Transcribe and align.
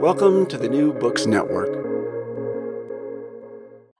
Welcome 0.00 0.46
to 0.46 0.56
the 0.56 0.66
New 0.66 0.94
Books 0.94 1.26
Network. 1.26 1.74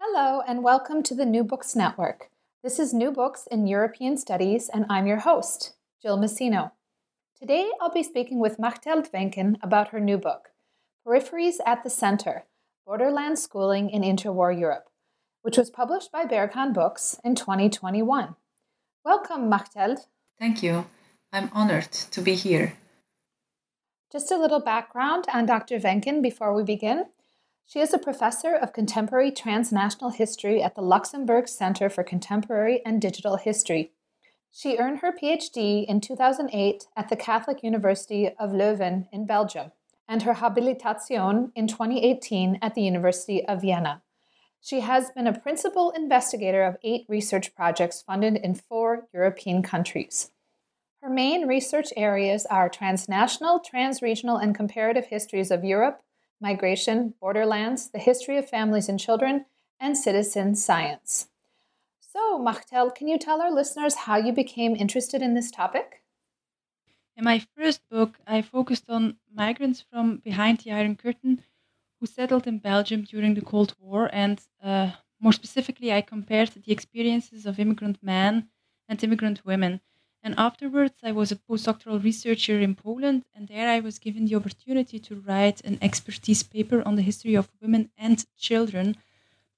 Hello, 0.00 0.40
and 0.48 0.64
welcome 0.64 1.02
to 1.02 1.14
the 1.14 1.26
New 1.26 1.44
Books 1.44 1.76
Network. 1.76 2.30
This 2.64 2.78
is 2.78 2.94
New 2.94 3.10
Books 3.12 3.46
in 3.50 3.66
European 3.66 4.16
Studies, 4.16 4.70
and 4.72 4.86
I'm 4.88 5.06
your 5.06 5.18
host, 5.18 5.74
Jill 6.00 6.16
Massino. 6.16 6.70
Today, 7.38 7.70
I'll 7.82 7.92
be 7.92 8.02
speaking 8.02 8.40
with 8.40 8.56
Machteld 8.56 9.10
Venken 9.12 9.56
about 9.62 9.88
her 9.88 10.00
new 10.00 10.16
book, 10.16 10.52
Peripheries 11.06 11.56
at 11.66 11.84
the 11.84 11.90
Center 11.90 12.44
Borderland 12.86 13.38
Schooling 13.38 13.90
in 13.90 14.00
Interwar 14.00 14.58
Europe, 14.58 14.88
which 15.42 15.58
was 15.58 15.68
published 15.68 16.10
by 16.10 16.24
Berghahn 16.24 16.72
Books 16.72 17.20
in 17.22 17.34
2021. 17.34 18.36
Welcome, 19.04 19.50
Machteld. 19.50 20.06
Thank 20.38 20.62
you. 20.62 20.86
I'm 21.30 21.50
honored 21.52 21.92
to 21.92 22.22
be 22.22 22.36
here. 22.36 22.72
Just 24.12 24.32
a 24.32 24.36
little 24.36 24.58
background 24.58 25.26
on 25.32 25.46
Dr. 25.46 25.78
Venken 25.78 26.20
before 26.20 26.52
we 26.52 26.64
begin. 26.64 27.04
She 27.64 27.78
is 27.78 27.94
a 27.94 27.98
professor 27.98 28.56
of 28.56 28.72
contemporary 28.72 29.30
transnational 29.30 30.10
history 30.10 30.60
at 30.60 30.74
the 30.74 30.82
Luxembourg 30.82 31.46
Center 31.46 31.88
for 31.88 32.02
Contemporary 32.02 32.84
and 32.84 33.00
Digital 33.00 33.36
History. 33.36 33.92
She 34.50 34.78
earned 34.78 34.98
her 34.98 35.12
PhD 35.12 35.86
in 35.86 36.00
2008 36.00 36.88
at 36.96 37.08
the 37.08 37.14
Catholic 37.14 37.62
University 37.62 38.30
of 38.30 38.50
Leuven 38.50 39.06
in 39.12 39.26
Belgium 39.26 39.70
and 40.08 40.22
her 40.22 40.34
habilitation 40.34 41.52
in 41.54 41.68
2018 41.68 42.58
at 42.60 42.74
the 42.74 42.82
University 42.82 43.46
of 43.46 43.60
Vienna. 43.60 44.02
She 44.60 44.80
has 44.80 45.12
been 45.12 45.28
a 45.28 45.38
principal 45.38 45.92
investigator 45.92 46.64
of 46.64 46.78
eight 46.82 47.06
research 47.08 47.54
projects 47.54 48.02
funded 48.02 48.38
in 48.38 48.56
four 48.56 49.06
European 49.14 49.62
countries. 49.62 50.32
Her 51.02 51.08
main 51.08 51.46
research 51.46 51.92
areas 51.96 52.44
are 52.46 52.68
transnational, 52.68 53.58
transregional, 53.60 54.42
and 54.42 54.54
comparative 54.54 55.06
histories 55.06 55.50
of 55.50 55.64
Europe, 55.64 56.02
migration, 56.40 57.14
borderlands, 57.20 57.90
the 57.90 57.98
history 57.98 58.36
of 58.36 58.48
families 58.48 58.88
and 58.88 59.00
children, 59.00 59.46
and 59.80 59.96
citizen 59.96 60.54
science. 60.54 61.28
So, 62.00 62.38
Machteld, 62.38 62.94
can 62.94 63.08
you 63.08 63.18
tell 63.18 63.40
our 63.40 63.50
listeners 63.50 63.94
how 63.94 64.16
you 64.16 64.32
became 64.32 64.76
interested 64.76 65.22
in 65.22 65.34
this 65.34 65.50
topic? 65.50 66.02
In 67.16 67.24
my 67.24 67.42
first 67.56 67.80
book, 67.90 68.18
I 68.26 68.42
focused 68.42 68.90
on 68.90 69.16
migrants 69.34 69.84
from 69.90 70.18
behind 70.18 70.58
the 70.58 70.72
Iron 70.72 70.96
Curtain 70.96 71.42
who 71.98 72.06
settled 72.06 72.46
in 72.46 72.58
Belgium 72.58 73.04
during 73.04 73.34
the 73.34 73.42
Cold 73.42 73.74
War, 73.78 74.08
and 74.12 74.40
uh, 74.62 74.90
more 75.20 75.32
specifically, 75.32 75.92
I 75.92 76.00
compared 76.00 76.48
the 76.48 76.72
experiences 76.72 77.46
of 77.46 77.58
immigrant 77.58 78.02
men 78.02 78.48
and 78.88 79.02
immigrant 79.04 79.44
women. 79.44 79.80
And 80.22 80.34
afterwards, 80.38 81.00
I 81.02 81.12
was 81.12 81.32
a 81.32 81.36
postdoctoral 81.36 82.02
researcher 82.02 82.60
in 82.60 82.74
Poland, 82.74 83.24
and 83.34 83.48
there 83.48 83.68
I 83.68 83.80
was 83.80 83.98
given 83.98 84.26
the 84.26 84.34
opportunity 84.34 84.98
to 84.98 85.16
write 85.16 85.60
an 85.62 85.78
expertise 85.80 86.42
paper 86.42 86.82
on 86.86 86.96
the 86.96 87.02
history 87.02 87.34
of 87.34 87.50
women 87.60 87.90
and 87.96 88.24
children 88.36 88.96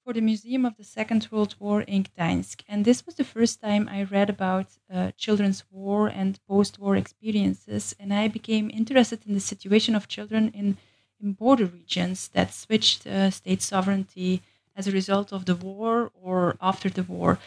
for 0.03 0.13
the 0.13 0.21
Museum 0.21 0.65
of 0.65 0.75
the 0.75 0.83
Second 0.83 1.27
World 1.31 1.55
War 1.59 1.81
in 1.81 2.03
Gdańsk. 2.03 2.63
And 2.67 2.83
this 2.83 3.05
was 3.05 3.15
the 3.15 3.23
first 3.23 3.61
time 3.61 3.87
I 3.89 4.03
read 4.03 4.29
about 4.29 4.67
uh, 4.91 5.11
children's 5.17 5.63
war 5.71 6.07
and 6.07 6.39
post 6.47 6.79
war 6.79 6.95
experiences, 6.95 7.95
and 7.99 8.13
I 8.13 8.27
became 8.27 8.69
interested 8.69 9.25
in 9.25 9.33
the 9.33 9.39
situation 9.39 9.95
of 9.95 10.07
children 10.07 10.49
in, 10.53 10.77
in 11.21 11.33
border 11.33 11.65
regions 11.65 12.29
that 12.29 12.53
switched 12.53 13.07
uh, 13.07 13.31
state 13.31 13.61
sovereignty 13.61 14.41
as 14.75 14.87
a 14.87 14.91
result 14.91 15.31
of 15.31 15.45
the 15.45 15.55
war 15.55 16.11
or 16.13 16.57
after 16.61 16.89
the 16.89 17.03
war. 17.03 17.39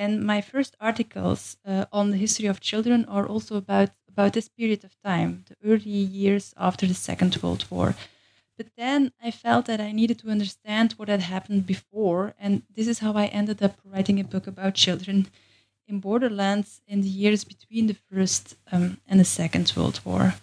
And 0.00 0.24
my 0.24 0.40
first 0.40 0.76
articles 0.80 1.58
uh, 1.62 1.84
on 1.92 2.10
the 2.10 2.16
history 2.16 2.46
of 2.46 2.58
children 2.58 3.04
are 3.04 3.26
also 3.26 3.56
about, 3.56 3.90
about 4.08 4.32
this 4.32 4.48
period 4.48 4.82
of 4.82 4.98
time, 5.04 5.44
the 5.46 5.56
early 5.62 5.90
years 5.90 6.54
after 6.56 6.86
the 6.86 6.94
Second 6.94 7.36
World 7.42 7.66
War. 7.68 7.94
But 8.56 8.68
then 8.78 9.12
I 9.22 9.30
felt 9.30 9.66
that 9.66 9.78
I 9.78 9.92
needed 9.92 10.18
to 10.20 10.30
understand 10.30 10.92
what 10.92 11.10
had 11.10 11.20
happened 11.20 11.66
before, 11.66 12.32
and 12.38 12.62
this 12.74 12.88
is 12.88 13.00
how 13.00 13.12
I 13.12 13.26
ended 13.26 13.62
up 13.62 13.76
writing 13.84 14.18
a 14.18 14.24
book 14.24 14.46
about 14.46 14.82
children 14.86 15.26
in 15.86 16.00
borderlands 16.00 16.80
in 16.88 17.02
the 17.02 17.14
years 17.22 17.44
between 17.44 17.86
the 17.86 18.00
First 18.10 18.56
um, 18.72 19.02
and 19.06 19.20
the 19.20 19.24
Second 19.26 19.70
World 19.76 20.00
War. 20.02 20.34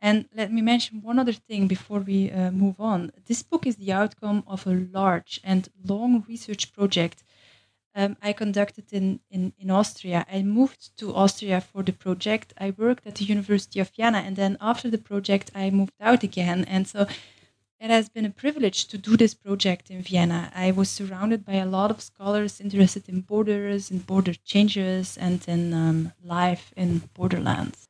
And 0.00 0.28
let 0.32 0.52
me 0.52 0.62
mention 0.62 1.02
one 1.02 1.18
other 1.18 1.32
thing 1.32 1.66
before 1.66 1.98
we 1.98 2.30
uh, 2.30 2.52
move 2.52 2.76
on. 2.78 3.10
This 3.26 3.42
book 3.42 3.66
is 3.66 3.76
the 3.76 3.92
outcome 3.92 4.44
of 4.46 4.64
a 4.64 4.86
large 4.92 5.40
and 5.42 5.68
long 5.84 6.24
research 6.28 6.72
project 6.72 7.24
um, 7.94 8.16
I 8.22 8.32
conducted 8.32 8.92
in, 8.92 9.20
in, 9.30 9.52
in 9.58 9.70
Austria. 9.70 10.24
I 10.32 10.42
moved 10.42 10.96
to 10.98 11.14
Austria 11.14 11.60
for 11.60 11.82
the 11.82 11.92
project. 11.92 12.54
I 12.58 12.72
worked 12.76 13.06
at 13.06 13.16
the 13.16 13.24
University 13.24 13.80
of 13.80 13.90
Vienna, 13.90 14.18
and 14.18 14.36
then 14.36 14.56
after 14.60 14.90
the 14.90 14.98
project, 14.98 15.50
I 15.54 15.70
moved 15.70 15.94
out 16.00 16.22
again. 16.22 16.64
And 16.66 16.88
so 16.88 17.06
it 17.82 17.90
has 17.90 18.08
been 18.08 18.24
a 18.24 18.30
privilege 18.30 18.86
to 18.86 18.96
do 18.96 19.16
this 19.16 19.34
project 19.34 19.90
in 19.90 20.02
Vienna. 20.02 20.52
I 20.54 20.70
was 20.70 20.88
surrounded 20.88 21.44
by 21.44 21.54
a 21.54 21.66
lot 21.66 21.90
of 21.90 22.00
scholars 22.00 22.60
interested 22.60 23.08
in 23.08 23.22
borders, 23.22 23.90
in 23.90 23.98
border 23.98 24.34
changes, 24.34 25.18
and 25.18 25.44
in 25.46 25.74
um, 25.74 26.12
life 26.24 26.72
in 26.76 27.10
borderlands. 27.12 27.88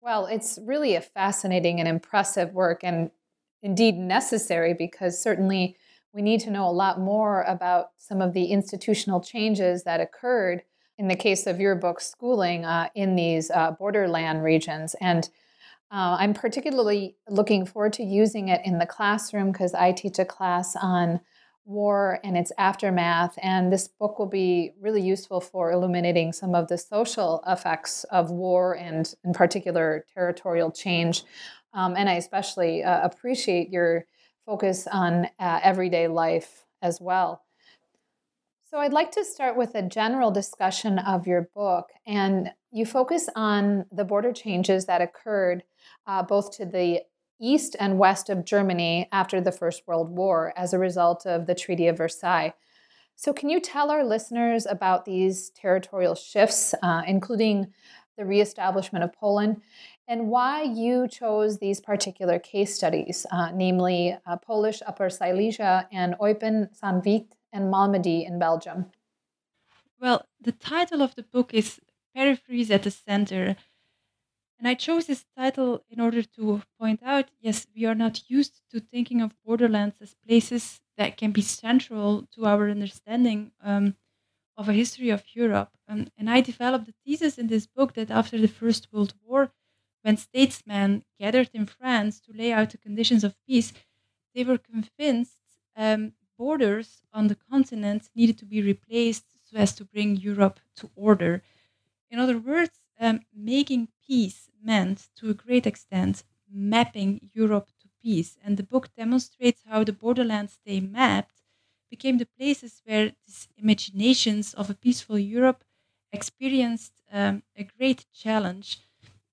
Well, 0.00 0.26
it's 0.26 0.58
really 0.64 0.94
a 0.94 1.00
fascinating 1.00 1.80
and 1.80 1.88
impressive 1.88 2.54
work, 2.54 2.82
and 2.82 3.10
indeed 3.60 3.96
necessary 3.96 4.72
because 4.72 5.20
certainly 5.20 5.76
we 6.12 6.22
need 6.22 6.40
to 6.40 6.50
know 6.50 6.68
a 6.68 6.70
lot 6.70 7.00
more 7.00 7.42
about 7.42 7.90
some 7.98 8.20
of 8.20 8.32
the 8.32 8.46
institutional 8.46 9.20
changes 9.20 9.84
that 9.84 10.00
occurred 10.00 10.62
in 10.98 11.08
the 11.08 11.16
case 11.16 11.46
of 11.46 11.58
your 11.58 11.74
book, 11.74 12.00
Schooling, 12.00 12.64
uh, 12.64 12.88
in 12.94 13.16
these 13.16 13.50
uh, 13.50 13.72
borderland 13.72 14.44
regions. 14.44 14.94
And 15.00 15.28
uh, 15.90 16.16
I'm 16.18 16.34
particularly 16.34 17.16
looking 17.28 17.66
forward 17.66 17.94
to 17.94 18.02
using 18.02 18.48
it 18.48 18.60
in 18.64 18.78
the 18.78 18.86
classroom 18.86 19.52
because 19.52 19.74
I 19.74 19.92
teach 19.92 20.18
a 20.18 20.24
class 20.24 20.76
on 20.76 21.20
war 21.64 22.18
and 22.24 22.36
its 22.36 22.52
aftermath. 22.58 23.38
And 23.42 23.72
this 23.72 23.88
book 23.88 24.18
will 24.18 24.26
be 24.26 24.72
really 24.80 25.02
useful 25.02 25.40
for 25.40 25.72
illuminating 25.72 26.32
some 26.32 26.54
of 26.54 26.68
the 26.68 26.78
social 26.78 27.42
effects 27.46 28.04
of 28.04 28.30
war 28.30 28.76
and, 28.76 29.12
in 29.24 29.32
particular, 29.32 30.04
territorial 30.12 30.70
change. 30.70 31.24
Um, 31.72 31.94
and 31.96 32.08
I 32.08 32.14
especially 32.14 32.82
uh, 32.82 33.00
appreciate 33.02 33.70
your 33.70 34.06
focus 34.46 34.86
on 34.86 35.26
uh, 35.38 35.60
everyday 35.62 36.08
life 36.08 36.64
as 36.80 37.00
well. 37.00 37.42
So, 38.70 38.78
I'd 38.78 38.94
like 38.94 39.12
to 39.12 39.24
start 39.24 39.56
with 39.56 39.74
a 39.74 39.82
general 39.82 40.30
discussion 40.30 40.98
of 40.98 41.26
your 41.26 41.50
book. 41.54 41.90
And 42.06 42.50
you 42.70 42.86
focus 42.86 43.28
on 43.36 43.84
the 43.92 44.04
border 44.04 44.32
changes 44.32 44.86
that 44.86 45.02
occurred 45.02 45.62
uh, 46.06 46.22
both 46.22 46.56
to 46.56 46.64
the 46.64 47.02
east 47.38 47.76
and 47.78 47.98
west 47.98 48.30
of 48.30 48.46
Germany 48.46 49.08
after 49.12 49.42
the 49.42 49.52
First 49.52 49.82
World 49.86 50.10
War 50.10 50.54
as 50.56 50.72
a 50.72 50.78
result 50.78 51.26
of 51.26 51.46
the 51.46 51.54
Treaty 51.54 51.86
of 51.88 51.98
Versailles. 51.98 52.54
So, 53.14 53.32
can 53.32 53.50
you 53.50 53.60
tell 53.60 53.90
our 53.90 54.04
listeners 54.04 54.64
about 54.64 55.04
these 55.04 55.50
territorial 55.50 56.14
shifts, 56.14 56.74
uh, 56.82 57.02
including 57.06 57.66
the 58.16 58.24
reestablishment 58.24 59.04
of 59.04 59.12
Poland, 59.12 59.60
and 60.08 60.28
why 60.28 60.62
you 60.62 61.08
chose 61.08 61.58
these 61.58 61.80
particular 61.80 62.38
case 62.38 62.74
studies, 62.74 63.26
uh, 63.30 63.50
namely 63.54 64.16
uh, 64.26 64.36
Polish 64.36 64.82
Upper 64.86 65.08
Silesia 65.08 65.88
and 65.92 66.14
Eupen, 66.20 66.68
Sankt 66.76 67.04
Vith, 67.04 67.34
and 67.52 67.72
Malmedy 67.72 68.26
in 68.26 68.38
Belgium? 68.38 68.86
Well, 70.00 70.26
the 70.40 70.52
title 70.52 71.02
of 71.02 71.14
the 71.14 71.22
book 71.22 71.54
is 71.54 71.80
Peripheries 72.16 72.70
at 72.70 72.82
the 72.82 72.90
Center. 72.90 73.56
And 74.58 74.68
I 74.68 74.74
chose 74.74 75.06
this 75.06 75.24
title 75.36 75.84
in 75.90 76.00
order 76.00 76.22
to 76.22 76.62
point 76.78 77.00
out 77.04 77.30
yes, 77.40 77.66
we 77.74 77.84
are 77.84 77.94
not 77.94 78.28
used 78.28 78.62
to 78.70 78.80
thinking 78.80 79.20
of 79.20 79.34
borderlands 79.44 79.96
as 80.00 80.14
places 80.26 80.80
that 80.96 81.16
can 81.16 81.32
be 81.32 81.42
central 81.42 82.28
to 82.34 82.46
our 82.46 82.70
understanding 82.70 83.52
um, 83.62 83.96
of 84.56 84.68
a 84.68 84.72
history 84.72 85.10
of 85.10 85.24
Europe. 85.34 85.70
Um, 85.88 86.08
and 86.16 86.30
I 86.30 86.40
developed 86.40 86.86
the 86.86 86.94
thesis 87.04 87.38
in 87.38 87.48
this 87.48 87.66
book 87.66 87.94
that 87.94 88.10
after 88.10 88.38
the 88.38 88.48
First 88.48 88.88
World 88.92 89.14
War, 89.24 89.50
when 90.02 90.16
statesmen 90.16 91.04
gathered 91.18 91.50
in 91.54 91.66
France 91.66 92.20
to 92.20 92.32
lay 92.32 92.52
out 92.52 92.70
the 92.70 92.78
conditions 92.78 93.24
of 93.24 93.36
peace, 93.46 93.72
they 94.34 94.44
were 94.44 94.58
convinced 94.58 95.38
um, 95.76 96.14
borders 96.38 97.02
on 97.12 97.28
the 97.28 97.34
continent 97.36 98.08
needed 98.14 98.38
to 98.38 98.46
be 98.46 98.62
replaced 98.62 99.26
so 99.48 99.56
as 99.56 99.74
to 99.74 99.84
bring 99.84 100.16
Europe 100.16 100.60
to 100.76 100.90
order. 100.96 101.42
In 102.10 102.18
other 102.18 102.38
words, 102.38 102.78
um, 103.00 103.20
making 103.34 103.88
peace 104.06 104.48
meant 104.62 105.08
to 105.16 105.30
a 105.30 105.34
great 105.34 105.66
extent 105.66 106.24
mapping 106.48 107.30
Europe 107.34 107.70
to 107.80 107.88
peace. 108.02 108.36
And 108.42 108.56
the 108.56 108.62
book 108.62 108.94
demonstrates 108.94 109.62
how 109.66 109.82
the 109.84 109.92
borderlands 109.92 110.58
they 110.64 110.80
mapped 110.80 111.42
became 111.90 112.18
the 112.18 112.26
places 112.26 112.80
where 112.84 113.12
these 113.26 113.48
imaginations 113.56 114.54
of 114.54 114.70
a 114.70 114.74
peaceful 114.74 115.18
Europe 115.18 115.64
experienced 116.12 117.02
um, 117.10 117.42
a 117.56 117.64
great 117.64 118.06
challenge. 118.12 118.78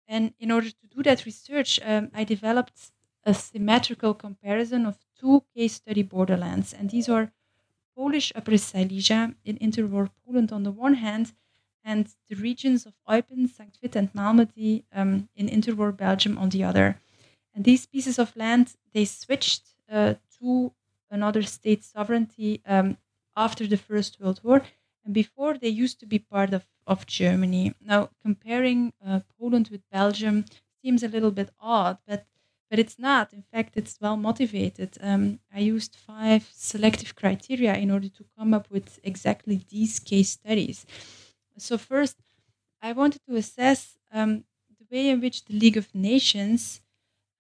And 0.10 0.34
in 0.40 0.50
order 0.52 0.72
to 0.72 0.88
do 0.96 1.04
that 1.04 1.26
research, 1.26 1.80
um, 1.86 2.10
I 2.16 2.24
developed 2.24 2.92
a 3.24 3.34
symmetrical 3.34 4.16
comparison 4.16 4.88
of 4.88 4.98
two 5.20 5.44
case 5.56 5.74
study 5.74 6.02
borderlands. 6.02 6.74
And 6.74 6.90
these 6.90 7.08
are 7.08 7.32
Polish 7.96 8.32
Upper 8.36 8.58
Silesia 8.58 9.36
in 9.46 9.58
interwar 9.58 10.10
Poland 10.26 10.52
on 10.52 10.64
the 10.64 10.72
one 10.72 10.96
hand, 10.96 11.34
and 11.84 12.08
the 12.28 12.36
regions 12.36 12.86
of 12.86 12.94
Eupen, 13.08 13.48
St. 13.48 13.78
Vith, 13.82 13.96
and 13.96 14.12
Malmedy 14.14 14.84
um, 14.94 15.30
in 15.36 15.48
interwar 15.48 15.96
Belgium 15.96 16.38
on 16.38 16.50
the 16.50 16.64
other. 16.64 17.00
And 17.54 17.64
these 17.64 17.86
pieces 17.86 18.18
of 18.18 18.36
land, 18.36 18.76
they 18.94 19.06
switched 19.06 19.76
uh, 19.92 20.16
to 20.40 20.72
another 21.12 21.44
state 21.44 21.84
sovereignty 21.84 22.62
um, 22.66 22.98
after 23.36 23.68
the 23.68 23.78
First 23.78 24.20
World 24.20 24.40
War. 24.44 24.62
Before, 25.12 25.58
they 25.58 25.70
used 25.70 26.00
to 26.02 26.06
be 26.06 26.20
part 26.20 26.54
of, 26.54 26.68
of 26.88 27.06
Germany. 27.06 27.74
Now, 27.82 28.10
comparing 28.22 28.94
uh, 29.06 29.22
Poland 29.40 29.70
with 29.70 29.90
Belgium 29.92 30.46
seems 30.84 31.04
a 31.04 31.08
little 31.08 31.32
bit 31.32 31.50
odd, 31.60 31.98
but 32.08 32.26
but 32.70 32.78
it's 32.78 33.00
not. 33.00 33.34
In 33.34 33.42
fact, 33.42 33.78
it's 33.78 34.00
well 34.00 34.16
motivated. 34.16 34.96
Um, 35.02 35.40
I 35.52 35.60
used 35.60 35.96
five 35.96 36.48
selective 36.54 37.16
criteria 37.16 37.74
in 37.76 37.90
order 37.90 38.10
to 38.10 38.26
come 38.38 38.54
up 38.54 38.70
with 38.70 39.00
exactly 39.04 39.66
these 39.70 40.00
case 40.00 40.30
studies. 40.30 40.86
So, 41.58 41.78
first, 41.78 42.18
I 42.82 42.94
wanted 42.94 43.22
to 43.26 43.36
assess 43.36 43.98
um, 44.12 44.46
the 44.80 44.86
way 44.92 45.10
in 45.10 45.22
which 45.22 45.46
the 45.46 45.54
League 45.56 45.78
of 45.78 45.94
Nations 45.96 46.82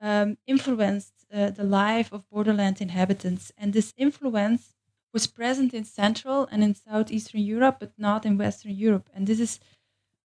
um, 0.01 0.37
influenced 0.47 1.25
uh, 1.33 1.51
the 1.51 1.63
life 1.65 2.11
of 2.13 2.29
borderland 2.29 2.81
inhabitants. 2.81 3.51
And 3.57 3.73
this 3.73 3.93
influence 3.97 4.75
was 5.13 5.27
present 5.27 5.73
in 5.73 5.83
Central 5.83 6.47
and 6.51 6.63
in 6.63 6.75
Southeastern 6.75 7.41
Europe, 7.41 7.77
but 7.79 7.93
not 7.97 8.25
in 8.25 8.37
Western 8.37 8.75
Europe. 8.75 9.09
And 9.13 9.25
this 9.25 9.39
is 9.39 9.59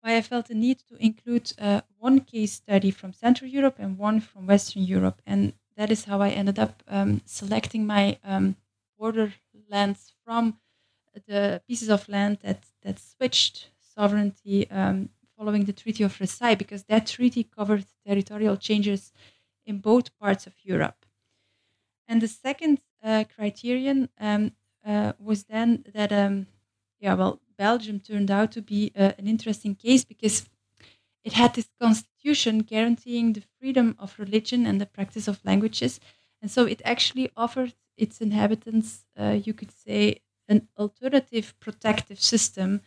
why 0.02 0.16
I 0.16 0.22
felt 0.22 0.48
the 0.48 0.56
need 0.56 0.80
to 0.88 0.96
include 0.96 1.52
uh, 1.58 1.82
one 1.98 2.22
case 2.22 2.54
study 2.54 2.92
from 2.92 3.14
Central 3.14 3.50
Europe 3.50 3.76
and 3.80 3.98
one 3.98 4.22
from 4.22 4.48
Western 4.48 4.84
Europe. 4.84 5.22
And 5.26 5.54
that 5.76 5.92
is 5.92 6.06
how 6.06 6.22
I 6.22 6.30
ended 6.30 6.60
up 6.60 6.84
um, 6.88 7.22
selecting 7.26 7.86
my 7.86 8.18
um, 8.24 8.56
borderlands 8.98 10.14
from 10.24 10.60
the 11.28 11.62
pieces 11.68 11.90
of 11.90 12.08
land 12.08 12.38
that, 12.44 12.64
that 12.84 13.00
switched 13.00 13.70
sovereignty 13.80 14.70
um, 14.72 15.10
following 15.38 15.66
the 15.66 15.74
Treaty 15.74 16.04
of 16.04 16.16
Versailles, 16.16 16.56
because 16.56 16.84
that 16.84 17.08
treaty 17.08 17.44
covered 17.44 17.86
territorial 18.06 18.58
changes 18.58 19.12
in 19.66 19.80
both 19.80 20.18
parts 20.20 20.48
of 20.48 20.54
Europe. 20.64 21.06
And 22.08 22.22
the 22.22 22.28
second 22.28 22.80
uh, 23.04 23.24
criterion 23.36 24.10
um, 24.20 24.52
uh, 24.86 25.14
was 25.20 25.44
then 25.46 25.86
that, 25.94 26.12
um, 26.12 26.48
yeah, 27.00 27.14
well, 27.14 27.42
Belgium 27.58 28.00
turned 28.00 28.32
out 28.32 28.52
to 28.54 28.62
be 28.62 28.92
uh, 28.96 29.12
an 29.18 29.28
interesting 29.28 29.76
case 29.76 30.04
because 30.04 30.46
it 31.24 31.34
had 31.34 31.54
this 31.54 31.70
constitution 31.82 32.60
guaranteeing 32.60 33.34
the 33.34 33.44
freedom 33.60 33.96
of 34.00 34.18
religion 34.20 34.66
and 34.66 34.80
the 34.80 34.86
practice 34.86 35.28
of 35.28 35.44
languages. 35.46 36.00
And 36.42 36.50
so 36.50 36.66
it 36.66 36.82
actually 36.86 37.30
offered 37.36 37.74
its 37.98 38.22
inhabitants, 38.22 39.06
uh, 39.20 39.40
you 39.44 39.54
could 39.54 39.72
say, 39.72 40.22
an 40.48 40.68
alternative 40.78 41.54
protective 41.60 42.20
system 42.22 42.82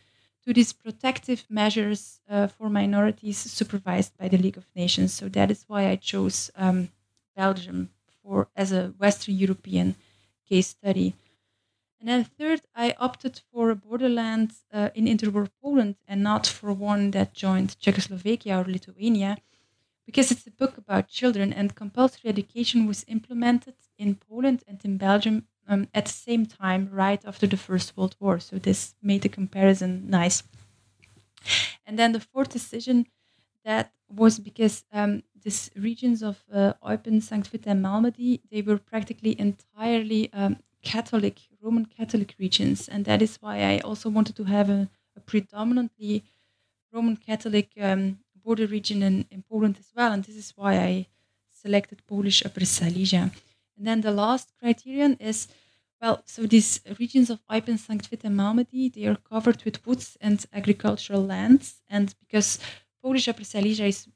to 0.45 0.53
these 0.53 0.73
protective 0.73 1.45
measures 1.49 2.19
uh, 2.27 2.47
for 2.47 2.69
minorities 2.69 3.37
supervised 3.37 4.17
by 4.17 4.27
the 4.27 4.37
League 4.37 4.57
of 4.57 4.67
Nations. 4.75 5.13
So 5.13 5.29
that 5.29 5.49
is 5.51 5.63
why 5.67 5.87
I 5.89 5.95
chose 5.95 6.51
um, 6.55 6.89
Belgium 7.35 7.91
for 8.21 8.49
as 8.55 8.71
a 8.71 8.89
Western 8.97 9.35
European 9.35 9.95
case 10.47 10.67
study. 10.67 11.15
And 12.03 12.09
then 12.09 12.25
third, 12.25 12.61
I 12.75 12.93
opted 12.99 13.39
for 13.49 13.69
a 13.69 13.75
borderland 13.77 14.51
uh, 14.73 14.89
in 14.93 15.05
interwar 15.05 15.49
Poland 15.61 15.95
and 16.05 16.21
not 16.21 16.45
for 16.45 16.73
one 16.73 17.11
that 17.11 17.33
joined 17.33 17.79
Czechoslovakia 17.79 18.59
or 18.59 18.65
Lithuania, 18.65 19.37
because 20.05 20.29
it's 20.29 20.45
a 20.45 20.51
book 20.51 20.77
about 20.77 21.07
children 21.07 21.53
and 21.53 21.75
compulsory 21.75 22.29
education 22.29 22.87
was 22.87 23.05
implemented 23.07 23.75
in 23.97 24.15
Poland 24.15 24.63
and 24.67 24.83
in 24.83 24.97
Belgium 24.97 25.47
um, 25.67 25.87
at 25.93 26.07
the 26.07 26.11
same 26.11 26.45
time, 26.45 26.89
right 26.91 27.23
after 27.25 27.47
the 27.47 27.57
First 27.57 27.95
World 27.95 28.17
War. 28.19 28.39
So 28.39 28.59
this 28.59 28.95
made 29.01 29.21
the 29.21 29.29
comparison 29.29 30.09
nice. 30.09 30.43
And 31.85 31.97
then 31.97 32.11
the 32.11 32.19
fourth 32.19 32.49
decision 32.49 33.07
that 33.65 33.93
was 34.09 34.39
because 34.39 34.85
um, 34.91 35.23
these 35.41 35.71
regions 35.75 36.21
of 36.23 36.43
uh, 36.51 36.73
Eupen, 36.83 37.21
St. 37.21 37.47
Vith, 37.47 37.67
and 37.67 37.83
Malmedy, 37.83 38.41
they 38.51 38.61
were 38.61 38.77
practically 38.77 39.39
entirely 39.39 40.31
um, 40.33 40.57
Catholic, 40.83 41.39
Roman 41.61 41.85
Catholic 41.85 42.35
regions. 42.37 42.87
And 42.87 43.05
that 43.05 43.21
is 43.21 43.37
why 43.41 43.61
I 43.63 43.79
also 43.79 44.09
wanted 44.09 44.35
to 44.35 44.43
have 44.43 44.69
a, 44.69 44.89
a 45.15 45.19
predominantly 45.21 46.23
Roman 46.91 47.17
Catholic 47.17 47.71
um, 47.79 48.19
border 48.43 48.67
region 48.67 49.01
in, 49.01 49.25
in 49.31 49.43
Poland 49.43 49.77
as 49.79 49.91
well. 49.95 50.11
And 50.11 50.23
this 50.23 50.35
is 50.35 50.53
why 50.55 50.77
I 50.77 51.07
selected 51.51 52.05
Polish 52.07 52.45
Upper 52.45 52.65
Silesia. 52.65 53.31
And 53.77 53.87
then 53.87 54.01
the 54.01 54.11
last 54.11 54.53
criterion 54.59 55.17
is 55.19 55.47
well, 56.01 56.21
so 56.25 56.45
these 56.45 56.81
regions 56.99 57.29
of 57.29 57.39
Eupen, 57.49 57.79
St. 57.79 58.05
Vith, 58.07 58.25
and 58.25 58.37
Malmedy, 58.37 58.93
they 58.93 59.05
are 59.05 59.15
covered 59.15 59.63
with 59.63 59.85
woods 59.87 60.17
and 60.19 60.45
agricultural 60.51 61.23
lands. 61.25 61.81
And 61.89 62.13
because 62.19 62.59
Polish 63.01 63.29
Upper 63.29 63.45
Silesia 63.45 63.85
is, 63.85 64.09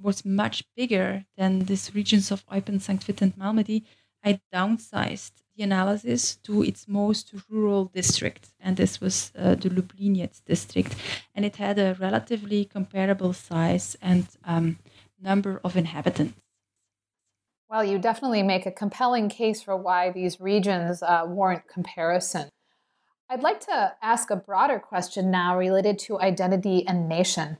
was 0.00 0.24
much 0.24 0.64
bigger 0.74 1.26
than 1.36 1.66
these 1.66 1.94
regions 1.94 2.30
of 2.30 2.46
Eupen, 2.46 2.80
St. 2.80 3.04
Vith, 3.04 3.20
and 3.20 3.36
Malmedy, 3.36 3.84
I 4.24 4.40
downsized 4.54 5.32
the 5.56 5.62
analysis 5.62 6.36
to 6.36 6.62
its 6.62 6.88
most 6.88 7.32
rural 7.48 7.86
district, 7.86 8.48
and 8.60 8.76
this 8.76 9.00
was 9.00 9.32
uh, 9.38 9.54
the 9.54 9.70
Lubliniec 9.70 10.44
district. 10.44 10.96
And 11.34 11.44
it 11.44 11.56
had 11.56 11.78
a 11.78 11.96
relatively 12.00 12.64
comparable 12.64 13.32
size 13.32 13.96
and 14.02 14.26
um, 14.44 14.78
number 15.20 15.60
of 15.64 15.76
inhabitants. 15.76 16.40
Well, 17.70 17.84
you 17.84 17.98
definitely 17.98 18.42
make 18.42 18.66
a 18.66 18.70
compelling 18.70 19.28
case 19.28 19.62
for 19.62 19.76
why 19.76 20.10
these 20.10 20.40
regions 20.40 21.02
uh, 21.02 21.22
warrant 21.26 21.66
comparison. 21.66 22.50
I'd 23.28 23.42
like 23.42 23.60
to 23.60 23.94
ask 24.02 24.30
a 24.30 24.36
broader 24.36 24.78
question 24.78 25.30
now 25.30 25.56
related 25.56 25.98
to 26.00 26.20
identity 26.20 26.86
and 26.86 27.08
nation. 27.08 27.58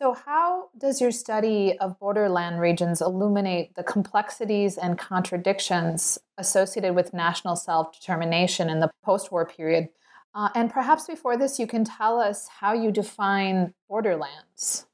So, 0.00 0.14
how 0.14 0.70
does 0.78 0.98
your 0.98 1.10
study 1.10 1.76
of 1.78 1.98
borderland 1.98 2.58
regions 2.58 3.02
illuminate 3.02 3.74
the 3.74 3.82
complexities 3.82 4.78
and 4.78 4.98
contradictions 4.98 6.18
associated 6.38 6.94
with 6.94 7.12
national 7.12 7.54
self 7.54 7.92
determination 7.92 8.70
in 8.70 8.80
the 8.80 8.90
post 9.04 9.30
war 9.30 9.44
period? 9.44 9.90
Uh, 10.34 10.48
and 10.54 10.70
perhaps 10.70 11.06
before 11.06 11.36
this, 11.36 11.58
you 11.58 11.66
can 11.66 11.84
tell 11.84 12.18
us 12.18 12.48
how 12.48 12.72
you 12.72 12.90
define 12.90 13.74
borderlands. 13.90 14.86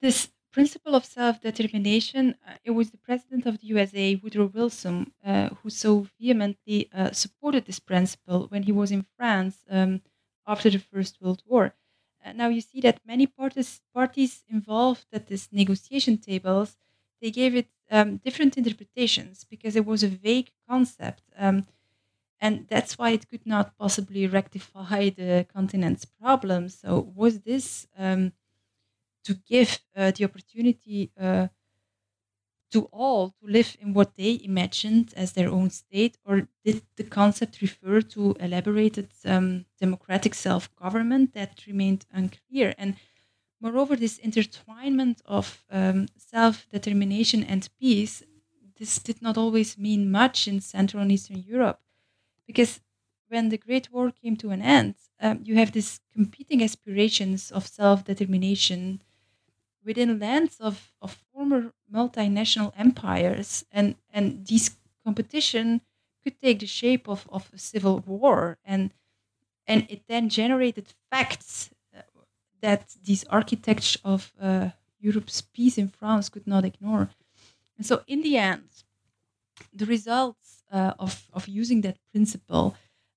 This 0.00 0.28
principle 0.52 0.94
of 0.94 1.04
self-determination, 1.04 2.36
uh, 2.46 2.52
it 2.62 2.70
was 2.70 2.90
the 2.90 2.96
president 2.98 3.44
of 3.44 3.60
the 3.60 3.66
USA, 3.68 4.14
Woodrow 4.14 4.52
Wilson, 4.54 5.12
uh, 5.24 5.48
who 5.48 5.70
so 5.70 6.06
vehemently 6.20 6.88
uh, 6.94 7.10
supported 7.10 7.64
this 7.64 7.80
principle 7.80 8.46
when 8.50 8.62
he 8.62 8.72
was 8.72 8.92
in 8.92 9.04
France 9.16 9.64
um, 9.68 10.00
after 10.46 10.70
the 10.70 10.78
First 10.78 11.20
World 11.20 11.42
War. 11.44 11.74
Uh, 12.24 12.32
now 12.32 12.48
you 12.48 12.60
see 12.60 12.80
that 12.80 13.00
many 13.04 13.26
parties, 13.26 13.80
parties 13.94 14.44
involved 14.48 15.06
at 15.12 15.26
these 15.28 15.48
negotiation 15.52 16.18
tables, 16.18 16.76
they 17.20 17.30
gave 17.30 17.54
it 17.54 17.68
um, 17.90 18.18
different 18.18 18.56
interpretations 18.58 19.44
because 19.44 19.76
it 19.76 19.86
was 19.86 20.02
a 20.02 20.08
vague 20.08 20.50
concept. 20.68 21.22
Um, 21.36 21.66
and 22.40 22.66
that's 22.68 22.98
why 22.98 23.10
it 23.10 23.28
could 23.30 23.46
not 23.46 23.76
possibly 23.78 24.26
rectify 24.26 25.10
the 25.10 25.46
continent's 25.52 26.04
problems. 26.04 26.78
So, 26.78 27.00
was 27.14 27.40
this 27.42 27.86
um, 27.96 28.32
to 29.24 29.34
give 29.34 29.78
uh, 29.96 30.10
the 30.12 30.24
opportunity 30.24 31.12
uh, 31.18 31.48
to 32.70 32.84
all 32.92 33.30
to 33.30 33.46
live 33.46 33.76
in 33.80 33.94
what 33.94 34.14
they 34.14 34.40
imagined 34.42 35.12
as 35.16 35.32
their 35.32 35.50
own 35.50 35.70
state, 35.70 36.18
or 36.24 36.48
did 36.64 36.82
the 36.96 37.04
concept 37.04 37.60
refer 37.62 38.00
to 38.02 38.36
elaborated 38.40 39.08
um, 39.24 39.66
democratic 39.80 40.34
self 40.34 40.74
government? 40.76 41.34
That 41.34 41.66
remained 41.66 42.06
unclear. 42.12 42.74
And 42.78 42.96
moreover, 43.60 43.96
this 43.96 44.18
intertwinement 44.18 45.20
of 45.26 45.64
um, 45.70 46.06
self 46.16 46.68
determination 46.70 47.44
and 47.44 47.68
peace. 47.80 48.22
This 48.78 48.98
did 48.98 49.20
not 49.22 49.36
always 49.36 49.76
mean 49.78 50.10
much 50.10 50.48
in 50.48 50.60
Central 50.60 51.02
and 51.02 51.12
Eastern 51.12 51.38
Europe 51.46 51.80
because 52.46 52.80
when 53.28 53.48
the 53.48 53.58
Great 53.58 53.92
War 53.92 54.10
came 54.10 54.36
to 54.38 54.50
an 54.50 54.62
end, 54.62 54.94
um, 55.20 55.40
you 55.44 55.54
have 55.56 55.72
these 55.72 56.00
competing 56.12 56.62
aspirations 56.62 57.50
of 57.52 57.66
self 57.66 58.04
determination 58.04 59.02
within 59.84 60.18
lands 60.18 60.60
of, 60.60 60.92
of 61.00 61.12
former 61.32 61.72
multinational 61.92 62.72
empires, 62.76 63.64
and, 63.72 63.96
and 64.12 64.46
these 64.46 64.76
competition 65.04 65.80
could 66.22 66.40
take 66.40 66.60
the 66.60 66.66
shape 66.66 67.08
of, 67.08 67.28
of 67.30 67.50
a 67.54 67.58
civil 67.58 67.98
war, 68.06 68.58
and 68.64 68.92
and 69.66 69.86
it 69.88 70.02
then 70.08 70.28
generated 70.28 70.94
facts 71.10 71.70
uh, 71.96 72.02
that 72.60 72.96
these 73.04 73.24
architects 73.24 73.96
of 74.04 74.32
uh, 74.40 74.70
Europe's 74.98 75.40
peace 75.40 75.78
in 75.78 75.88
France 75.88 76.28
could 76.28 76.46
not 76.46 76.64
ignore. 76.64 77.10
And 77.76 77.86
so, 77.86 78.02
in 78.06 78.22
the 78.22 78.36
end, 78.36 78.68
the 79.72 79.86
results 79.86 80.62
uh, 80.72 80.94
of, 80.98 81.28
of 81.32 81.48
using 81.48 81.80
that 81.82 81.98
principle 82.12 82.76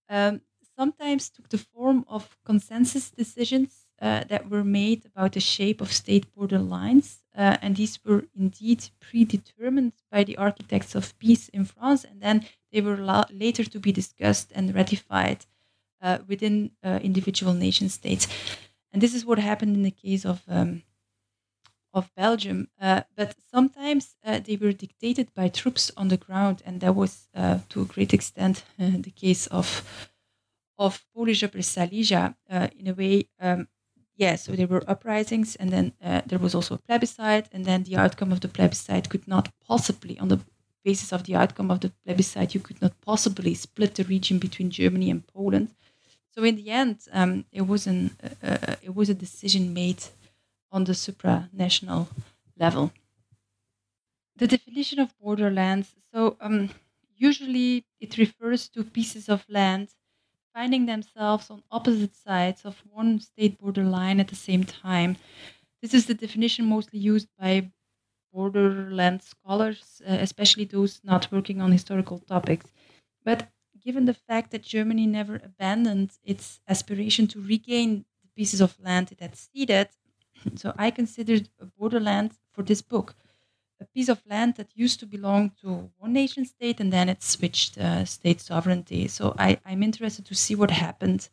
um, 0.10 0.42
sometimes 0.78 1.30
took 1.30 1.50
the 1.50 1.58
form 1.58 2.06
of 2.08 2.38
consensus 2.46 3.10
decisions 3.12 3.83
uh, 4.04 4.26
that 4.26 4.50
were 4.52 4.66
made 4.66 5.06
about 5.06 5.34
the 5.34 5.40
shape 5.40 5.82
of 5.82 5.94
state 5.94 6.26
border 6.36 6.60
lines. 6.60 7.24
Uh, 7.36 7.58
and 7.64 7.78
these 7.78 8.00
were 8.06 8.26
indeed 8.36 8.90
predetermined 9.00 9.94
by 10.12 10.24
the 10.26 10.38
architects 10.38 10.96
of 10.96 11.18
peace 11.20 11.50
in 11.50 11.66
France, 11.66 12.04
and 12.04 12.22
then 12.22 12.46
they 12.74 12.82
were 12.82 12.98
la- 12.98 13.26
later 13.32 13.64
to 13.64 13.80
be 13.80 13.94
discussed 13.94 14.52
and 14.54 14.76
ratified 14.76 15.46
uh, 16.02 16.20
within 16.28 16.72
uh, 16.84 17.00
individual 17.02 17.54
nation 17.54 17.90
states. 17.90 18.28
And 18.92 19.02
this 19.02 19.16
is 19.16 19.26
what 19.26 19.40
happened 19.40 19.76
in 19.76 19.84
the 19.84 19.92
case 19.92 20.26
of 20.26 20.44
um, 20.48 20.84
of 21.94 22.10
Belgium, 22.16 22.68
uh, 22.82 23.04
but 23.16 23.36
sometimes 23.54 24.16
uh, 24.26 24.40
they 24.40 24.56
were 24.56 24.74
dictated 24.74 25.32
by 25.36 25.48
troops 25.48 25.92
on 25.96 26.08
the 26.08 26.18
ground, 26.18 26.64
and 26.66 26.82
that 26.82 26.96
was 26.96 27.28
to 27.70 27.82
a 27.82 27.86
great 27.86 28.14
extent 28.14 28.64
the 28.78 29.14
case 29.16 29.48
of 29.48 29.68
of 30.78 31.06
Polish 31.16 31.44
Upper 31.44 31.62
Silesia. 31.62 32.36
In 32.80 32.88
a 32.88 32.94
way, 32.94 33.30
um, 33.40 33.68
yeah. 34.16 34.36
So 34.36 34.54
there 34.54 34.68
were 34.68 34.84
uprisings, 34.90 35.56
and 35.56 35.70
then 35.72 35.94
uh, 36.04 36.22
there 36.26 36.40
was 36.40 36.56
also 36.56 36.76
a 36.76 36.78
plebiscite, 36.78 37.50
and 37.52 37.66
then 37.66 37.84
the 37.84 37.98
outcome 37.98 38.32
of 38.32 38.42
the 38.42 38.48
plebiscite 38.48 39.10
could 39.10 39.28
not 39.28 39.50
possibly, 39.68 40.18
on 40.20 40.28
the 40.30 40.40
basis 40.84 41.12
of 41.14 41.24
the 41.24 41.36
outcome 41.36 41.72
of 41.72 41.80
the 41.82 41.92
plebiscite, 42.06 42.54
you 42.54 42.60
could 42.60 42.82
not 42.82 43.00
possibly 43.02 43.54
split 43.54 43.96
the 43.96 44.04
region 44.04 44.40
between 44.40 44.70
Germany 44.70 45.10
and 45.10 45.26
Poland. 45.28 45.70
So 46.36 46.44
in 46.44 46.56
the 46.56 46.70
end, 46.70 47.00
um, 47.12 47.46
it 47.52 47.64
was 47.64 47.88
an 47.88 48.16
it 48.84 48.96
was 48.96 49.10
a 49.10 49.14
decision 49.16 49.74
made 49.74 50.04
on 50.72 50.86
the 50.86 50.94
supranational 50.94 52.08
level. 52.58 52.92
The 54.36 54.46
definition 54.48 55.00
of 55.00 55.18
borderlands, 55.18 55.96
so 56.14 56.38
um, 56.40 56.70
usually 57.16 57.88
it 58.00 58.18
refers 58.20 58.70
to 58.70 58.84
pieces 58.84 59.28
of 59.28 59.44
land 59.50 59.90
finding 60.54 60.86
themselves 60.86 61.50
on 61.50 61.64
opposite 61.72 62.16
sides 62.16 62.66
of 62.66 62.84
one 62.90 63.20
state 63.20 63.58
border 63.60 63.84
line 63.84 64.20
at 64.20 64.28
the 64.30 64.36
same 64.36 64.64
time. 64.64 65.18
This 65.82 65.94
is 65.94 66.06
the 66.08 66.14
definition 66.14 66.66
mostly 66.66 67.00
used 67.00 67.30
by 67.40 67.72
borderland 68.34 69.22
scholars, 69.24 70.02
uh, 70.08 70.18
especially 70.22 70.66
those 70.66 71.02
not 71.04 71.32
working 71.32 71.62
on 71.62 71.72
historical 71.72 72.20
topics. 72.20 72.72
But 73.24 73.52
given 73.82 74.06
the 74.06 74.14
fact 74.14 74.52
that 74.52 74.64
Germany 74.64 75.08
never 75.08 75.36
abandoned 75.36 76.18
its 76.24 76.62
aspiration 76.68 77.28
to 77.28 77.42
regain 77.42 78.06
the 78.24 78.30
pieces 78.36 78.62
of 78.62 78.80
land 78.80 79.12
it 79.12 79.20
had 79.20 79.36
ceded, 79.36 79.90
so 80.56 80.74
I 80.78 80.92
considered 80.92 81.50
a 81.60 81.66
borderland 81.66 82.34
for 82.54 82.64
this 82.64 82.82
book 82.82 83.16
a 83.84 83.88
piece 83.96 84.10
of 84.10 84.22
land 84.26 84.56
that 84.56 84.72
used 84.76 85.00
to 85.02 85.06
belong 85.06 85.52
to 85.62 85.92
one 85.98 86.14
nation 86.14 86.46
state 86.46 86.80
and 86.82 86.92
then 86.94 87.10
it 87.10 87.22
switched 87.24 87.78
uh, 87.78 88.06
state 88.06 88.42
sovereignty. 88.42 89.08
So 89.08 89.36
I, 89.38 89.60
I'm 89.66 89.84
interested 89.84 90.26
to 90.28 90.36
see 90.36 90.56
what 90.56 90.72
happened 90.72 91.30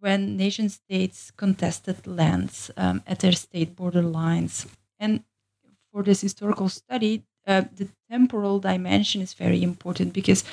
when 0.00 0.36
nation 0.36 0.68
states 0.68 1.30
contested 1.30 2.06
lands 2.06 2.70
um, 2.76 3.02
at 3.06 3.20
their 3.20 3.32
state 3.32 3.76
border 3.76 4.02
lines. 4.02 4.66
And 4.98 5.24
for 5.92 6.02
this 6.02 6.22
historical 6.22 6.68
study, 6.68 7.24
uh, 7.46 7.64
the 7.74 7.88
temporal 8.10 8.60
dimension 8.60 9.22
is 9.22 9.34
very 9.34 9.62
important 9.62 10.12
because 10.12 10.44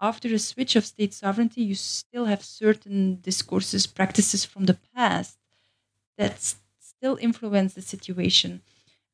after 0.00 0.28
a 0.34 0.38
switch 0.38 0.76
of 0.76 0.86
state 0.86 1.14
sovereignty, 1.14 1.62
you 1.62 1.74
still 1.76 2.26
have 2.26 2.44
certain 2.44 3.20
discourses, 3.22 3.86
practices 3.86 4.44
from 4.44 4.66
the 4.66 4.78
past 4.94 5.38
that 6.18 6.40
still 6.80 7.16
influence 7.20 7.74
the 7.74 7.82
situation. 7.82 8.62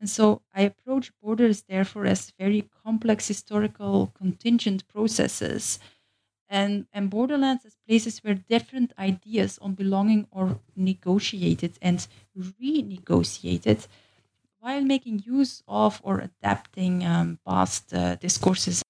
And 0.00 0.08
so 0.08 0.42
I 0.54 0.62
approach 0.62 1.12
borders, 1.20 1.62
therefore, 1.62 2.06
as 2.06 2.30
very 2.38 2.62
complex 2.84 3.28
historical 3.28 4.08
contingent 4.08 4.86
processes 4.88 5.78
and, 6.48 6.86
and 6.92 7.10
borderlands 7.10 7.64
as 7.66 7.76
places 7.86 8.18
where 8.20 8.34
different 8.34 8.92
ideas 8.98 9.58
on 9.58 9.74
belonging 9.74 10.28
are 10.32 10.60
negotiated 10.76 11.78
and 11.82 12.06
renegotiated 12.36 13.86
while 14.60 14.82
making 14.82 15.20
use 15.26 15.62
of 15.68 16.00
or 16.04 16.20
adapting 16.20 17.04
um, 17.04 17.38
past 17.46 17.94
uh, 17.94 18.16
discourses. 18.16 18.82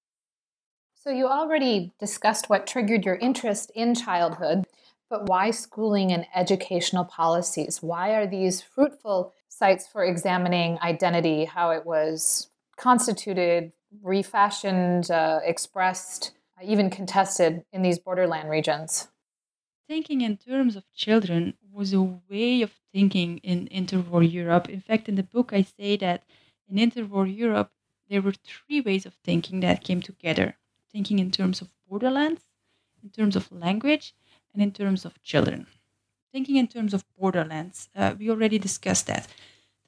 So, 0.94 1.10
you 1.10 1.26
already 1.28 1.94
discussed 1.98 2.50
what 2.50 2.66
triggered 2.66 3.06
your 3.06 3.14
interest 3.16 3.70
in 3.74 3.94
childhood. 3.94 4.66
But 5.08 5.26
why 5.26 5.50
schooling 5.50 6.12
and 6.12 6.26
educational 6.34 7.06
policies? 7.06 7.82
Why 7.82 8.10
are 8.14 8.26
these 8.26 8.60
fruitful 8.60 9.32
sites 9.48 9.86
for 9.86 10.04
examining 10.04 10.78
identity, 10.82 11.44
how 11.44 11.70
it 11.70 11.84
was 11.84 12.50
constituted, 12.76 13.72
refashioned, 14.02 15.10
uh, 15.10 15.40
expressed, 15.44 16.32
even 16.62 16.90
contested 16.90 17.64
in 17.72 17.82
these 17.82 17.98
borderland 17.98 18.50
regions? 18.50 19.08
Thinking 19.88 20.20
in 20.20 20.36
terms 20.36 20.76
of 20.76 20.84
children 20.94 21.54
was 21.72 21.92
a 21.92 22.02
way 22.02 22.62
of 22.62 22.72
thinking 22.92 23.38
in 23.38 23.68
interwar 23.68 24.30
Europe. 24.30 24.68
In 24.68 24.80
fact, 24.80 25.08
in 25.08 25.14
the 25.14 25.22
book, 25.22 25.52
I 25.52 25.62
say 25.62 25.96
that 25.96 26.24
in 26.68 26.76
interwar 26.76 27.26
Europe, 27.34 27.72
there 28.08 28.22
were 28.22 28.32
three 28.32 28.80
ways 28.80 29.06
of 29.06 29.14
thinking 29.24 29.60
that 29.60 29.84
came 29.84 30.02
together 30.02 30.56
thinking 30.92 31.18
in 31.18 31.30
terms 31.30 31.60
of 31.60 31.68
borderlands, 31.88 32.42
in 33.02 33.10
terms 33.10 33.36
of 33.36 33.52
language, 33.52 34.14
and 34.52 34.62
in 34.62 34.72
terms 34.72 35.04
of 35.04 35.22
children. 35.22 35.66
Thinking 36.32 36.56
in 36.56 36.68
terms 36.68 36.94
of 36.94 37.04
borderlands, 37.18 37.88
uh, 37.94 38.14
we 38.18 38.30
already 38.30 38.58
discussed 38.58 39.06
that. 39.06 39.26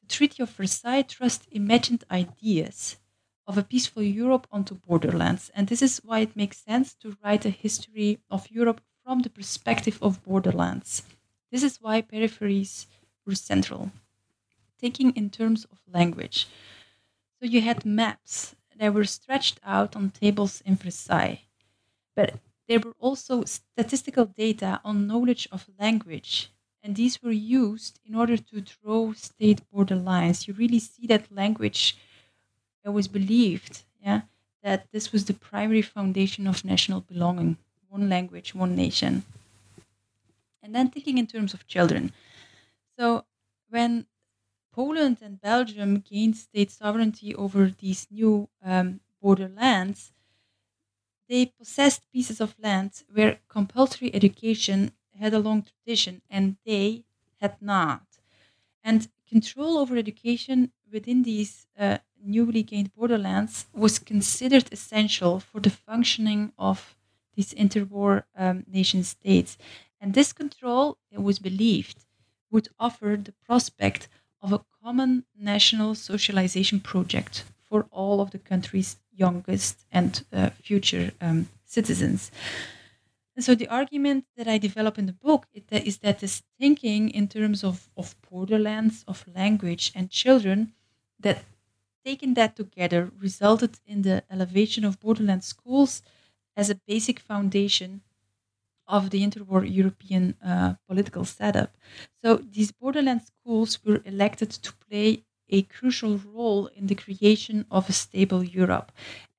The 0.03 0.09
Treaty 0.09 0.43
of 0.43 0.51
Versailles 0.51 1.03
thrust 1.03 1.47
imagined 1.51 2.05
ideas 2.11 2.97
of 3.47 3.59
a 3.59 3.63
peaceful 3.63 4.03
Europe 4.03 4.47
onto 4.51 4.75
borderlands, 4.75 5.51
and 5.55 5.69
this 5.69 5.83
is 5.83 5.99
why 5.99 6.21
it 6.21 6.37
makes 6.37 6.59
sense 6.59 6.95
to 6.95 7.17
write 7.23 7.45
a 7.45 7.51
history 7.51 8.19
of 8.31 8.51
Europe 8.51 8.81
from 9.05 9.21
the 9.21 9.31
perspective 9.31 9.99
of 10.03 10.23
borderlands. 10.25 11.03
This 11.51 11.63
is 11.63 11.81
why 11.81 12.03
peripheries 12.03 12.87
were 13.27 13.35
central. 13.35 13.91
Thinking 14.79 15.13
in 15.17 15.31
terms 15.31 15.65
of 15.67 15.81
language. 15.87 16.47
So 17.41 17.47
you 17.47 17.61
had 17.61 17.85
maps 17.85 18.55
that 18.77 18.95
were 18.95 19.05
stretched 19.05 19.61
out 19.65 19.97
on 19.97 20.11
tables 20.11 20.63
in 20.65 20.77
Versailles. 20.77 21.43
But 22.15 22.35
there 22.71 22.81
were 22.81 22.97
also 23.01 23.45
statistical 23.45 24.27
data 24.27 24.81
on 24.85 25.07
knowledge 25.09 25.49
of 25.53 25.69
language, 25.79 26.51
and 26.83 26.97
these 26.97 27.23
were 27.23 27.33
used 27.33 28.01
in 28.07 28.15
order 28.17 28.39
to 28.39 28.63
draw 28.63 29.13
state 29.15 29.63
border 29.71 29.97
lines. 29.97 30.49
You 30.49 30.55
really 30.55 30.81
see 30.81 31.07
that 31.09 31.31
language 31.33 31.99
was 32.85 33.09
believed, 33.09 33.85
yeah, 34.01 34.23
that 34.63 34.91
this 34.93 35.13
was 35.13 35.25
the 35.27 35.35
primary 35.35 35.83
foundation 35.83 36.47
of 36.47 36.65
national 36.65 37.01
belonging 37.03 37.57
one 37.89 38.09
language, 38.09 38.55
one 38.55 38.77
nation. 38.77 39.25
And 40.63 40.75
then 40.75 40.91
thinking 40.91 41.19
in 41.19 41.27
terms 41.27 41.55
of 41.55 41.67
children. 41.67 42.13
So 42.99 43.27
when 43.69 44.07
Poland 44.73 45.19
and 45.23 45.41
Belgium 45.41 46.01
gained 46.01 46.37
state 46.37 46.71
sovereignty 46.71 47.35
over 47.35 47.71
these 47.71 48.09
new 48.11 48.51
um, 48.63 49.01
borderlands, 49.23 50.13
they 51.31 51.47
possessed 51.47 52.11
pieces 52.13 52.41
of 52.43 52.57
land 52.61 53.05
where 53.13 53.41
compulsory 53.49 54.15
education 54.15 54.93
had 55.19 55.35
a 55.35 55.41
long 55.41 55.63
tradition 55.65 56.23
and 56.31 56.59
they 56.67 57.05
had 57.41 57.57
not. 57.63 58.07
And 58.83 59.09
control 59.29 59.79
over 59.79 59.97
education 59.97 60.73
within 60.91 61.23
these 61.23 61.67
uh, 61.79 61.99
newly 62.23 62.63
gained 62.63 62.93
borderlands 62.95 63.67
was 63.73 63.99
considered 63.99 64.73
essential 64.73 65.41
for 65.41 65.61
the 65.61 65.71
functioning 65.71 66.53
of 66.59 66.97
these 67.35 67.55
interwar 67.55 68.25
um, 68.37 68.65
nation 68.67 69.03
states. 69.05 69.57
And 70.01 70.15
this 70.15 70.33
control, 70.33 70.99
it 71.11 71.23
was 71.23 71.39
believed, 71.39 72.05
would 72.51 72.69
offer 72.79 73.17
the 73.17 73.33
prospect 73.47 74.09
of 74.43 74.53
a 74.53 74.65
common 74.83 75.25
national 75.37 75.95
socialization 75.95 76.81
project 76.81 77.45
for 77.63 77.87
all 77.91 78.21
of 78.21 78.31
the 78.31 78.39
country's 78.39 78.97
youngest 79.21 79.87
and 79.93 80.25
uh, 80.33 80.51
future 80.51 81.13
um, 81.21 81.49
citizens. 81.65 82.31
And 83.37 83.45
so 83.45 83.55
the 83.55 83.69
argument 83.69 84.27
that 84.37 84.47
I 84.49 84.59
develop 84.59 84.99
in 84.99 85.07
the 85.07 85.13
book 85.13 85.47
is 85.55 85.99
that 85.99 86.19
this 86.21 86.43
thinking 86.59 87.11
in 87.11 87.29
terms 87.29 87.65
of, 87.65 87.89
of 87.97 88.15
borderlands, 88.31 89.05
of 89.09 89.27
language 89.35 89.93
and 89.95 90.11
children, 90.11 90.75
that 91.19 91.45
taken 92.05 92.35
that 92.35 92.57
together 92.57 93.11
resulted 93.17 93.79
in 93.87 94.03
the 94.03 94.25
elevation 94.31 94.85
of 94.85 95.01
borderland 95.01 95.45
schools 95.45 96.03
as 96.57 96.71
a 96.71 96.81
basic 96.87 97.19
foundation 97.21 98.03
of 98.89 99.11
the 99.11 99.23
interwar 99.23 99.63
European 99.65 100.37
uh, 100.45 100.75
political 100.89 101.25
setup. 101.25 101.77
So 102.23 102.37
these 102.39 102.73
borderland 102.73 103.23
schools 103.23 103.85
were 103.85 104.03
elected 104.05 104.51
to 104.51 104.73
play 104.75 105.25
a 105.51 105.63
crucial 105.63 106.19
role 106.19 106.67
in 106.69 106.87
the 106.87 106.95
creation 106.95 107.67
of 107.71 107.89
a 107.89 107.93
stable 107.93 108.43
Europe. 108.43 108.93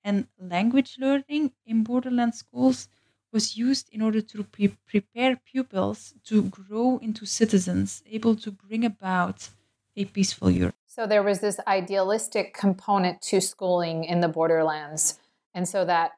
And 0.03 0.27
language 0.39 0.98
learning 1.00 1.51
in 1.65 1.84
borderland 1.84 2.36
schools 2.36 2.88
was 3.32 3.56
used 3.58 3.89
in 3.91 4.01
order 4.01 4.22
to 4.22 4.44
pre- 4.44 4.77
prepare 4.88 5.38
pupils 5.38 6.13
to 6.25 6.44
grow 6.44 6.98
into 6.98 7.25
citizens 7.25 8.03
able 8.10 8.36
to 8.36 8.51
bring 8.51 8.84
about 8.84 9.50
a 9.96 10.06
peaceful 10.06 10.50
Europe. 10.50 10.75
So 10.88 11.08
there 11.08 11.24
was 11.24 11.39
this 11.39 11.60
idealistic 11.68 12.53
component 12.53 13.22
to 13.24 13.39
schooling 13.39 14.03
in 14.03 14.20
the 14.20 14.27
borderlands. 14.27 15.20
And 15.53 15.68
so 15.68 15.86
that 15.86 16.12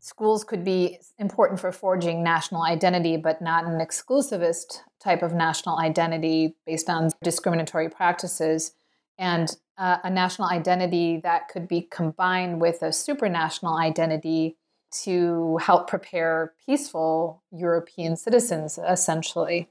schools 0.00 0.44
could 0.44 0.64
be 0.64 0.98
important 1.18 1.60
for 1.60 1.72
forging 1.72 2.22
national 2.22 2.62
identity, 2.62 3.16
but 3.16 3.40
not 3.40 3.64
an 3.64 3.80
exclusivist 3.80 4.80
type 5.00 5.22
of 5.22 5.32
national 5.32 5.78
identity 5.78 6.54
based 6.66 6.88
on 6.88 7.10
discriminatory 7.22 7.88
practices, 7.88 8.72
and 9.18 9.56
uh, 9.78 9.98
a 10.04 10.10
national 10.10 10.48
identity 10.48 11.20
that 11.22 11.48
could 11.48 11.68
be 11.68 11.82
combined 11.90 12.60
with 12.60 12.82
a 12.82 12.88
supranational 12.88 13.78
identity 13.78 14.56
to 15.02 15.58
help 15.58 15.88
prepare 15.88 16.54
peaceful 16.64 17.42
European 17.50 18.16
citizens, 18.16 18.78
essentially. 18.78 19.68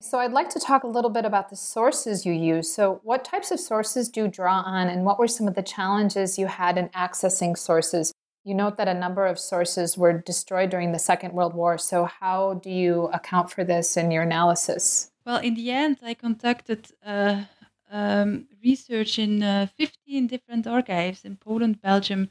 So, 0.00 0.18
I'd 0.18 0.32
like 0.32 0.50
to 0.50 0.58
talk 0.58 0.82
a 0.82 0.88
little 0.88 1.10
bit 1.10 1.24
about 1.24 1.48
the 1.48 1.56
sources 1.56 2.26
you 2.26 2.32
use. 2.32 2.72
So, 2.72 3.00
what 3.04 3.24
types 3.24 3.52
of 3.52 3.60
sources 3.60 4.08
do 4.08 4.22
you 4.22 4.28
draw 4.28 4.60
on, 4.62 4.88
and 4.88 5.04
what 5.04 5.18
were 5.18 5.28
some 5.28 5.46
of 5.46 5.54
the 5.54 5.62
challenges 5.62 6.38
you 6.38 6.46
had 6.46 6.76
in 6.76 6.88
accessing 6.88 7.56
sources? 7.56 8.12
You 8.44 8.54
note 8.54 8.76
that 8.78 8.88
a 8.88 8.94
number 8.94 9.26
of 9.26 9.38
sources 9.38 9.96
were 9.96 10.12
destroyed 10.12 10.70
during 10.70 10.90
the 10.90 10.98
Second 10.98 11.32
World 11.34 11.54
War. 11.54 11.78
So, 11.78 12.04
how 12.04 12.54
do 12.54 12.70
you 12.70 13.04
account 13.12 13.52
for 13.52 13.62
this 13.62 13.96
in 13.96 14.10
your 14.10 14.24
analysis? 14.24 15.12
Well, 15.24 15.38
in 15.38 15.54
the 15.54 15.70
end, 15.70 15.98
I 16.02 16.14
conducted 16.14 16.88
uh, 17.06 17.44
um, 17.92 18.48
research 18.64 19.18
in 19.20 19.42
uh, 19.44 19.68
15 19.78 20.28
different 20.28 20.66
archives 20.66 21.24
in 21.24 21.36
Poland, 21.38 21.82
Belgium, 21.82 22.30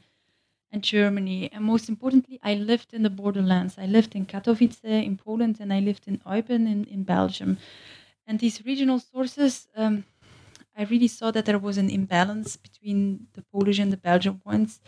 and 0.72 0.82
Germany. 0.82 1.50
And 1.52 1.64
most 1.64 1.88
importantly, 1.88 2.40
I 2.42 2.54
lived 2.54 2.94
in 2.94 3.02
the 3.02 3.10
borderlands. 3.10 3.78
I 3.78 3.86
lived 3.86 4.14
in 4.14 4.26
Katowice 4.26 4.84
in 4.84 5.16
Poland 5.18 5.58
and 5.60 5.72
I 5.72 5.80
lived 5.80 6.08
in 6.08 6.18
Eupen 6.26 6.66
in, 6.66 6.84
in 6.84 7.04
Belgium. 7.04 7.58
And 8.26 8.38
these 8.40 8.64
regional 8.64 9.00
sources, 9.00 9.68
um, 9.76 10.04
I 10.76 10.84
really 10.84 11.08
saw 11.08 11.30
that 11.32 11.46
there 11.46 11.58
was 11.58 11.78
an 11.78 11.90
imbalance 11.90 12.56
between 12.56 13.28
the 13.34 13.42
Polish 13.42 13.78
and 13.78 13.92
the 13.92 13.96
Belgian 13.98 14.40
ones 14.44 14.80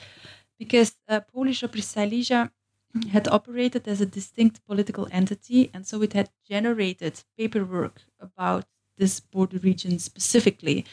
because 0.59 0.97
uh, 1.09 1.21
Polish 1.21 1.62
Upper 1.62 1.83
Silesia 1.83 2.52
had 3.11 3.28
operated 3.28 3.88
as 3.88 4.00
a 4.00 4.07
distinct 4.07 4.64
political 4.66 5.09
entity, 5.11 5.70
and 5.75 5.87
so 5.87 6.03
it 6.03 6.12
had 6.12 6.31
generated 6.48 7.25
paperwork 7.37 8.03
about 8.20 8.66
this 8.96 9.20
border 9.20 9.59
region 9.59 9.98
specifically. 9.98 10.85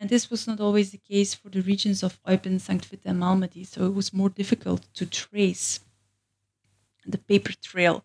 And 0.00 0.10
this 0.10 0.30
was 0.30 0.46
not 0.46 0.60
always 0.60 0.90
the 0.92 0.98
case 0.98 1.34
for 1.34 1.48
the 1.50 1.62
regions 1.62 2.02
of 2.02 2.20
Eupen, 2.24 2.60
Sankt 2.60 2.86
Vith, 2.86 3.06
and 3.06 3.20
Malmedy, 3.20 3.66
so 3.66 3.86
it 3.86 3.94
was 3.94 4.12
more 4.12 4.28
difficult 4.30 4.86
to 4.94 5.06
trace 5.06 5.80
the 7.04 7.18
paper 7.18 7.52
trail. 7.62 8.04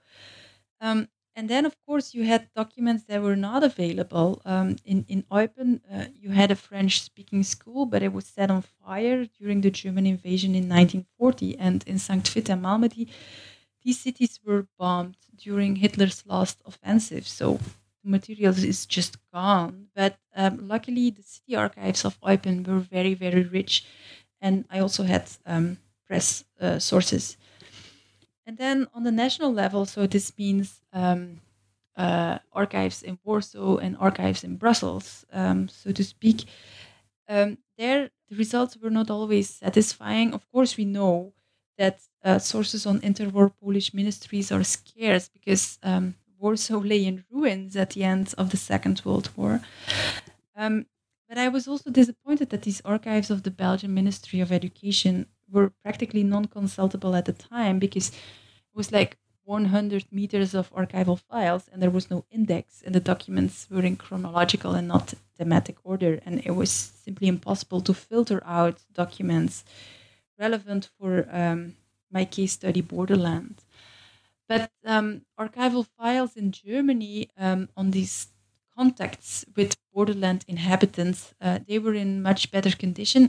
Um, 0.81 1.09
and 1.35 1.49
then, 1.49 1.65
of 1.65 1.75
course, 1.85 2.13
you 2.13 2.25
had 2.25 2.49
documents 2.55 3.05
that 3.05 3.21
were 3.21 3.37
not 3.37 3.63
available. 3.63 4.41
Um, 4.45 4.77
in 4.85 5.05
in 5.07 5.23
Eupen, 5.31 5.81
uh, 5.91 6.07
you 6.13 6.31
had 6.31 6.51
a 6.51 6.55
French-speaking 6.55 7.43
school, 7.43 7.85
but 7.85 8.03
it 8.03 8.13
was 8.13 8.25
set 8.27 8.51
on 8.51 8.63
fire 8.63 9.25
during 9.39 9.61
the 9.61 9.71
German 9.71 10.05
invasion 10.07 10.55
in 10.55 10.67
1940. 10.69 11.57
And 11.57 11.83
in 11.87 11.99
St. 11.99 12.27
Vith 12.27 12.49
and 12.49 12.63
Malmedy, 12.63 13.09
these 13.83 13.99
cities 13.99 14.39
were 14.45 14.67
bombed 14.79 15.17
during 15.35 15.77
Hitler's 15.77 16.25
last 16.25 16.61
offensive. 16.65 17.27
So 17.27 17.59
the 18.03 18.09
materials 18.09 18.63
is 18.63 18.85
just 18.85 19.17
gone. 19.33 19.87
But 19.95 20.17
um, 20.35 20.67
luckily, 20.67 21.09
the 21.11 21.23
city 21.23 21.55
archives 21.55 22.05
of 22.05 22.19
Eupen 22.21 22.65
were 22.67 22.79
very, 22.79 23.13
very 23.13 23.43
rich, 23.43 23.85
and 24.41 24.65
I 24.69 24.79
also 24.79 25.03
had 25.03 25.29
um, 25.45 25.77
press 26.07 26.43
uh, 26.59 26.79
sources 26.79 27.37
and 28.45 28.57
then 28.57 28.87
on 28.93 29.03
the 29.03 29.11
national 29.11 29.53
level, 29.53 29.85
so 29.85 30.07
this 30.07 30.35
means 30.37 30.81
um, 30.93 31.41
uh, 31.95 32.39
archives 32.51 33.03
in 33.03 33.19
Warsaw 33.23 33.77
and 33.77 33.97
archives 33.97 34.43
in 34.43 34.57
Brussels, 34.57 35.25
um, 35.31 35.67
so 35.67 35.91
to 35.91 36.03
speak. 36.03 36.45
Um, 37.27 37.59
there, 37.77 38.11
the 38.29 38.35
results 38.35 38.77
were 38.77 38.89
not 38.89 39.09
always 39.11 39.49
satisfying. 39.49 40.33
Of 40.33 40.49
course, 40.51 40.77
we 40.77 40.85
know 40.85 41.33
that 41.77 42.01
uh, 42.23 42.39
sources 42.39 42.85
on 42.85 43.01
interwar 43.01 43.51
Polish 43.61 43.93
ministries 43.93 44.51
are 44.51 44.63
scarce 44.63 45.29
because 45.29 45.79
um, 45.83 46.15
Warsaw 46.41 46.79
lay 46.79 47.05
in 47.05 47.23
ruins 47.29 47.75
at 47.75 47.91
the 47.91 48.03
end 48.03 48.33
of 48.37 48.49
the 48.49 48.57
Second 48.57 49.01
World 49.05 49.29
War. 49.35 49.61
Um, 50.55 50.87
but 51.29 51.37
I 51.37 51.47
was 51.47 51.67
also 51.67 51.91
disappointed 51.91 52.49
that 52.49 52.63
these 52.63 52.81
archives 52.83 53.29
of 53.29 53.43
the 53.43 53.51
Belgian 53.51 53.93
Ministry 53.93 54.41
of 54.41 54.51
Education 54.51 55.27
were 55.49 55.71
practically 55.83 56.23
non-consultable 56.23 57.15
at 57.15 57.25
the 57.25 57.33
time 57.33 57.77
because 57.79 58.09
it 58.09 58.75
was 58.75 58.91
like 58.91 59.17
100 59.43 60.05
meters 60.11 60.53
of 60.53 60.73
archival 60.73 61.19
files 61.19 61.69
and 61.71 61.81
there 61.81 61.89
was 61.89 62.09
no 62.09 62.25
index 62.31 62.81
and 62.85 62.95
the 62.95 62.99
documents 62.99 63.67
were 63.69 63.81
in 63.81 63.95
chronological 63.95 64.73
and 64.73 64.87
not 64.87 65.13
thematic 65.37 65.77
order 65.83 66.19
and 66.25 66.41
it 66.45 66.51
was 66.51 66.71
simply 66.71 67.27
impossible 67.27 67.81
to 67.81 67.93
filter 67.93 68.41
out 68.45 68.83
documents 68.93 69.63
relevant 70.39 70.89
for 70.99 71.27
um, 71.31 71.75
my 72.11 72.23
case 72.23 72.53
study 72.53 72.81
borderland 72.81 73.55
but 74.51 74.71
um, 74.93 75.07
archival 75.39 75.85
files 75.97 76.33
in 76.41 76.47
germany 76.51 77.15
um, 77.37 77.61
on 77.77 77.91
these 77.91 78.15
contacts 78.77 79.45
with 79.57 79.71
borderland 79.93 80.41
inhabitants 80.47 81.33
uh, 81.41 81.59
they 81.67 81.79
were 81.79 81.93
in 82.05 82.21
much 82.29 82.51
better 82.51 82.71
condition 82.85 83.23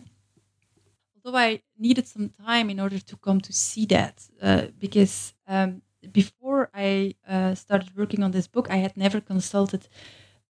although 1.17 1.39
I 1.39 1.63
needed 1.79 2.07
some 2.07 2.31
time 2.31 2.71
in 2.71 2.81
order 2.81 2.99
to 2.99 3.17
come 3.17 3.41
to 3.43 3.53
see 3.53 3.87
that, 3.87 4.29
uh, 4.41 4.67
because 4.79 5.35
um, 5.47 5.83
before 6.11 6.71
I 6.75 7.15
uh, 7.27 7.55
started 7.55 7.97
working 7.97 8.23
on 8.23 8.33
this 8.33 8.47
book, 8.49 8.71
I 8.71 8.77
had 8.77 8.97
never 8.97 9.21
consulted 9.21 9.89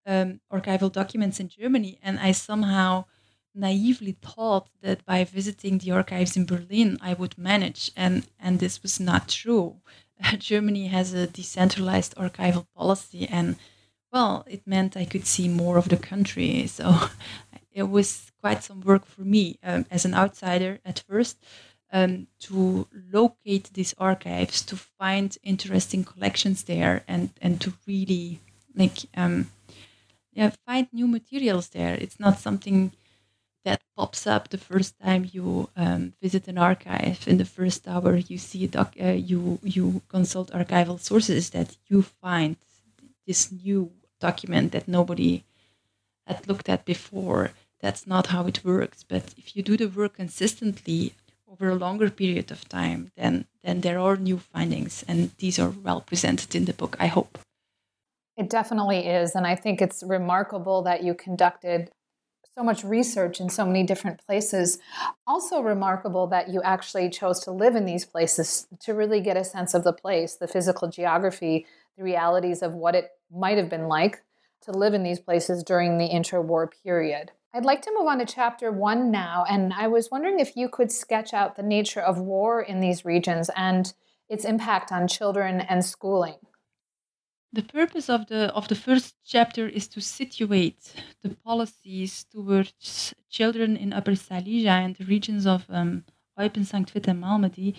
um, 0.06 0.40
archival 0.52 0.92
documents 0.92 1.40
in 1.40 1.50
Germany, 1.50 2.00
and 2.02 2.20
I 2.20 2.32
somehow 2.32 3.06
naively 3.54 4.14
thought 4.22 4.70
that 4.82 5.06
by 5.06 5.24
visiting 5.26 5.80
the 5.80 5.92
archives 5.92 6.38
in 6.38 6.46
Berlin, 6.46 6.98
I 7.02 7.14
would 7.14 7.38
manage, 7.38 7.92
and 7.96 8.28
and 8.40 8.60
this 8.60 8.82
was 8.82 9.00
not 9.00 9.28
true. 9.30 9.82
Germany 10.40 10.88
has 10.88 11.14
a 11.14 11.28
decentralized 11.28 12.16
archival 12.16 12.66
policy, 12.76 13.28
and 13.28 13.56
well, 14.12 14.44
it 14.48 14.68
meant 14.68 14.98
I 14.98 15.06
could 15.06 15.26
see 15.26 15.48
more 15.48 15.78
of 15.78 15.90
the 15.90 15.98
country. 15.98 16.68
So 16.68 16.94
it 17.72 17.84
was 17.84 18.32
quite 18.42 18.64
some 18.64 18.82
work 18.82 19.06
for 19.06 19.22
me 19.22 19.58
um, 19.64 19.86
as 19.90 20.06
an 20.06 20.14
outsider 20.14 20.80
at 20.86 21.04
first 21.08 21.38
um, 21.92 22.28
to 22.42 22.88
locate 23.12 23.72
these 23.74 23.94
archives, 23.98 24.62
to 24.64 24.76
find 24.76 25.38
interesting 25.44 26.04
collections 26.04 26.64
there, 26.64 27.04
and 27.08 27.32
and 27.42 27.60
to 27.62 27.74
really 27.88 28.40
like 28.76 28.98
um, 29.16 29.52
yeah 30.34 30.52
find 30.66 30.88
new 30.92 31.08
materials 31.08 31.70
there. 31.70 31.96
It's 31.96 32.20
not 32.20 32.40
something 32.40 32.94
that 33.63 33.82
pops 33.95 34.26
up 34.26 34.50
the 34.50 34.58
first 34.58 35.00
time 35.00 35.30
you 35.32 35.69
um, 35.76 36.13
visit 36.21 36.47
an 36.47 36.58
archive. 36.58 37.28
In 37.28 37.38
the 37.38 37.45
first 37.45 37.88
hour, 37.88 38.15
you 38.15 38.38
see 38.38 38.67
doc, 38.67 38.95
uh, 39.00 39.10
you 39.10 39.60
you 39.63 40.02
consult 40.10 40.52
archival 40.52 41.00
sources 41.00 41.52
that 41.52 41.78
you 41.88 42.02
find 42.02 42.56
this 43.28 43.52
new 43.52 43.91
document 44.19 44.71
that 44.71 44.88
nobody 44.88 45.43
had 46.26 46.47
looked 46.47 46.69
at 46.69 46.86
before 46.86 47.52
that's 47.82 48.06
not 48.08 48.28
how 48.28 48.45
it 48.45 48.63
works. 48.63 49.04
But 49.04 49.34
if 49.38 49.56
you 49.56 49.63
do 49.63 49.76
the 49.76 49.88
work 49.88 50.15
consistently 50.15 51.13
over 51.52 51.69
a 51.69 51.76
longer 51.76 52.10
period 52.10 52.52
of 52.52 52.67
time, 52.69 53.12
then 53.17 53.45
then 53.63 53.82
there 53.82 54.00
are 54.00 54.15
new 54.15 54.38
findings, 54.38 55.04
and 55.08 55.32
these 55.38 55.60
are 55.60 55.69
well 55.69 56.02
presented 56.02 56.56
in 56.56 56.65
the 56.65 56.74
book. 56.74 56.95
I 57.00 57.08
hope. 57.08 57.39
It 58.38 58.50
definitely 58.50 59.06
is, 59.06 59.36
and 59.36 59.45
I 59.45 59.56
think 59.56 59.82
it's 59.82 60.04
remarkable 60.04 60.82
that 60.84 61.04
you 61.04 61.13
conducted 61.13 61.91
so 62.58 62.64
much 62.64 62.84
research 62.84 63.40
in 63.40 63.50
so 63.50 63.66
many 63.66 63.84
different 63.84 64.20
places. 64.26 64.78
Also, 65.26 65.62
remarkable 65.62 66.28
that 66.28 66.50
you 66.50 66.62
actually 66.64 67.10
chose 67.10 67.40
to 67.42 67.52
live 67.52 67.76
in 67.76 67.86
these 67.86 68.06
places 68.06 68.68
to 68.82 68.94
really 68.94 69.22
get 69.22 69.38
a 69.38 69.44
sense 69.44 69.74
of 69.74 69.84
the 69.84 69.94
place, 69.94 70.36
the 70.36 70.48
physical 70.48 70.90
geography, 70.90 71.66
the 71.98 72.04
realities 72.04 72.62
of 72.62 72.74
what 72.74 72.96
it 72.96 73.12
might 73.32 73.58
have 73.58 73.70
been 73.70 73.88
like 73.88 74.22
to 74.64 74.72
live 74.72 74.94
in 74.94 75.04
these 75.04 75.20
places 75.20 75.64
during 75.64 75.98
the 75.98 76.10
interwar 76.10 76.68
period. 76.84 77.32
I'd 77.54 77.66
like 77.66 77.82
to 77.84 77.94
move 77.98 78.08
on 78.08 78.20
to 78.20 78.26
chapter 78.26 78.72
one 78.72 79.12
now, 79.12 79.46
and 79.50 79.74
I 79.74 79.88
was 79.88 80.10
wondering 80.12 80.40
if 80.40 80.56
you 80.56 80.70
could 80.70 80.92
sketch 80.92 81.34
out 81.34 81.56
the 81.56 81.64
nature 81.64 82.00
of 82.00 82.20
war 82.20 82.62
in 82.62 82.80
these 82.80 83.04
regions 83.04 83.50
and 83.56 83.94
its 84.30 84.46
impact 84.46 84.92
on 84.92 85.08
children 85.08 85.60
and 85.62 85.84
schooling. 85.84 86.38
The 87.54 87.64
purpose 87.64 88.10
of 88.10 88.28
the 88.28 88.54
of 88.56 88.68
the 88.70 88.76
first 88.76 89.16
chapter 89.26 89.68
is 89.68 89.88
to 89.90 90.02
situate 90.02 90.94
the 91.22 91.30
policies 91.30 92.24
towards 92.24 93.14
children 93.30 93.76
in 93.76 93.92
Upper 93.94 94.16
Silesia 94.16 94.72
and 94.86 94.96
the 94.96 95.06
regions 95.06 95.46
of 95.46 95.66
um, 95.70 96.06
Eupen, 96.38 96.66
Sankt 96.66 96.92
Vith, 96.92 97.08
and 97.10 97.22
Malmedy 97.22 97.76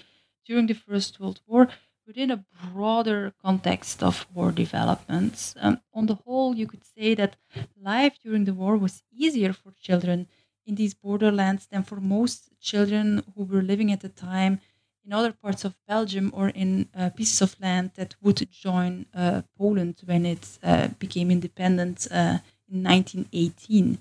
during 0.47 0.67
the 0.67 0.75
First 0.75 1.19
World 1.21 1.41
War 1.47 1.69
within 2.07 2.31
a 2.31 2.45
broader 2.73 3.33
context 3.43 4.03
of 4.03 4.27
war 4.35 4.53
developments. 4.53 5.55
Um, 5.59 5.81
on 5.95 6.07
the 6.07 6.17
whole, 6.17 6.55
you 6.55 6.67
could 6.67 6.85
say 6.85 7.15
that 7.15 7.37
life 7.81 8.19
during 8.23 8.45
the 8.45 8.55
war 8.55 8.77
was 8.77 9.03
easier 9.11 9.53
for 9.55 9.73
children 9.73 10.29
in 10.67 10.75
these 10.75 10.95
borderlands 10.95 11.67
than 11.67 11.83
for 11.83 12.01
most 12.01 12.51
children 12.61 13.23
who 13.35 13.45
were 13.45 13.63
living 13.63 13.91
at 13.91 14.01
the 14.01 14.09
time 14.09 14.61
in 15.05 15.13
other 15.13 15.33
parts 15.33 15.65
of 15.65 15.75
Belgium 15.87 16.31
or 16.35 16.49
in 16.49 16.89
uh, 16.95 17.11
pieces 17.11 17.43
of 17.43 17.59
land 17.61 17.93
that 17.97 18.15
would 18.23 18.49
join 18.51 19.07
uh, 19.15 19.43
Poland 19.59 20.03
when 20.05 20.25
it 20.27 20.59
uh, 20.63 20.89
became 20.99 21.31
independent 21.31 22.07
uh, 22.11 22.39
in 22.69 22.83
1918. 22.83 23.99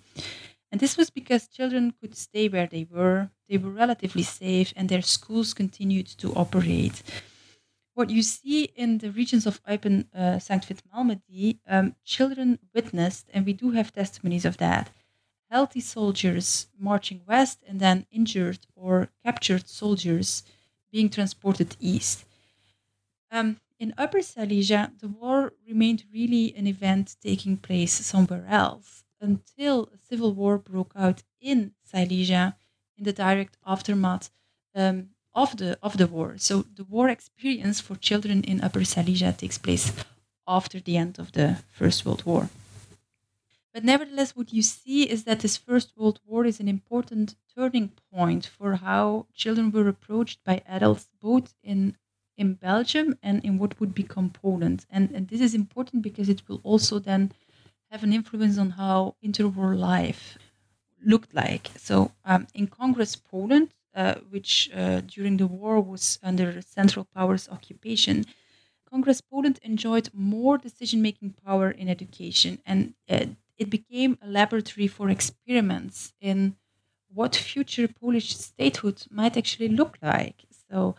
And 0.71 0.79
this 0.79 0.95
was 0.97 1.09
because 1.09 1.47
children 1.47 1.93
could 1.99 2.15
stay 2.15 2.47
where 2.47 2.67
they 2.67 2.87
were, 2.89 3.29
they 3.49 3.57
were 3.57 3.71
relatively 3.71 4.23
safe, 4.23 4.71
and 4.75 4.87
their 4.87 5.01
schools 5.01 5.53
continued 5.53 6.07
to 6.19 6.33
operate. 6.33 7.03
What 7.93 8.09
you 8.09 8.21
see 8.23 8.65
in 8.75 8.99
the 8.99 9.11
regions 9.11 9.45
of 9.45 9.61
Eupen, 9.65 10.07
uh, 10.13 10.39
St. 10.39 10.63
Vith, 10.65 10.83
Malmedy, 10.93 11.59
um, 11.67 11.95
children 12.05 12.59
witnessed, 12.73 13.29
and 13.33 13.45
we 13.45 13.53
do 13.53 13.71
have 13.71 13.91
testimonies 13.93 14.45
of 14.45 14.57
that, 14.57 14.89
healthy 15.49 15.81
soldiers 15.81 16.67
marching 16.77 17.21
west 17.27 17.61
and 17.67 17.79
then 17.79 18.05
injured 18.11 18.59
or 18.75 19.09
captured 19.23 19.67
soldiers 19.67 20.43
being 20.91 21.09
transported 21.09 21.75
east. 21.79 22.25
Um, 23.31 23.57
in 23.79 23.93
Upper 23.97 24.21
Silesia, 24.21 24.91
the 24.99 25.07
war 25.07 25.53
remained 25.67 26.03
really 26.13 26.53
an 26.55 26.67
event 26.67 27.15
taking 27.21 27.57
place 27.57 27.93
somewhere 27.93 28.45
else 28.47 29.03
until 29.19 29.89
a 29.93 29.97
civil 29.97 30.33
war 30.33 30.57
broke 30.57 30.91
out 30.95 31.23
in 31.39 31.71
Silesia 31.83 32.55
in 32.97 33.05
the 33.05 33.13
direct 33.13 33.57
aftermath 33.65 34.29
um, 34.75 35.09
of 35.33 35.57
the 35.57 35.77
of 35.81 35.97
the 35.97 36.07
war. 36.07 36.35
So 36.37 36.65
the 36.75 36.83
war 36.83 37.09
experience 37.09 37.79
for 37.79 37.95
children 37.95 38.43
in 38.43 38.61
Upper 38.61 38.83
Silesia 38.83 39.33
takes 39.33 39.57
place 39.57 39.93
after 40.47 40.79
the 40.79 40.97
end 40.97 41.19
of 41.19 41.31
the 41.31 41.57
First 41.71 42.05
World 42.05 42.23
War. 42.25 42.49
But 43.73 43.83
nevertheless, 43.83 44.35
what 44.35 44.53
you 44.53 44.61
see 44.61 45.09
is 45.09 45.23
that 45.25 45.39
this 45.41 45.57
First 45.57 45.95
World 45.97 46.19
War 46.25 46.45
is 46.45 46.59
an 46.59 46.67
important 46.67 47.35
turning 47.55 47.89
point 48.13 48.45
for 48.45 48.75
how 48.75 49.27
children 49.33 49.71
were 49.71 49.87
approached 49.87 50.43
by 50.43 50.61
adults, 50.65 51.09
both 51.21 51.53
in 51.63 51.97
in 52.37 52.53
Belgium 52.55 53.17
and 53.21 53.43
in 53.45 53.57
what 53.57 53.79
would 53.79 53.93
become 53.93 54.29
Poland. 54.31 54.85
And, 54.89 55.11
and 55.11 55.27
this 55.27 55.41
is 55.41 55.53
important 55.53 56.01
because 56.01 56.27
it 56.29 56.47
will 56.47 56.59
also 56.63 56.97
then 56.97 57.33
have 57.91 58.03
an 58.03 58.13
influence 58.13 58.57
on 58.57 58.71
how 58.71 59.15
interwar 59.23 59.77
life 59.77 60.37
looked 61.03 61.33
like. 61.33 61.69
So 61.77 62.11
um, 62.25 62.47
in 62.53 62.67
Congress 62.67 63.15
Poland, 63.15 63.69
uh, 63.95 64.15
which 64.29 64.69
uh, 64.73 65.01
during 65.01 65.37
the 65.37 65.47
war 65.47 65.81
was 65.81 66.19
under 66.23 66.61
Central 66.61 67.05
Powers 67.15 67.49
occupation, 67.49 68.25
Congress 68.89 69.21
Poland 69.21 69.59
enjoyed 69.63 70.09
more 70.13 70.57
decision 70.57 71.01
making 71.01 71.33
power 71.45 71.71
in 71.71 71.89
education. 71.89 72.59
And 72.65 72.93
uh, 73.09 73.25
it 73.61 73.69
became 73.69 74.17
a 74.21 74.27
laboratory 74.27 74.87
for 74.87 75.09
experiments 75.09 76.13
in 76.21 76.57
what 77.09 77.35
future 77.35 77.87
Polish 77.87 78.29
statehood 78.37 78.99
might 79.11 79.37
actually 79.37 79.69
look 79.69 79.97
like. 80.01 80.45
So, 80.69 80.95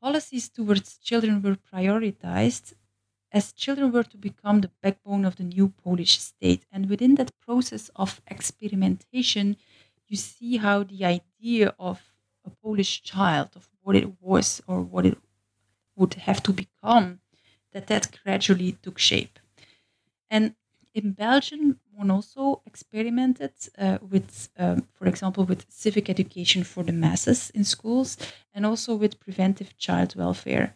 policies 0.00 0.48
towards 0.48 0.98
children 0.98 1.42
were 1.42 1.56
prioritized 1.56 2.74
as 3.32 3.52
children 3.52 3.92
were 3.92 4.04
to 4.04 4.18
become 4.18 4.60
the 4.62 4.72
backbone 4.82 5.24
of 5.26 5.36
the 5.36 5.44
new 5.44 5.68
Polish 5.70 6.18
state. 6.20 6.66
And 6.72 6.88
within 6.88 7.16
that 7.16 7.32
process 7.40 7.90
of 7.96 8.20
experimentation, 8.28 9.56
you 10.08 10.16
see 10.16 10.58
how 10.58 10.84
the 10.84 11.04
idea 11.04 11.74
of 11.78 12.02
a 12.44 12.50
Polish 12.50 13.02
child, 13.02 13.50
of 13.56 13.70
what 13.82 13.96
it 13.96 14.20
was 14.22 14.62
or 14.68 14.82
what 14.82 15.06
it 15.06 15.18
would 15.96 16.14
have 16.14 16.42
to 16.44 16.52
become, 16.52 17.20
that 17.72 17.86
that 17.88 18.18
gradually 18.24 18.72
took 18.72 18.98
shape. 18.98 19.38
And 20.30 20.54
in 21.04 21.12
Belgium, 21.12 21.80
one 21.92 22.10
also 22.10 22.62
experimented 22.66 23.52
uh, 23.78 23.98
with, 24.00 24.48
um, 24.58 24.86
for 24.94 25.06
example, 25.06 25.44
with 25.44 25.66
civic 25.68 26.08
education 26.08 26.64
for 26.64 26.82
the 26.82 26.92
masses 26.92 27.50
in 27.50 27.64
schools 27.64 28.16
and 28.54 28.64
also 28.64 28.94
with 28.94 29.20
preventive 29.20 29.76
child 29.76 30.14
welfare, 30.16 30.74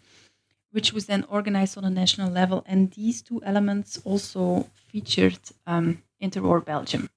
which 0.70 0.92
was 0.92 1.06
then 1.06 1.24
organized 1.28 1.78
on 1.78 1.84
a 1.84 1.90
national 1.90 2.30
level. 2.30 2.64
And 2.66 2.90
these 2.92 3.22
two 3.22 3.42
elements 3.44 4.00
also 4.04 4.68
featured 4.88 5.38
um, 5.66 6.02
interwar 6.20 6.64
Belgium. 6.64 7.08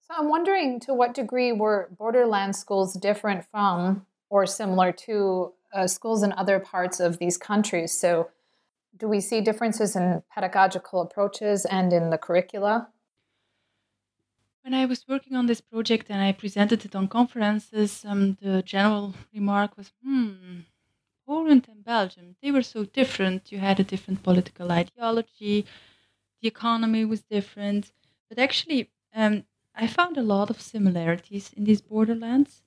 So 0.00 0.14
I'm 0.18 0.28
wondering 0.28 0.80
to 0.80 0.94
what 0.94 1.14
degree 1.14 1.52
were 1.52 1.88
borderland 1.96 2.56
schools 2.56 2.94
different 2.94 3.44
from 3.50 4.06
or 4.28 4.46
similar 4.46 4.92
to 4.92 5.52
uh, 5.72 5.86
schools 5.86 6.22
in 6.22 6.32
other 6.32 6.58
parts 6.58 7.00
of 7.00 7.18
these 7.18 7.36
countries? 7.36 7.92
So 7.92 8.28
do 9.02 9.08
we 9.08 9.20
see 9.20 9.40
differences 9.40 9.96
in 9.96 10.22
pedagogical 10.32 11.02
approaches 11.02 11.64
and 11.64 11.92
in 11.92 12.10
the 12.10 12.16
curricula? 12.16 12.88
When 14.62 14.74
I 14.74 14.86
was 14.86 15.08
working 15.08 15.34
on 15.34 15.46
this 15.46 15.60
project 15.60 16.06
and 16.08 16.22
I 16.22 16.30
presented 16.30 16.84
it 16.84 16.94
on 16.94 17.08
conferences, 17.08 18.04
um, 18.06 18.38
the 18.40 18.62
general 18.62 19.14
remark 19.34 19.76
was, 19.76 19.90
hmm, 20.04 20.60
Poland 21.26 21.66
and 21.68 21.84
Belgium, 21.84 22.36
they 22.40 22.52
were 22.52 22.62
so 22.62 22.84
different. 22.84 23.50
You 23.50 23.58
had 23.58 23.80
a 23.80 23.84
different 23.92 24.22
political 24.22 24.70
ideology, 24.70 25.66
the 26.40 26.46
economy 26.46 27.04
was 27.04 27.22
different. 27.22 27.90
But 28.28 28.38
actually, 28.38 28.92
um, 29.12 29.46
I 29.74 29.88
found 29.88 30.16
a 30.16 30.22
lot 30.34 30.48
of 30.48 30.60
similarities 30.60 31.52
in 31.56 31.64
these 31.64 31.80
borderlands. 31.80 32.62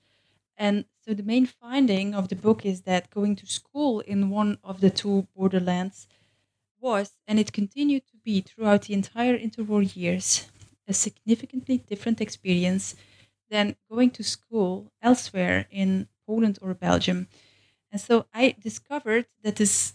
And 0.58 0.84
so 1.00 1.14
the 1.14 1.24
main 1.24 1.46
finding 1.46 2.14
of 2.14 2.28
the 2.28 2.36
book 2.36 2.66
is 2.66 2.82
that 2.82 3.10
going 3.10 3.38
to 3.38 3.48
school 3.48 4.02
in 4.02 4.30
one 4.30 4.58
of 4.66 4.82
the 4.82 4.90
two 4.90 5.28
borderlands 5.34 6.10
was, 6.82 7.14
and 7.28 7.40
it 7.40 7.54
continued 7.54 8.06
to 8.08 8.18
be 8.24 8.42
throughout 8.42 8.84
the 8.84 8.94
entire 8.94 9.38
interwar 9.38 9.84
years, 9.96 10.50
a 10.88 10.94
significantly 10.94 11.78
different 11.80 12.22
experience 12.22 12.96
than 13.50 13.76
going 13.90 14.12
to 14.12 14.24
school 14.24 14.92
elsewhere 15.02 15.68
in 15.72 16.08
Poland 16.28 16.60
or 16.62 16.74
Belgium. 16.74 17.28
And 17.92 18.02
so 18.02 18.28
I 18.34 18.56
discovered 18.60 19.28
that 19.44 19.58
this, 19.58 19.94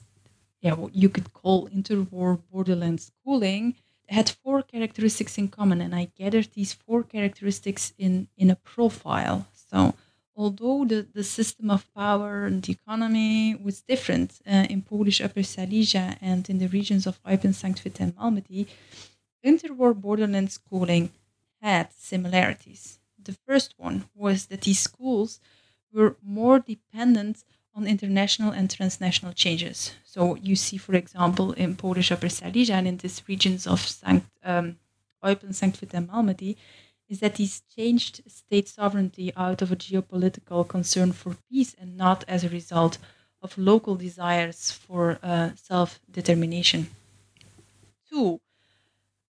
yeah, 0.61 0.75
what 0.75 0.95
you 0.95 1.09
could 1.09 1.33
call 1.33 1.69
interwar 1.69 2.43
borderland 2.51 3.01
schooling 3.01 3.77
had 4.09 4.29
four 4.31 4.63
characteristics 4.63 5.39
in 5.39 5.49
common, 5.49 5.81
and 5.81 5.95
I 5.95 6.07
gathered 6.17 6.51
these 6.55 6.73
four 6.73 7.03
characteristics 7.05 7.95
in 7.99 8.29
in 8.37 8.51
a 8.51 8.57
profile. 8.57 9.49
So 9.55 9.95
although 10.41 10.87
the, 10.87 11.07
the 11.13 11.23
system 11.23 11.71
of 11.71 11.93
power 11.95 12.47
and 12.47 12.63
the 12.63 12.73
economy 12.73 13.55
was 13.67 13.83
different 13.83 14.41
uh, 14.47 14.67
in 14.73 14.81
Polish 14.81 15.21
Upper 15.21 15.43
Silesia 15.43 16.17
and 16.23 16.49
in 16.49 16.57
the 16.59 16.69
regions 16.69 17.07
of 17.07 17.23
Eupen, 17.25 17.55
St. 17.55 17.79
Vith, 17.79 18.01
and 18.01 18.17
Malmedy, 18.17 18.67
interwar 19.45 19.93
borderland 19.95 20.51
schooling 20.51 21.11
had 21.61 21.93
similarities. 21.93 22.83
The 23.23 23.37
first 23.47 23.75
one 23.77 23.99
was 24.15 24.47
that 24.47 24.63
these 24.63 24.81
schools 24.81 25.41
were 25.93 26.17
more 26.23 26.59
dependent 26.59 27.45
on 27.75 27.87
international 27.87 28.51
and 28.51 28.71
transnational 28.71 29.35
changes. 29.35 29.93
So 30.05 30.37
you 30.37 30.57
see, 30.57 30.79
for 30.79 30.95
example, 30.95 31.53
in 31.53 31.77
Polish 31.77 32.11
Upper 32.11 32.31
Silesia 32.31 32.75
and 32.75 32.89
in 32.89 32.97
these 32.97 33.23
regions 33.29 33.67
of 33.67 33.81
St. 33.81 34.25
Um, 34.43 34.79
Eupen, 35.23 35.53
St. 35.55 35.77
Vith, 35.77 35.93
and 35.93 36.09
Malmedy, 36.09 36.57
is 37.11 37.21
that 37.21 37.37
he's 37.37 37.63
changed 37.77 38.23
state 38.27 38.69
sovereignty 38.69 39.33
out 39.37 39.61
of 39.63 39.71
a 39.71 39.77
geopolitical 39.77 40.67
concern 40.67 41.13
for 41.13 41.37
peace 41.51 41.75
and 41.75 41.97
not 41.99 42.25
as 42.29 42.45
a 42.45 42.49
result 42.49 42.97
of 43.43 43.59
local 43.59 43.97
desires 43.97 44.71
for 44.71 45.19
uh, 45.23 45.51
self 45.57 46.01
determination. 46.11 46.89
Two, 48.11 48.41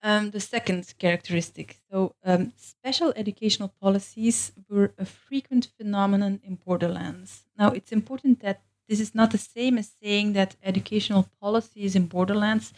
um, 0.03 0.31
the 0.31 0.39
second 0.39 0.93
characteristic. 0.99 1.79
So, 1.91 2.15
um, 2.23 2.53
special 2.57 3.13
educational 3.15 3.69
policies 3.81 4.51
were 4.69 4.93
a 4.97 5.05
frequent 5.05 5.69
phenomenon 5.77 6.39
in 6.43 6.55
borderlands. 6.55 7.45
Now, 7.57 7.69
it's 7.71 7.91
important 7.91 8.41
that 8.41 8.61
this 8.87 8.99
is 8.99 9.15
not 9.15 9.31
the 9.31 9.37
same 9.39 9.77
as 9.77 9.93
saying 10.03 10.33
that 10.33 10.55
educational 10.63 11.29
policies 11.41 11.95
in 11.95 12.05
borderlands 12.07 12.73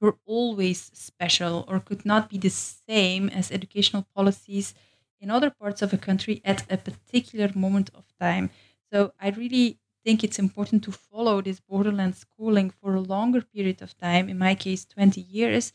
were 0.00 0.18
always 0.26 0.80
special 0.94 1.64
or 1.68 1.80
could 1.80 2.04
not 2.04 2.28
be 2.30 2.38
the 2.38 2.50
same 2.50 3.28
as 3.28 3.50
educational 3.50 4.06
policies 4.14 4.74
in 5.20 5.30
other 5.30 5.50
parts 5.50 5.82
of 5.82 5.92
a 5.92 5.98
country 5.98 6.40
at 6.44 6.70
a 6.70 6.76
particular 6.76 7.50
moment 7.54 7.90
of 7.94 8.04
time. 8.20 8.50
So 8.92 9.12
I 9.20 9.30
really 9.30 9.78
think 10.04 10.22
it's 10.22 10.38
important 10.38 10.84
to 10.84 10.92
follow 10.92 11.40
this 11.42 11.60
borderland 11.60 12.16
schooling 12.16 12.70
for 12.70 12.94
a 12.94 13.00
longer 13.00 13.42
period 13.42 13.82
of 13.82 13.96
time, 13.98 14.28
in 14.28 14.38
my 14.38 14.54
case, 14.54 14.84
20 14.84 15.20
years, 15.20 15.72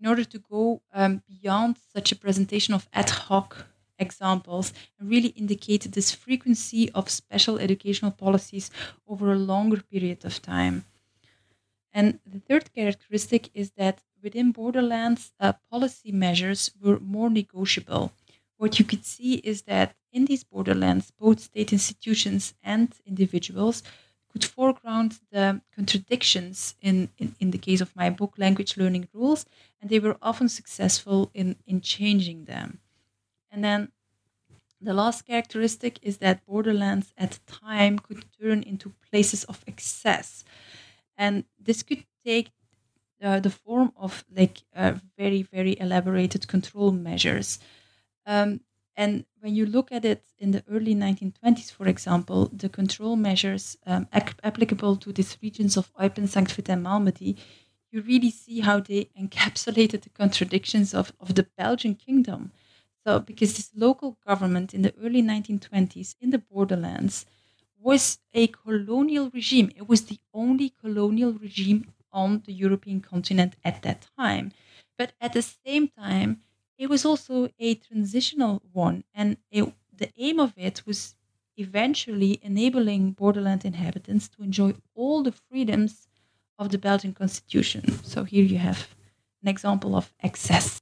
in 0.00 0.06
order 0.06 0.24
to 0.24 0.38
go 0.38 0.82
um, 0.92 1.22
beyond 1.26 1.76
such 1.94 2.12
a 2.12 2.16
presentation 2.16 2.74
of 2.74 2.88
ad 2.92 3.10
hoc 3.10 3.66
examples 3.98 4.72
and 4.98 5.08
really 5.08 5.28
indicate 5.30 5.82
this 5.92 6.12
frequency 6.12 6.90
of 6.92 7.08
special 7.08 7.58
educational 7.58 8.10
policies 8.10 8.70
over 9.06 9.32
a 9.32 9.36
longer 9.38 9.80
period 9.82 10.24
of 10.24 10.40
time. 10.42 10.84
And 11.96 12.20
the 12.26 12.40
third 12.40 12.66
characteristic 12.74 13.42
is 13.54 13.68
that 13.72 13.96
within 14.22 14.52
borderlands, 14.52 15.22
uh, 15.40 15.54
policy 15.70 16.12
measures 16.12 16.62
were 16.80 17.00
more 17.00 17.30
negotiable. 17.30 18.12
What 18.58 18.78
you 18.78 18.84
could 18.84 19.04
see 19.04 19.34
is 19.52 19.62
that 19.62 19.94
in 20.12 20.26
these 20.26 20.44
borderlands, 20.44 21.10
both 21.24 21.40
state 21.40 21.72
institutions 21.72 22.54
and 22.62 22.94
individuals 23.06 23.82
could 24.30 24.44
foreground 24.44 25.10
the 25.32 25.62
contradictions 25.74 26.76
in, 26.82 26.96
in, 27.18 27.34
in 27.40 27.50
the 27.52 27.64
case 27.68 27.80
of 27.80 27.96
my 27.96 28.10
book, 28.10 28.34
Language 28.36 28.76
Learning 28.76 29.08
Rules, 29.14 29.46
and 29.80 29.88
they 29.90 30.00
were 30.00 30.18
often 30.20 30.48
successful 30.48 31.30
in, 31.32 31.56
in 31.66 31.80
changing 31.80 32.44
them. 32.44 32.80
And 33.50 33.64
then 33.64 33.92
the 34.80 34.94
last 34.94 35.26
characteristic 35.26 35.98
is 36.02 36.18
that 36.18 36.44
borderlands 36.46 37.12
at 37.16 37.40
time 37.46 37.98
could 37.98 38.24
turn 38.40 38.62
into 38.62 38.94
places 39.10 39.44
of 39.44 39.64
excess. 39.66 40.44
And 41.16 41.44
this 41.58 41.82
could 41.82 42.04
take 42.24 42.50
uh, 43.22 43.40
the 43.40 43.50
form 43.50 43.92
of 43.96 44.24
like 44.34 44.58
uh, 44.74 44.94
very, 45.16 45.42
very 45.42 45.76
elaborated 45.80 46.48
control 46.48 46.92
measures. 46.92 47.58
Um, 48.26 48.60
and 48.96 49.24
when 49.40 49.54
you 49.54 49.66
look 49.66 49.92
at 49.92 50.04
it 50.04 50.24
in 50.38 50.50
the 50.52 50.64
early 50.70 50.94
1920s, 50.94 51.70
for 51.70 51.86
example, 51.86 52.50
the 52.52 52.68
control 52.68 53.16
measures 53.16 53.76
um, 53.86 54.08
applicable 54.12 54.96
to 54.96 55.12
these 55.12 55.36
regions 55.42 55.76
of 55.76 55.92
Eupen, 55.94 56.24
Sankt 56.24 56.52
Vith, 56.52 56.68
and 56.68 56.84
Malmedy, 56.84 57.36
you 57.90 58.00
really 58.02 58.30
see 58.30 58.60
how 58.60 58.80
they 58.80 59.10
encapsulated 59.20 60.02
the 60.02 60.10
contradictions 60.10 60.94
of, 60.94 61.12
of 61.20 61.34
the 61.34 61.46
Belgian 61.56 61.94
kingdom. 61.94 62.52
So, 63.06 63.20
because 63.20 63.56
this 63.56 63.70
local 63.74 64.18
government 64.26 64.74
in 64.74 64.82
the 64.82 64.94
early 65.02 65.22
1920s 65.22 66.16
in 66.20 66.30
the 66.30 66.38
borderlands 66.38 67.24
was 67.88 68.18
a 68.32 68.44
colonial 68.48 69.26
regime. 69.30 69.68
It 69.80 69.86
was 69.88 70.02
the 70.06 70.18
only 70.34 70.68
colonial 70.70 71.32
regime 71.46 71.80
on 72.12 72.30
the 72.46 72.52
European 72.52 73.00
continent 73.12 73.52
at 73.64 73.82
that 73.82 74.00
time. 74.18 74.46
But 74.98 75.12
at 75.20 75.32
the 75.32 75.42
same 75.42 75.88
time, 75.88 76.30
it 76.78 76.88
was 76.88 77.04
also 77.04 77.48
a 77.58 77.74
transitional 77.76 78.62
one. 78.72 79.04
And 79.14 79.38
it, 79.50 79.64
the 79.92 80.10
aim 80.16 80.40
of 80.40 80.52
it 80.56 80.86
was 80.86 81.14
eventually 81.56 82.38
enabling 82.42 83.12
borderland 83.12 83.64
inhabitants 83.64 84.28
to 84.30 84.42
enjoy 84.42 84.74
all 84.94 85.22
the 85.22 85.32
freedoms 85.32 86.08
of 86.58 86.70
the 86.70 86.78
Belgian 86.78 87.12
constitution. 87.14 87.82
So 88.04 88.24
here 88.24 88.44
you 88.44 88.58
have 88.58 88.94
an 89.42 89.48
example 89.48 89.94
of 89.96 90.12
excess. 90.22 90.80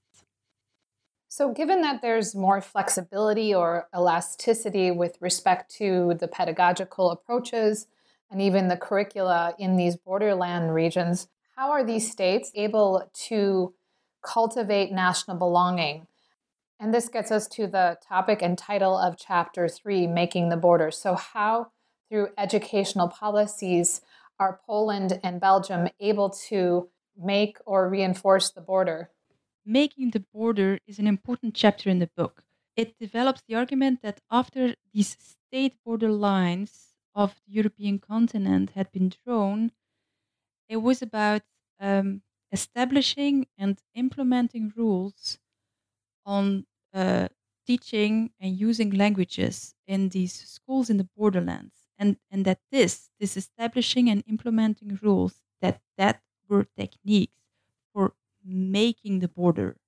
So, 1.37 1.53
given 1.53 1.81
that 1.81 2.01
there's 2.01 2.37
more 2.37 2.61
flexibility 2.61 3.53
or 3.53 3.89
elasticity 3.93 4.93
with 4.93 5.21
respect 5.21 5.69
to 5.79 6.15
the 6.21 6.29
pedagogical 6.29 7.11
approaches 7.11 7.89
and 8.31 8.41
even 8.41 8.69
the 8.69 8.77
curricula 8.77 9.53
in 9.59 9.75
these 9.75 9.97
borderland 9.97 10.73
regions, 10.73 11.27
how 11.57 11.73
are 11.73 11.83
these 11.83 12.09
states 12.09 12.53
able 12.55 13.11
to 13.27 13.75
cultivate 14.23 14.93
national 14.93 15.37
belonging? 15.37 16.07
And 16.79 16.95
this 16.95 17.09
gets 17.09 17.33
us 17.33 17.49
to 17.49 17.67
the 17.67 17.99
topic 18.01 18.41
and 18.41 18.57
title 18.57 18.97
of 18.97 19.17
chapter 19.19 19.67
three 19.67 20.07
Making 20.07 20.51
the 20.51 20.57
Border. 20.57 20.93
So, 20.93 21.17
how 21.17 21.73
through 22.09 22.29
educational 22.39 23.09
policies 23.09 24.03
are 24.39 24.61
Poland 24.65 25.19
and 25.25 25.41
Belgium 25.41 25.89
able 25.99 26.31
to 26.49 26.91
make 27.21 27.59
or 27.67 27.89
reinforce 27.89 28.53
the 28.53 28.61
border? 28.61 29.11
Making 29.67 30.11
the 30.13 30.21
Border 30.21 30.79
is 30.87 30.99
an 30.99 31.07
important 31.07 31.55
chapter 31.55 31.91
in 31.91 31.99
the 31.99 32.07
book. 32.17 32.45
It 32.77 32.97
develops 32.99 33.43
the 33.43 33.55
argument 33.57 34.01
that 34.03 34.21
after 34.31 34.75
these 34.93 35.17
state 35.19 35.77
border 35.85 36.11
lines 36.13 36.97
of 37.15 37.41
the 37.47 37.53
European 37.53 37.99
continent 37.99 38.71
had 38.71 38.91
been 38.93 39.11
drawn, 39.11 39.73
it 40.69 40.79
was 40.79 41.03
about 41.03 41.43
um, 41.81 42.23
establishing 42.53 43.47
and 43.59 43.83
implementing 43.95 44.73
rules 44.77 45.39
on 46.25 46.67
uh, 46.93 47.29
teaching 47.67 48.33
and 48.41 48.59
using 48.59 48.91
languages 48.91 49.75
in 49.87 50.09
these 50.11 50.33
schools 50.35 50.91
in 50.91 50.97
the 50.99 51.09
borderlands 51.17 51.89
and 51.99 52.19
and 52.31 52.45
that 52.45 52.61
this 52.71 53.11
this 53.21 53.37
establishing 53.37 54.11
and 54.11 54.23
implementing 54.27 54.99
rules 55.03 55.43
that 55.61 55.81
that 55.97 56.23
were 56.49 56.65
techniques 56.77 57.44
making 58.45 59.21
the 59.21 59.29
border. 59.29 59.79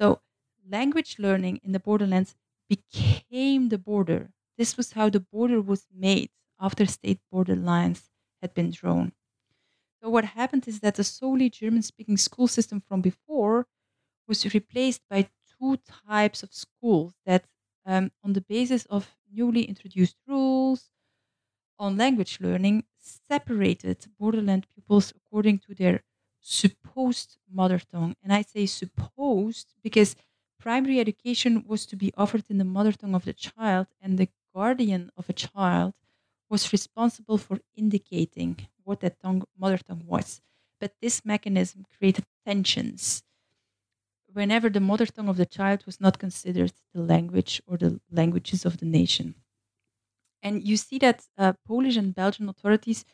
So, 0.00 0.22
language 0.64 1.18
learning 1.18 1.58
in 1.62 1.72
the 1.72 1.80
borderlands 1.80 2.34
became 2.68 3.68
the 3.68 3.78
border. 3.78 4.32
This 4.56 4.76
was 4.76 4.92
how 4.92 5.10
the 5.10 5.20
border 5.20 5.60
was 5.60 5.86
made 5.92 6.30
after 6.58 6.86
state 6.86 7.20
border 7.30 7.56
lines 7.56 8.10
had 8.40 8.54
been 8.54 8.70
drawn. 8.70 9.12
So, 10.02 10.10
what 10.10 10.24
happened 10.26 10.68
is 10.68 10.80
that 10.80 10.96
the 10.96 11.04
solely 11.04 11.50
German 11.50 11.82
speaking 11.82 12.16
school 12.18 12.48
system 12.48 12.80
from 12.80 13.02
before 13.02 13.68
was 14.28 14.54
replaced 14.54 15.02
by 15.10 15.30
two 15.60 15.78
types 15.78 16.42
of 16.42 16.54
schools 16.54 17.14
that, 17.26 17.46
um, 17.86 18.12
on 18.24 18.34
the 18.34 18.42
basis 18.42 18.86
of 18.86 19.16
newly 19.30 19.64
introduced 19.64 20.16
rules 20.26 20.90
on 21.78 21.96
language 21.96 22.40
learning, 22.40 22.84
separated 22.98 24.06
borderland 24.18 24.66
pupils 24.74 25.12
according 25.16 25.58
to 25.58 25.74
their 25.74 26.02
supposed 26.46 27.38
mother 27.50 27.78
tongue. 27.78 28.14
And 28.22 28.32
I 28.32 28.42
say 28.42 28.66
supposed 28.66 29.74
because 29.82 30.16
primary 30.58 31.00
education 31.00 31.64
was 31.66 31.86
to 31.86 31.96
be 31.96 32.12
offered 32.16 32.44
in 32.50 32.58
the 32.58 32.64
mother 32.64 32.92
tongue 32.92 33.14
of 33.14 33.24
the 33.24 33.32
child, 33.34 33.88
and 34.00 34.18
the 34.18 34.28
guardian 34.54 35.10
of 35.16 35.28
a 35.28 35.32
child 35.34 35.94
was 36.48 36.72
responsible 36.72 37.38
for 37.38 37.60
indicating 37.74 38.68
what 38.84 39.00
that 39.00 39.20
tongue, 39.20 39.44
mother 39.58 39.78
tongue 39.78 40.06
was. 40.06 40.40
But 40.80 40.94
this 41.00 41.24
mechanism 41.24 41.84
created 41.98 42.24
tensions 42.46 43.22
whenever 44.32 44.68
the 44.68 44.78
mother 44.78 45.06
tongue 45.06 45.28
of 45.28 45.36
the 45.36 45.46
child 45.46 45.84
was 45.86 46.00
not 46.00 46.18
considered 46.18 46.72
the 46.92 47.00
language 47.00 47.60
or 47.66 47.76
the 47.78 47.98
languages 48.10 48.64
of 48.64 48.76
the 48.76 48.86
nation. 48.86 49.34
And 50.42 50.66
you 50.66 50.76
see 50.76 50.98
that 50.98 51.26
uh, 51.36 51.52
Polish 51.66 51.96
and 51.96 52.14
Belgian 52.14 52.48
authorities 52.48 53.04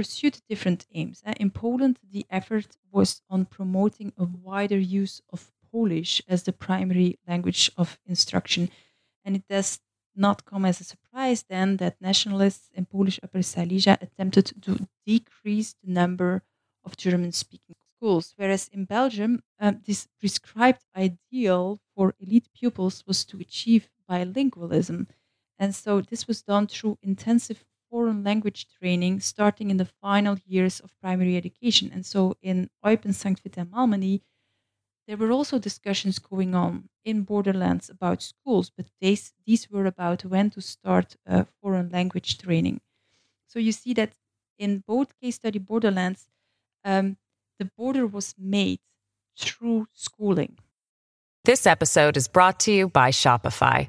pursued 0.00 0.40
different 0.48 0.86
aims. 0.94 1.22
Eh, 1.26 1.34
in 1.38 1.50
Poland, 1.50 1.98
the 2.10 2.24
effort 2.30 2.68
was 2.90 3.20
on 3.28 3.44
promoting 3.44 4.10
a 4.16 4.24
wider 4.24 4.78
use 4.78 5.20
of 5.28 5.52
Polish 5.70 6.22
as 6.26 6.42
the 6.42 6.54
primary 6.54 7.18
language 7.28 7.70
of 7.76 7.98
instruction. 8.06 8.70
And 9.24 9.36
it 9.36 9.46
does 9.46 9.78
not 10.16 10.46
come 10.46 10.64
as 10.64 10.80
a 10.80 10.84
surprise 10.84 11.44
then 11.50 11.76
that 11.76 12.00
nationalists 12.00 12.70
in 12.72 12.86
Polish 12.86 13.20
Upper 13.22 13.42
Silesia 13.42 13.98
attempted 14.00 14.46
to 14.62 14.88
decrease 15.04 15.74
the 15.84 15.92
number 15.92 16.42
of 16.82 16.96
German 16.96 17.32
speaking 17.32 17.76
schools. 17.94 18.32
Whereas 18.38 18.68
in 18.72 18.86
Belgium, 18.86 19.42
um, 19.58 19.82
this 19.86 20.08
prescribed 20.18 20.82
ideal 20.96 21.78
for 21.94 22.14
elite 22.18 22.48
pupils 22.54 23.04
was 23.06 23.26
to 23.26 23.38
achieve 23.38 23.90
bilingualism. 24.08 25.08
And 25.58 25.74
so 25.74 26.00
this 26.00 26.26
was 26.26 26.40
done 26.42 26.68
through 26.68 26.96
intensive 27.02 27.66
foreign 27.90 28.22
language 28.22 28.66
training 28.78 29.20
starting 29.20 29.70
in 29.70 29.76
the 29.76 29.84
final 30.00 30.38
years 30.46 30.80
of 30.80 30.98
primary 31.00 31.36
education. 31.36 31.90
And 31.92 32.06
so 32.06 32.36
in 32.40 32.70
Eupen, 32.84 33.14
St. 33.14 33.38
Vith, 33.40 33.58
and 33.58 34.20
there 35.06 35.16
were 35.16 35.32
also 35.32 35.58
discussions 35.58 36.18
going 36.20 36.54
on 36.54 36.88
in 37.04 37.22
borderlands 37.22 37.90
about 37.90 38.22
schools, 38.22 38.70
but 38.70 38.86
these, 39.00 39.32
these 39.44 39.68
were 39.68 39.86
about 39.86 40.24
when 40.24 40.50
to 40.50 40.60
start 40.60 41.16
uh, 41.26 41.44
foreign 41.60 41.88
language 41.88 42.38
training. 42.38 42.80
So 43.48 43.58
you 43.58 43.72
see 43.72 43.92
that 43.94 44.12
in 44.58 44.84
both 44.86 45.18
case 45.20 45.36
study 45.36 45.58
borderlands, 45.58 46.28
um, 46.84 47.16
the 47.58 47.64
border 47.76 48.06
was 48.06 48.34
made 48.38 48.78
through 49.36 49.88
schooling. 49.92 50.58
This 51.44 51.66
episode 51.66 52.16
is 52.16 52.28
brought 52.28 52.60
to 52.60 52.72
you 52.72 52.88
by 52.88 53.10
Shopify. 53.10 53.88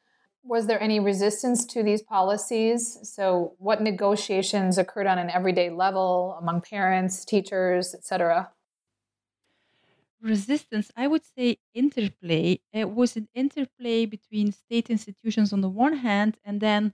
Was 0.43 0.67
there 0.67 0.81
any 0.81 0.99
resistance 0.99 1.65
to 1.65 1.83
these 1.83 2.01
policies? 2.01 2.97
So, 3.03 3.55
what 3.59 3.81
negotiations 3.81 4.77
occurred 4.77 5.07
on 5.07 5.19
an 5.19 5.29
everyday 5.29 5.69
level 5.69 6.35
among 6.39 6.61
parents, 6.61 7.23
teachers, 7.23 7.93
etc.? 7.93 8.51
Resistance, 10.21 10.91
I 10.95 11.07
would 11.07 11.23
say 11.25 11.57
interplay. 11.73 12.59
It 12.73 12.91
was 12.91 13.15
an 13.15 13.27
interplay 13.33 14.05
between 14.05 14.51
state 14.51 14.89
institutions 14.89 15.51
on 15.51 15.61
the 15.61 15.69
one 15.69 15.97
hand 15.97 16.37
and 16.43 16.59
then 16.59 16.93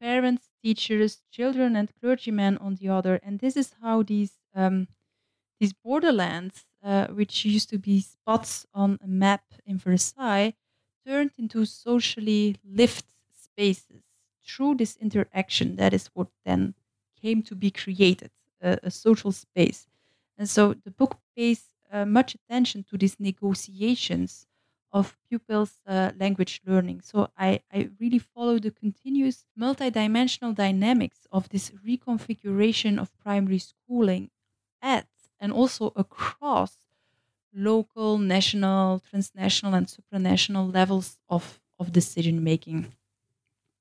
parents, 0.00 0.48
teachers, 0.62 1.22
children, 1.30 1.76
and 1.76 1.92
clergymen 2.00 2.56
on 2.58 2.76
the 2.76 2.88
other. 2.88 3.20
And 3.22 3.40
this 3.40 3.56
is 3.56 3.74
how 3.82 4.02
these 4.02 4.38
um, 4.54 4.88
these 5.60 5.72
borderlands, 5.72 6.66
uh, 6.82 7.08
which 7.08 7.44
used 7.44 7.68
to 7.70 7.78
be 7.78 8.00
spots 8.00 8.66
on 8.72 8.98
a 9.02 9.08
map 9.08 9.42
in 9.66 9.78
Versailles, 9.78 10.54
turned 11.08 11.32
into 11.38 11.64
socially 11.64 12.56
lived 12.64 13.04
spaces 13.32 14.02
through 14.46 14.74
this 14.76 14.96
interaction. 14.96 15.76
That 15.76 15.94
is 15.94 16.08
what 16.14 16.28
then 16.44 16.74
came 17.20 17.42
to 17.44 17.54
be 17.54 17.70
created, 17.70 18.30
a, 18.62 18.78
a 18.84 18.90
social 18.90 19.32
space. 19.32 19.86
And 20.36 20.48
so 20.48 20.74
the 20.74 20.90
book 20.90 21.18
pays 21.36 21.70
uh, 21.90 22.04
much 22.06 22.34
attention 22.34 22.84
to 22.90 22.98
these 22.98 23.18
negotiations 23.18 24.46
of 24.92 25.16
pupils' 25.28 25.80
uh, 25.86 26.12
language 26.18 26.60
learning. 26.64 27.02
So 27.02 27.30
I, 27.36 27.60
I 27.72 27.90
really 28.00 28.18
follow 28.18 28.58
the 28.58 28.70
continuous 28.70 29.44
multidimensional 29.58 30.54
dynamics 30.54 31.26
of 31.30 31.48
this 31.50 31.70
reconfiguration 31.86 32.98
of 32.98 33.16
primary 33.18 33.58
schooling 33.58 34.30
at 34.80 35.06
and 35.40 35.52
also 35.52 35.92
across 35.96 36.76
local, 37.54 38.18
national, 38.18 39.00
transnational, 39.00 39.74
and 39.74 39.86
supranational 39.86 40.72
levels 40.72 41.18
of, 41.28 41.60
of 41.78 41.92
decision 41.92 42.42
making. 42.44 42.92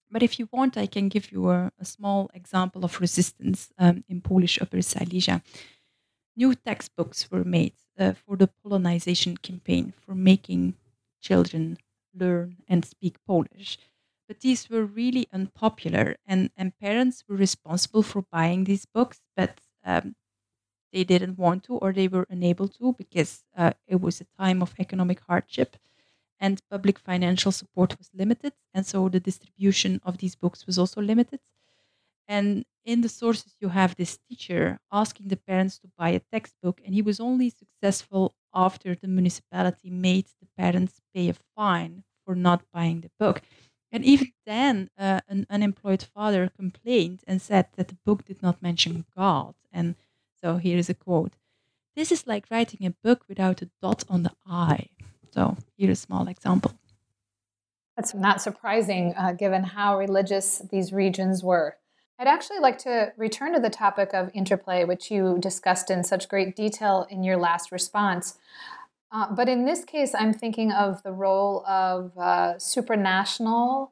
But 0.09 0.23
if 0.23 0.39
you 0.39 0.47
want, 0.51 0.77
I 0.77 0.85
can 0.87 1.09
give 1.09 1.31
you 1.31 1.49
a, 1.49 1.71
a 1.79 1.85
small 1.85 2.29
example 2.33 2.85
of 2.85 3.01
resistance 3.01 3.71
um, 3.77 4.03
in 4.07 4.21
Polish 4.21 4.61
Upper 4.61 4.81
Silesia. 4.81 5.43
New 6.35 6.55
textbooks 6.55 7.29
were 7.31 7.43
made 7.43 7.73
uh, 7.99 8.13
for 8.13 8.37
the 8.37 8.49
Polonization 8.65 9.41
campaign 9.41 9.93
for 9.99 10.15
making 10.15 10.75
children 11.21 11.77
learn 12.13 12.57
and 12.67 12.85
speak 12.85 13.17
Polish. 13.25 13.77
But 14.27 14.41
these 14.41 14.69
were 14.69 14.85
really 14.85 15.27
unpopular, 15.33 16.17
and, 16.25 16.51
and 16.57 16.77
parents 16.79 17.23
were 17.27 17.35
responsible 17.37 18.03
for 18.03 18.23
buying 18.23 18.65
these 18.65 18.85
books, 18.85 19.21
but 19.35 19.61
um, 19.83 20.15
they 20.91 21.03
didn't 21.03 21.37
want 21.37 21.63
to 21.65 21.75
or 21.77 21.93
they 21.93 22.07
were 22.07 22.25
unable 22.29 22.67
to 22.67 22.93
because 22.93 23.43
uh, 23.55 23.71
it 23.87 24.01
was 24.01 24.21
a 24.21 24.27
time 24.39 24.61
of 24.61 24.73
economic 24.79 25.19
hardship 25.21 25.77
and 26.39 26.61
public 26.69 26.99
financial 26.99 27.51
support 27.51 27.97
was 27.97 28.09
limited. 28.13 28.53
And 28.73 28.85
so 28.85 29.09
the 29.09 29.19
distribution 29.19 30.01
of 30.03 30.19
these 30.19 30.35
books 30.35 30.67
was 30.67 30.77
also 30.79 31.01
limited. 31.01 31.39
And 32.27 32.65
in 32.85 33.01
the 33.01 33.09
sources, 33.09 33.55
you 33.59 33.69
have 33.69 33.95
this 33.95 34.17
teacher 34.29 34.79
asking 34.91 35.27
the 35.29 35.37
parents 35.37 35.77
to 35.79 35.87
buy 35.97 36.09
a 36.09 36.19
textbook, 36.19 36.81
and 36.85 36.93
he 36.93 37.01
was 37.01 37.19
only 37.19 37.49
successful 37.49 38.35
after 38.53 38.95
the 38.95 39.07
municipality 39.07 39.89
made 39.89 40.27
the 40.39 40.47
parents 40.57 41.01
pay 41.13 41.29
a 41.29 41.35
fine 41.55 42.03
for 42.25 42.35
not 42.35 42.69
buying 42.71 43.01
the 43.01 43.11
book. 43.19 43.41
And 43.91 44.03
even 44.05 44.33
then, 44.45 44.89
uh, 44.97 45.21
an 45.27 45.45
unemployed 45.49 46.03
father 46.03 46.49
complained 46.49 47.23
and 47.27 47.41
said 47.41 47.69
that 47.75 47.87
the 47.89 47.97
book 48.05 48.25
did 48.25 48.41
not 48.41 48.61
mention 48.61 49.05
God. 49.15 49.55
And 49.71 49.95
so 50.41 50.57
here 50.57 50.77
is 50.77 50.89
a 50.89 50.93
quote 50.93 51.33
This 51.95 52.11
is 52.11 52.27
like 52.27 52.45
writing 52.51 52.85
a 52.85 52.91
book 52.91 53.23
without 53.27 53.61
a 53.61 53.69
dot 53.81 54.03
on 54.09 54.23
the 54.23 54.31
I. 54.45 54.87
So 55.31 55.57
here's 55.77 55.99
a 55.99 56.01
small 56.01 56.27
example. 56.27 56.73
That's 57.95 58.13
not 58.13 58.41
surprising 58.41 59.13
uh, 59.17 59.33
given 59.33 59.63
how 59.63 59.97
religious 59.97 60.59
these 60.71 60.93
regions 60.93 61.43
were. 61.43 61.77
I'd 62.19 62.27
actually 62.27 62.59
like 62.59 62.79
to 62.79 63.13
return 63.17 63.53
to 63.53 63.59
the 63.59 63.69
topic 63.69 64.13
of 64.13 64.31
interplay, 64.33 64.83
which 64.83 65.11
you 65.11 65.37
discussed 65.39 65.91
in 65.91 66.03
such 66.03 66.29
great 66.29 66.55
detail 66.55 67.07
in 67.09 67.23
your 67.23 67.37
last 67.37 67.71
response. 67.71 68.37
Uh, 69.11 69.33
but 69.33 69.47
in 69.47 69.65
this 69.65 69.85
case, 69.85 70.13
I'm 70.13 70.33
thinking 70.33 70.71
of 70.71 71.01
the 71.03 71.11
role 71.11 71.65
of 71.65 72.11
uh, 72.17 72.55
supranational 72.55 73.89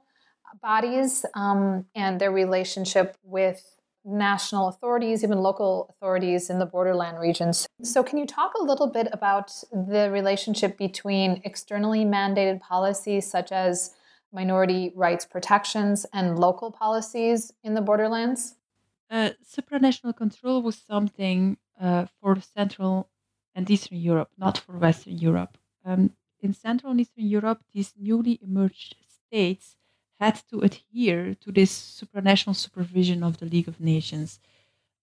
bodies 0.61 1.25
um, 1.35 1.85
and 1.95 2.19
their 2.19 2.31
relationship 2.31 3.15
with 3.23 3.74
national 4.05 4.67
authorities, 4.67 5.23
even 5.23 5.39
local 5.39 5.87
authorities 5.89 6.49
in 6.49 6.59
the 6.59 6.65
borderland 6.65 7.19
regions. 7.19 7.67
So, 7.81 8.03
can 8.03 8.17
you 8.17 8.25
talk 8.25 8.53
a 8.53 8.63
little 8.63 8.87
bit 8.87 9.07
about 9.11 9.51
the 9.71 10.09
relationship 10.11 10.77
between 10.77 11.41
externally 11.43 12.05
mandated 12.05 12.61
policies 12.61 13.29
such 13.29 13.51
as 13.51 13.95
minority 14.31 14.91
rights 14.95 15.25
protections 15.25 16.05
and 16.13 16.37
local 16.37 16.71
policies 16.71 17.51
in 17.63 17.73
the 17.73 17.81
borderlands? 17.81 18.55
Uh, 19.09 19.31
supranational 19.43 20.15
control 20.15 20.61
was 20.61 20.77
something 20.77 21.57
uh, 21.79 22.05
for 22.21 22.39
Central 22.41 23.09
and 23.53 23.69
Eastern 23.69 23.97
Europe, 23.97 24.29
not 24.37 24.57
for 24.57 24.77
Western 24.77 25.17
Europe. 25.17 25.57
Um, 25.83 26.11
in 26.41 26.53
Central 26.53 26.91
and 26.91 27.01
Eastern 27.01 27.25
Europe, 27.25 27.61
these 27.73 27.93
newly 27.97 28.39
emerged 28.41 28.95
states 29.07 29.77
had 30.19 30.41
to 30.49 30.61
adhere 30.61 31.35
to 31.35 31.51
this 31.51 31.71
supranational 32.01 32.55
supervision 32.55 33.23
of 33.23 33.37
the 33.37 33.45
League 33.45 33.67
of 33.67 33.79
Nations 33.79 34.39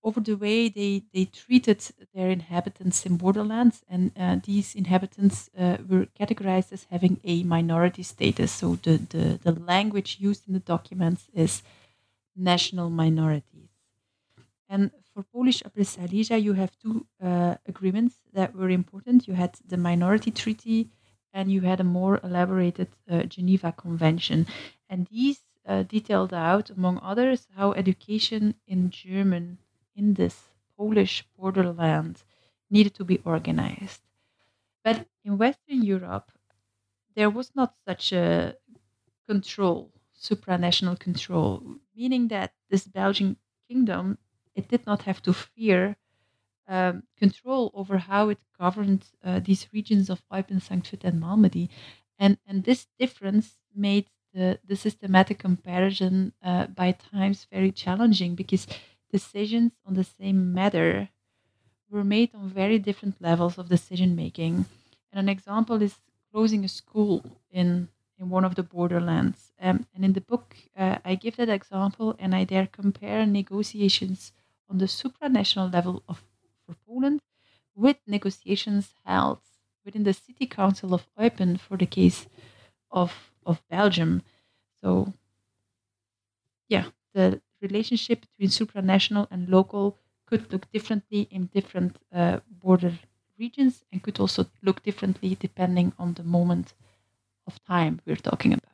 over 0.04 0.20
the 0.20 0.34
way 0.34 0.68
they, 0.68 1.04
they 1.14 1.24
treated 1.26 1.80
their 2.14 2.28
inhabitants 2.28 3.06
in 3.06 3.16
borderlands, 3.16 3.84
and 3.88 4.10
uh, 4.18 4.36
these 4.44 4.74
inhabitants 4.74 5.48
uh, 5.56 5.76
were 5.88 6.06
categorized 6.18 6.72
as 6.72 6.86
having 6.90 7.20
a 7.24 7.44
minority 7.44 8.02
status. 8.02 8.50
So 8.50 8.76
the, 8.82 8.98
the, 9.10 9.38
the 9.42 9.60
language 9.60 10.16
used 10.18 10.48
in 10.48 10.54
the 10.54 10.60
documents 10.60 11.28
is 11.32 11.62
national 12.34 12.90
minorities. 12.90 13.68
And 14.68 14.90
for 15.14 15.22
Polish 15.22 15.62
Upper 15.64 15.84
Silesia, 15.84 16.38
you 16.38 16.54
have 16.54 16.76
two 16.78 17.06
uh, 17.22 17.56
agreements 17.68 18.16
that 18.32 18.56
were 18.56 18.70
important. 18.70 19.28
You 19.28 19.34
had 19.34 19.56
the 19.68 19.76
Minority 19.76 20.30
Treaty, 20.30 20.88
and 21.32 21.50
you 21.52 21.62
had 21.62 21.80
a 21.80 21.84
more 21.84 22.20
elaborated 22.22 22.88
uh, 23.08 23.24
Geneva 23.24 23.72
Convention. 23.72 24.46
And 24.88 25.06
these 25.08 25.42
uh, 25.66 25.82
detailed 25.84 26.34
out, 26.34 26.70
among 26.70 26.98
others, 27.02 27.48
how 27.56 27.72
education 27.72 28.54
in 28.66 28.90
German 28.90 29.58
in 29.94 30.14
this 30.14 30.50
Polish 30.76 31.24
borderland 31.36 32.24
needed 32.70 32.94
to 32.94 33.04
be 33.04 33.18
organized. 33.18 34.02
But 34.84 35.08
in 35.24 35.38
Western 35.38 35.82
Europe, 35.82 36.32
there 37.14 37.30
was 37.30 37.54
not 37.54 37.76
such 37.86 38.12
a 38.12 38.56
control, 39.28 39.92
supranational 40.14 40.98
control, 40.98 41.78
meaning 41.94 42.28
that 42.28 42.54
this 42.70 42.86
Belgian 42.86 43.36
kingdom 43.68 44.18
it 44.54 44.68
did 44.68 44.86
not 44.86 45.02
have 45.02 45.22
to 45.22 45.32
fear 45.34 45.96
um, 46.72 47.02
control 47.18 47.70
over 47.74 47.98
how 47.98 48.30
it 48.30 48.38
governed 48.58 49.04
uh, 49.22 49.40
these 49.40 49.68
regions 49.74 50.08
of 50.08 50.22
Eupen, 50.32 50.58
Sankt 50.66 51.04
and 51.04 51.20
Malmedy. 51.22 51.68
And, 52.18 52.38
and 52.46 52.64
this 52.64 52.86
difference 52.98 53.58
made 53.74 54.06
the, 54.32 54.58
the 54.66 54.76
systematic 54.76 55.38
comparison 55.38 56.32
uh, 56.42 56.68
by 56.68 56.92
times 56.92 57.46
very 57.52 57.72
challenging 57.72 58.34
because 58.34 58.66
decisions 59.12 59.72
on 59.86 59.92
the 59.94 60.04
same 60.04 60.54
matter 60.54 61.10
were 61.90 62.04
made 62.04 62.30
on 62.34 62.48
very 62.48 62.78
different 62.78 63.20
levels 63.20 63.58
of 63.58 63.68
decision 63.68 64.16
making. 64.16 64.64
And 65.12 65.20
an 65.20 65.28
example 65.28 65.82
is 65.82 66.00
closing 66.32 66.64
a 66.64 66.68
school 66.68 67.22
in, 67.50 67.88
in 68.18 68.30
one 68.30 68.46
of 68.46 68.54
the 68.54 68.62
borderlands. 68.62 69.52
Um, 69.60 69.86
and 69.94 70.06
in 70.06 70.14
the 70.14 70.22
book, 70.22 70.56
uh, 70.74 70.96
I 71.04 71.16
give 71.16 71.36
that 71.36 71.50
example 71.50 72.16
and 72.18 72.34
I 72.34 72.44
there 72.44 72.66
compare 72.66 73.26
negotiations 73.26 74.32
on 74.70 74.78
the 74.78 74.86
supranational 74.86 75.70
level 75.70 76.02
of 76.08 76.24
for 76.72 76.78
Poland 76.86 77.20
with 77.74 77.98
negotiations 78.06 78.94
held 79.04 79.40
within 79.84 80.04
the 80.04 80.14
city 80.14 80.46
council 80.46 80.94
of 80.94 81.08
Eupen 81.18 81.58
for 81.58 81.76
the 81.76 81.86
case 81.86 82.28
of 82.90 83.32
of 83.46 83.62
Belgium. 83.68 84.22
So, 84.82 85.14
yeah, 86.68 86.90
the 87.14 87.40
relationship 87.60 88.22
between 88.22 88.48
supranational 88.48 89.28
and 89.30 89.48
local 89.48 89.96
could 90.26 90.52
look 90.52 90.70
differently 90.72 91.22
in 91.30 91.46
different 91.46 91.96
uh, 92.12 92.40
border 92.48 92.98
regions 93.38 93.84
and 93.92 94.02
could 94.02 94.18
also 94.20 94.46
look 94.62 94.82
differently 94.82 95.34
depending 95.38 95.92
on 95.98 96.14
the 96.14 96.24
moment 96.24 96.74
of 97.46 97.62
time 97.64 98.00
we're 98.06 98.16
talking 98.16 98.54
about. 98.54 98.71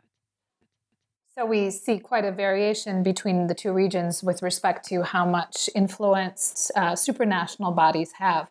So 1.38 1.46
we 1.46 1.70
see 1.70 2.00
quite 2.00 2.24
a 2.24 2.32
variation 2.32 3.04
between 3.04 3.46
the 3.46 3.54
two 3.54 3.72
regions 3.72 4.24
with 4.24 4.42
respect 4.42 4.84
to 4.88 5.04
how 5.04 5.24
much 5.24 5.70
influence 5.72 6.68
uh, 6.74 6.94
supranational 6.94 7.76
bodies 7.76 8.10
have. 8.18 8.50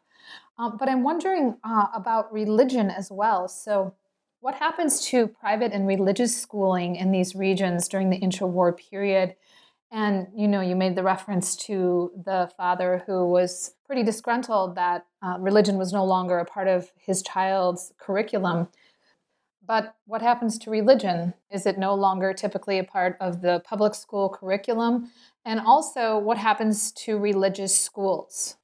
Um, 0.57 0.77
but 0.77 0.87
I'm 0.87 1.03
wondering 1.03 1.57
uh, 1.65 1.87
about 1.93 2.31
religion 2.31 2.89
as 2.89 3.11
well. 3.11 3.49
So, 3.49 3.93
what 4.39 4.55
happens 4.55 5.01
to 5.07 5.27
private 5.27 5.73
and 5.73 5.85
religious 5.85 6.41
schooling 6.41 6.95
in 6.95 7.11
these 7.11 7.35
regions 7.35 7.89
during 7.89 8.09
the 8.09 8.21
interwar 8.21 8.77
period? 8.77 9.35
And 9.91 10.27
you 10.33 10.47
know, 10.47 10.61
you 10.61 10.77
made 10.77 10.95
the 10.95 11.03
reference 11.03 11.57
to 11.67 12.13
the 12.23 12.49
father 12.55 13.03
who 13.05 13.27
was 13.27 13.73
pretty 13.85 14.03
disgruntled 14.03 14.75
that 14.75 15.05
uh, 15.21 15.35
religion 15.41 15.77
was 15.77 15.91
no 15.91 16.05
longer 16.05 16.39
a 16.39 16.45
part 16.45 16.69
of 16.69 16.89
his 16.95 17.21
child's 17.21 17.91
curriculum. 17.97 18.69
But 19.67 19.95
what 20.05 20.21
happens 20.21 20.57
to 20.59 20.71
religion? 20.71 21.33
Is 21.51 21.65
it 21.67 21.77
no 21.77 21.93
longer 21.93 22.33
typically 22.33 22.79
a 22.79 22.83
part 22.83 23.17
of 23.19 23.41
the 23.41 23.59
public 23.59 23.93
school 23.95 24.29
curriculum? 24.29 25.11
And 25.45 25.59
also, 25.59 26.17
what 26.17 26.37
happens 26.37 26.91
to 26.93 27.19
religious 27.19 27.79
schools? 27.79 28.57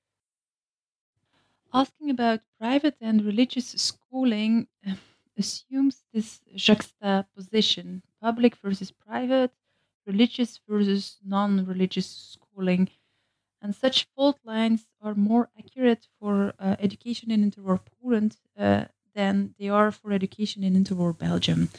Asking 1.73 2.09
about 2.09 2.41
private 2.57 2.95
and 3.01 3.25
religious 3.25 3.67
schooling 3.71 4.67
uh, 4.87 4.95
assumes 5.37 6.05
this 6.13 6.41
juxtaposition 6.55 8.01
public 8.21 8.55
versus 8.55 8.91
private, 8.91 9.51
religious 10.05 10.61
versus 10.67 11.19
non 11.23 11.65
religious 11.65 12.07
schooling. 12.07 12.89
And 13.61 13.75
such 13.75 14.05
fault 14.15 14.39
lines 14.45 14.87
are 15.01 15.15
more 15.15 15.49
accurate 15.59 16.07
for 16.19 16.53
uh, 16.59 16.77
education 16.79 17.31
in 17.31 17.51
interwar 17.51 17.79
Poland 18.01 18.37
uh, 18.57 18.85
than 19.15 19.55
they 19.59 19.69
are 19.69 19.91
for 19.91 20.11
education 20.11 20.63
in 20.63 20.73
interwar 20.75 21.17
Belgium. 21.17 21.69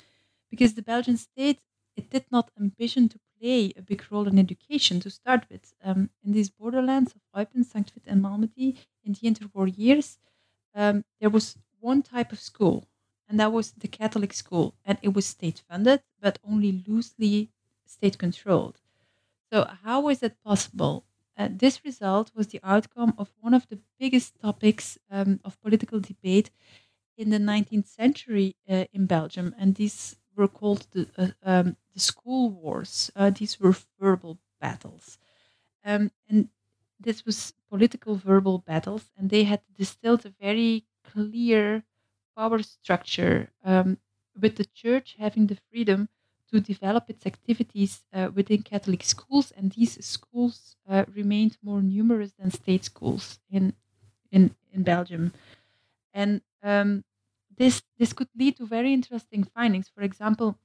Because 0.50 0.74
the 0.74 0.82
Belgian 0.82 1.16
state, 1.16 1.60
it 1.96 2.10
did 2.10 2.26
not 2.30 2.50
ambition 2.58 3.08
to 3.10 3.20
play 3.38 3.72
a 3.76 3.82
big 3.82 4.04
role 4.10 4.26
in 4.28 4.38
education 4.38 5.00
to 5.00 5.10
start 5.10 5.46
with. 5.50 5.74
Um, 5.82 6.10
in 6.24 6.32
these 6.32 6.50
borderlands 6.50 7.14
of 7.14 7.22
Eupen, 7.34 7.64
St. 7.64 7.90
Vith, 7.90 8.06
and 8.06 8.22
Malmedy, 8.22 8.78
in 9.04 9.12
the 9.12 9.20
interwar 9.30 9.72
years, 9.76 10.18
um, 10.74 11.04
there 11.20 11.30
was 11.30 11.58
one 11.80 12.02
type 12.02 12.32
of 12.32 12.40
school, 12.40 12.88
and 13.28 13.38
that 13.40 13.52
was 13.52 13.72
the 13.72 13.88
Catholic 13.88 14.32
school. 14.32 14.76
And 14.84 14.98
it 15.02 15.14
was 15.14 15.26
state 15.26 15.62
funded, 15.68 16.02
but 16.20 16.38
only 16.44 16.84
loosely 16.86 17.50
state 17.86 18.18
controlled. 18.18 18.80
So, 19.52 19.64
how 19.82 20.08
is 20.08 20.22
it 20.22 20.42
possible? 20.42 21.06
Uh, 21.36 21.48
this 21.50 21.84
result 21.84 22.30
was 22.34 22.48
the 22.48 22.60
outcome 22.62 23.14
of 23.18 23.32
one 23.40 23.54
of 23.54 23.66
the 23.68 23.80
biggest 23.98 24.36
topics 24.40 24.98
um, 25.10 25.40
of 25.44 25.60
political 25.60 26.00
debate 26.00 26.50
in 27.16 27.30
the 27.30 27.38
19th 27.38 27.86
century 27.86 28.56
uh, 28.68 28.84
in 28.92 29.06
Belgium, 29.06 29.54
and 29.58 29.74
these 29.76 30.16
were 30.36 30.48
called 30.48 30.86
the, 30.92 31.08
uh, 31.16 31.28
um, 31.42 31.76
the 31.92 32.00
school 32.00 32.50
wars. 32.50 33.10
Uh, 33.16 33.30
these 33.30 33.60
were 33.60 33.74
verbal 34.00 34.38
battles. 34.60 35.18
Um, 35.84 36.10
and 36.28 36.48
this 36.98 37.24
was 37.24 37.54
political 37.68 38.14
verbal 38.16 38.58
battles, 38.58 39.10
and 39.16 39.30
they 39.30 39.44
had 39.44 39.62
distilled 39.76 40.24
a 40.26 40.30
very 40.30 40.86
clear 41.04 41.84
power 42.36 42.62
structure 42.62 43.50
um, 43.62 43.98
with 44.40 44.56
the 44.56 44.64
church 44.64 45.16
having 45.18 45.46
the 45.46 45.58
freedom 45.70 46.08
to 46.50 46.60
develop 46.60 47.08
its 47.10 47.26
activities 47.26 48.06
uh, 48.12 48.30
within 48.34 48.62
Catholic 48.62 49.02
schools, 49.02 49.50
and 49.52 49.72
these 49.72 50.04
schools 50.04 50.76
uh, 50.88 51.04
remained 51.12 51.58
more 51.62 51.82
numerous 51.82 52.32
than 52.32 52.50
state 52.50 52.84
schools 52.84 53.38
in 53.50 53.74
in 54.30 54.54
in 54.72 54.82
Belgium. 54.82 55.32
And 56.12 56.42
um, 56.64 57.04
this 57.56 57.82
this 57.98 58.12
could 58.12 58.30
lead 58.36 58.56
to 58.58 58.66
very 58.66 58.92
interesting 58.92 59.44
findings. 59.44 59.88
For 59.88 60.02
example, 60.02 60.58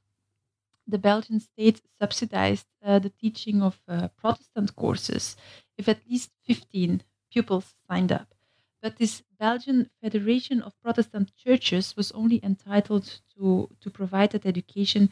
the 0.88 0.98
Belgian 0.98 1.40
state 1.40 1.82
subsidized 2.02 2.68
uh, 2.84 3.00
the 3.00 3.10
teaching 3.12 3.62
of 3.62 3.82
uh, 3.88 4.10
Protestant 4.18 4.76
courses 4.76 5.38
if 5.78 5.88
at 5.88 6.06
least 6.10 6.32
15 6.44 7.04
pupils 7.32 7.76
signed 7.90 8.12
up. 8.12 8.34
But 8.82 8.98
this 8.98 9.24
Belgian 9.40 9.90
Federation 10.02 10.62
of 10.62 10.80
Protestant 10.82 11.36
Churches 11.38 11.96
was 11.96 12.12
only 12.14 12.40
entitled 12.44 13.22
to, 13.36 13.70
to 13.80 13.90
provide 13.90 14.32
that 14.32 14.46
education 14.46 15.10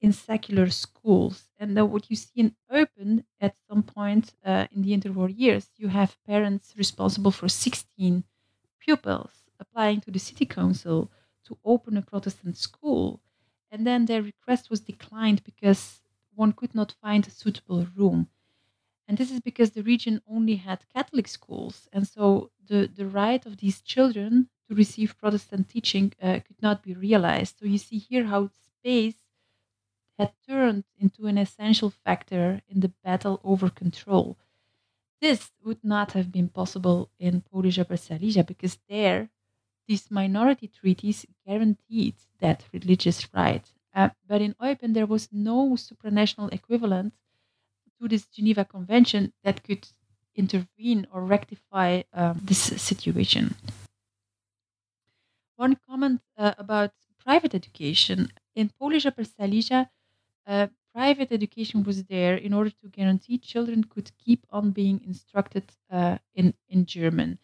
in 0.00 0.12
secular 0.12 0.70
schools. 0.70 1.50
And 1.58 1.76
then 1.76 1.90
what 1.90 2.10
you 2.10 2.16
see 2.16 2.40
in 2.40 2.56
Eupen 2.70 3.24
at 3.40 3.56
some 3.68 3.82
point 3.82 4.34
uh, 4.44 4.66
in 4.72 4.82
the 4.82 4.96
interwar 4.96 5.32
years, 5.36 5.70
you 5.76 5.88
have 5.88 6.22
parents 6.24 6.74
responsible 6.76 7.30
for 7.32 7.48
16 7.48 8.24
pupils 8.78 9.47
applying 9.60 10.00
to 10.02 10.10
the 10.10 10.18
city 10.18 10.46
council 10.46 11.10
to 11.44 11.58
open 11.64 11.96
a 11.96 12.02
Protestant 12.02 12.56
school. 12.56 13.20
And 13.70 13.86
then 13.86 14.06
their 14.06 14.22
request 14.22 14.70
was 14.70 14.80
declined 14.80 15.44
because 15.44 16.02
one 16.34 16.52
could 16.52 16.74
not 16.74 16.92
find 17.02 17.26
a 17.26 17.30
suitable 17.30 17.86
room. 17.96 18.28
And 19.08 19.18
this 19.18 19.30
is 19.32 19.40
because 19.40 19.72
the 19.72 19.82
region 19.82 20.22
only 20.28 20.56
had 20.56 20.88
Catholic 20.90 21.28
schools. 21.28 21.88
And 21.92 22.06
so 22.06 22.52
the, 22.64 22.86
the 22.86 23.06
right 23.06 23.44
of 23.46 23.56
these 23.58 23.80
children 23.82 24.50
to 24.68 24.74
receive 24.74 25.18
Protestant 25.18 25.68
teaching 25.68 26.12
uh, 26.22 26.40
could 26.46 26.62
not 26.62 26.82
be 26.82 26.94
realized. 26.94 27.58
So 27.58 27.66
you 27.66 27.78
see 27.78 27.98
here 27.98 28.26
how 28.26 28.48
space 28.48 29.16
had 30.18 30.34
turned 30.46 30.84
into 30.98 31.26
an 31.26 31.38
essential 31.38 31.90
factor 31.90 32.60
in 32.68 32.80
the 32.80 32.88
battle 33.02 33.40
over 33.44 33.70
control. 33.70 34.36
This 35.20 35.52
would 35.64 35.84
not 35.84 36.12
have 36.12 36.32
been 36.32 36.48
possible 36.48 37.10
in 37.18 37.42
Polish 37.42 37.78
Upper 37.78 37.96
Silesia 37.98 38.44
because 38.44 38.78
there 38.88 39.30
these 39.88 40.10
minority 40.10 40.68
treaties 40.68 41.26
guaranteed 41.46 42.14
that 42.40 42.64
religious 42.72 43.26
right. 43.34 43.64
Uh, 43.94 44.10
but 44.28 44.40
in 44.40 44.54
Eupen, 44.60 44.94
there 44.94 45.06
was 45.06 45.28
no 45.32 45.70
supranational 45.70 46.52
equivalent 46.52 47.14
to 48.00 48.06
this 48.06 48.26
Geneva 48.26 48.64
Convention 48.64 49.32
that 49.42 49.64
could 49.64 49.88
intervene 50.36 51.06
or 51.12 51.24
rectify 51.24 52.02
um, 52.12 52.38
this 52.44 52.60
situation. 52.60 53.56
One 55.56 55.76
comment 55.88 56.20
uh, 56.36 56.54
about 56.58 56.92
private 57.18 57.54
education. 57.54 58.28
In 58.54 58.70
Polish 58.78 59.06
Upper 59.06 59.24
Silesia, 59.24 59.90
uh, 60.46 60.68
private 60.94 61.32
education 61.32 61.82
was 61.82 62.04
there 62.04 62.36
in 62.36 62.52
order 62.52 62.70
to 62.70 62.88
guarantee 62.88 63.38
children 63.38 63.84
could 63.84 64.12
keep 64.18 64.46
on 64.50 64.70
being 64.70 65.00
instructed 65.04 65.64
uh, 65.90 66.18
in, 66.34 66.54
in 66.68 66.86
German. 66.86 67.38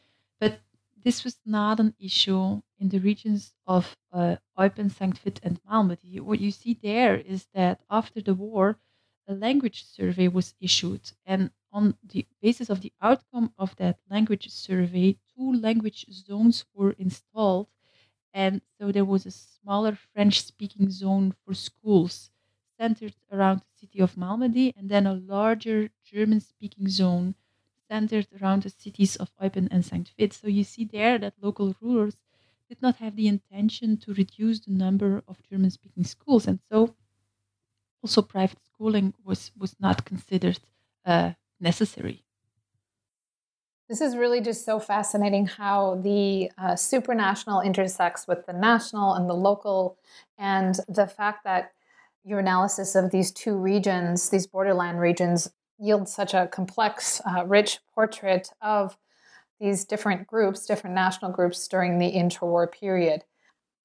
This 1.05 1.23
was 1.23 1.39
not 1.47 1.79
an 1.79 1.95
issue 2.01 2.61
in 2.79 2.89
the 2.89 2.99
regions 2.99 3.55
of 3.65 3.97
uh, 4.11 4.37
Eupen, 4.59 4.91
St. 4.91 5.17
Vith, 5.17 5.39
and 5.45 5.63
Malmedy. 5.63 6.19
What 6.19 6.41
you 6.41 6.51
see 6.51 6.75
there 6.75 7.15
is 7.17 7.47
that 7.55 7.85
after 7.89 8.21
the 8.21 8.35
war, 8.35 8.81
a 9.29 9.35
language 9.35 9.85
survey 9.85 10.27
was 10.27 10.57
issued, 10.59 11.13
and 11.25 11.53
on 11.71 11.97
the 12.03 12.27
basis 12.41 12.71
of 12.71 12.81
the 12.81 12.93
outcome 13.01 13.55
of 13.57 13.77
that 13.77 14.01
language 14.11 14.49
survey, 14.51 15.17
two 15.37 15.53
language 15.53 16.07
zones 16.11 16.65
were 16.75 16.91
installed, 16.93 17.69
and 18.33 18.63
so 18.79 18.93
there 18.93 19.05
was 19.05 19.27
a 19.27 19.31
smaller 19.31 19.95
French-speaking 19.95 20.91
zone 20.91 21.33
for 21.45 21.55
schools 21.55 22.31
centered 22.79 23.17
around 23.31 23.61
the 23.61 23.79
city 23.79 24.01
of 24.01 24.17
Malmedy, 24.17 24.73
and 24.77 24.91
then 24.91 25.07
a 25.07 25.15
larger 25.15 25.91
German-speaking 26.05 26.89
zone 26.89 27.35
centered 27.91 28.27
around 28.41 28.63
the 28.63 28.71
cities 28.71 29.17
of 29.17 29.31
Eupen 29.41 29.69
and 29.71 29.85
St. 29.85 30.11
Vith. 30.19 30.33
So 30.33 30.49
you 30.49 30.65
see 30.65 30.85
there 30.85 31.19
that 31.19 31.35
local 31.41 31.75
rulers 31.81 32.17
did 32.69 32.81
not 32.81 32.97
have 32.97 33.17
the 33.17 33.29
intention 33.29 33.97
to 33.99 34.15
reduce 34.15 34.61
the 34.61 34.73
number 34.73 35.23
of 35.29 35.43
German 35.49 35.71
speaking 35.71 36.05
schools. 36.05 36.47
And 36.47 36.61
so 36.71 36.95
also 38.03 38.23
private 38.23 38.59
schooling 38.65 39.15
was, 39.25 39.51
was 39.59 39.77
not 39.81 40.05
considered 40.05 40.61
uh, 41.05 41.33
necessary. 41.61 42.25
This 43.89 44.01
is 44.01 44.17
really 44.17 44.41
just 44.41 44.65
so 44.65 44.81
fascinating 44.81 45.47
how 45.47 45.97
the 46.03 46.51
uh, 46.57 46.73
supranational 46.73 47.65
intersects 47.65 48.27
with 48.27 48.47
the 48.47 48.55
national 48.55 49.13
and 49.13 49.29
the 49.29 49.35
local, 49.35 49.99
and 50.39 50.75
the 50.89 51.07
fact 51.07 51.45
that 51.45 51.73
your 52.25 52.39
analysis 52.39 52.95
of 52.95 53.11
these 53.11 53.31
two 53.31 53.55
regions, 53.55 54.31
these 54.31 54.47
borderland 54.47 55.01
regions, 55.01 55.51
yield 55.79 56.09
such 56.09 56.35
a 56.35 56.47
complex, 56.47 57.21
uh, 57.27 57.45
rich 57.47 57.81
portrait 57.95 58.51
of 58.63 58.97
these 59.61 59.85
different 59.85 60.27
groups, 60.27 60.67
different 60.67 60.95
national 60.95 61.31
groups 61.31 61.67
during 61.69 61.99
the 61.99 62.13
interwar 62.13 62.71
period. 62.71 63.25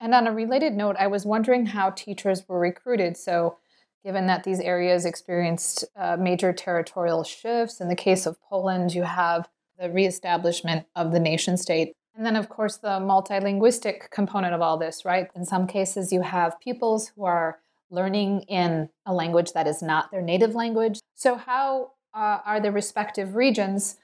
And 0.02 0.14
on 0.14 0.28
a 0.28 0.34
related 0.34 0.74
note, 0.74 0.96
I 0.98 1.08
was 1.08 1.26
wondering 1.26 1.68
how 1.68 1.90
teachers 1.92 2.48
were 2.48 2.60
recruited. 2.60 3.18
So, 3.18 3.58
given 4.04 4.28
that 4.28 4.46
these 4.46 4.62
areas 4.62 5.06
experienced 5.06 5.84
uh, 5.98 6.16
major 6.18 6.54
territorial 6.54 7.24
shifts, 7.26 7.82
in 7.82 7.90
the 7.90 7.96
case 7.96 8.26
of 8.26 8.42
Poland, 8.42 8.94
you 8.94 9.04
have 9.04 9.50
the 9.78 9.90
reestablishment 9.90 10.86
of 10.96 11.12
the 11.12 11.20
nation 11.20 11.58
state. 11.58 11.94
And 12.16 12.26
then, 12.26 12.38
of 12.38 12.50
course, 12.50 12.78
the 12.78 13.00
multilinguistic 13.00 14.10
component 14.10 14.54
of 14.54 14.62
all 14.62 14.78
this, 14.78 15.04
right? 15.04 15.28
In 15.36 15.46
some 15.46 15.68
cases, 15.68 16.14
you 16.14 16.22
have 16.22 16.60
pupils 16.62 17.12
who 17.16 17.26
are 17.26 17.60
learning 17.90 18.42
in 18.48 18.90
a 19.06 19.14
language 19.14 19.54
that 19.54 19.68
is 19.68 19.82
not 19.82 20.12
their 20.12 20.22
native 20.22 20.56
language. 20.56 21.00
So, 21.16 21.36
how 21.36 21.92
uh, 22.14 22.40
are 22.46 22.60
the 22.60 22.72
respective 22.72 23.36
regions 23.36 23.98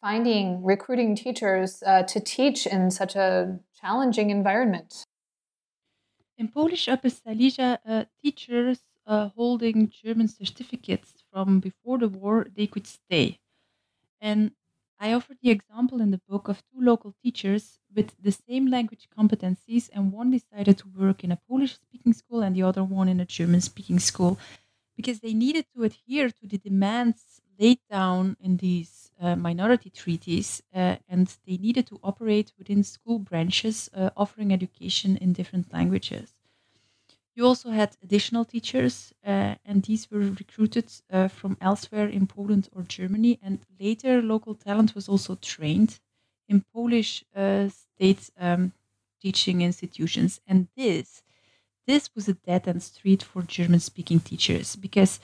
finding 0.00 0.64
recruiting 0.64 1.14
teachers 1.14 1.82
uh, 1.86 2.02
to 2.04 2.20
teach 2.20 2.66
in 2.66 2.90
such 2.90 3.14
a 3.14 3.58
challenging 3.80 4.30
environment? 4.30 5.04
In 6.38 6.48
Polish 6.48 6.88
Upper 6.88 7.10
Silesia, 7.10 7.78
uh, 7.86 8.04
teachers 8.22 8.80
uh, 9.06 9.28
holding 9.36 9.90
German 9.90 10.28
certificates 10.28 11.22
from 11.32 11.60
before 11.60 11.98
the 11.98 12.08
war, 12.08 12.46
they 12.56 12.66
could 12.66 12.86
stay. 12.86 13.38
And 14.20 14.52
I 14.98 15.12
offered 15.12 15.38
the 15.42 15.50
example 15.50 16.00
in 16.00 16.10
the 16.10 16.20
book 16.28 16.48
of 16.48 16.62
two 16.72 16.80
local 16.80 17.14
teachers 17.22 17.78
with 17.94 18.14
the 18.20 18.32
same 18.32 18.66
language 18.66 19.08
competencies, 19.16 19.88
and 19.92 20.12
one 20.12 20.30
decided 20.30 20.78
to 20.78 20.88
work 20.88 21.22
in 21.24 21.32
a 21.32 21.36
Polish 21.48 21.74
speaking 21.74 22.12
school 22.12 22.42
and 22.42 22.54
the 22.56 22.62
other 22.62 22.84
one 22.84 23.08
in 23.08 23.20
a 23.20 23.24
German 23.26 23.60
speaking 23.60 23.98
school 23.98 24.38
because 24.96 25.20
they 25.20 25.34
needed 25.34 25.66
to 25.74 25.82
adhere 25.84 26.30
to 26.30 26.46
the 26.46 26.58
demands 26.58 27.40
laid 27.58 27.78
down 27.90 28.36
in 28.40 28.56
these 28.56 29.12
uh, 29.20 29.36
minority 29.36 29.90
treaties 29.90 30.62
uh, 30.74 30.96
and 31.08 31.36
they 31.46 31.56
needed 31.58 31.86
to 31.86 32.00
operate 32.02 32.52
within 32.58 32.82
school 32.82 33.18
branches 33.18 33.88
uh, 33.94 34.10
offering 34.16 34.52
education 34.52 35.16
in 35.18 35.32
different 35.32 35.72
languages. 35.72 36.34
You 37.34 37.46
also 37.46 37.70
had 37.70 37.96
additional 38.02 38.44
teachers, 38.44 39.12
uh, 39.24 39.56
and 39.64 39.82
these 39.82 40.10
were 40.10 40.20
recruited 40.20 40.92
uh, 41.10 41.28
from 41.28 41.56
elsewhere 41.60 42.08
in 42.08 42.26
Poland 42.26 42.68
or 42.72 42.82
Germany. 42.82 43.38
And 43.42 43.64
later, 43.80 44.20
local 44.22 44.54
talent 44.54 44.94
was 44.94 45.08
also 45.08 45.34
trained 45.36 45.98
in 46.52 46.64
Polish 46.74 47.24
uh, 47.34 47.68
state 47.68 48.30
um, 48.38 48.72
teaching 49.20 49.62
institutions. 49.62 50.40
And 50.46 50.68
this, 50.76 51.22
this 51.86 52.10
was 52.14 52.28
a 52.28 52.34
dead 52.34 52.68
end 52.68 52.82
street 52.82 53.22
for 53.22 53.42
German-speaking 53.42 54.20
teachers 54.20 54.76
because 54.76 55.20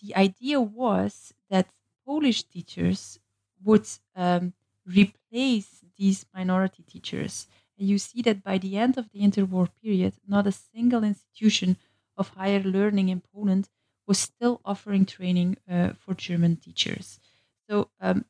the 0.00 0.14
idea 0.16 0.60
was 0.60 1.34
that 1.50 1.68
Polish 2.06 2.42
teachers 2.44 3.18
would 3.62 3.86
um, 4.14 4.54
replace 4.86 5.84
these 5.96 6.26
minority 6.34 6.82
teachers 6.82 7.46
and 7.78 7.88
you 7.88 7.98
see 7.98 8.22
that 8.22 8.42
by 8.42 8.58
the 8.58 8.76
end 8.76 8.98
of 8.98 9.10
the 9.10 9.20
interwar 9.20 9.68
period, 9.82 10.14
not 10.26 10.46
a 10.46 10.52
single 10.52 11.04
institution 11.04 11.76
of 12.16 12.28
higher 12.30 12.62
learning 12.62 13.08
in 13.08 13.20
Poland 13.20 13.68
was 14.06 14.18
still 14.18 14.60
offering 14.64 15.06
training 15.06 15.56
uh, 15.68 15.92
for 15.92 16.14
German 16.14 16.56
teachers. 16.56 17.20
So 17.68 17.90
um, 18.00 18.24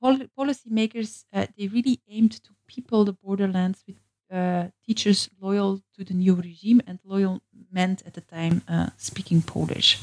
pol- 0.00 0.28
policymakers 0.38 1.24
uh, 1.32 1.46
they 1.56 1.68
really 1.68 2.00
aimed 2.08 2.32
to 2.44 2.50
people 2.66 3.04
the 3.04 3.12
borderlands 3.12 3.84
with 3.86 4.00
uh, 4.30 4.68
teachers 4.84 5.28
loyal 5.40 5.82
to 5.94 6.04
the 6.04 6.14
new 6.14 6.34
regime 6.34 6.80
and 6.86 6.98
loyal 7.04 7.40
meant 7.70 8.02
at 8.06 8.14
the 8.14 8.20
time 8.20 8.62
uh, 8.68 8.90
speaking 8.96 9.42
Polish. 9.42 9.98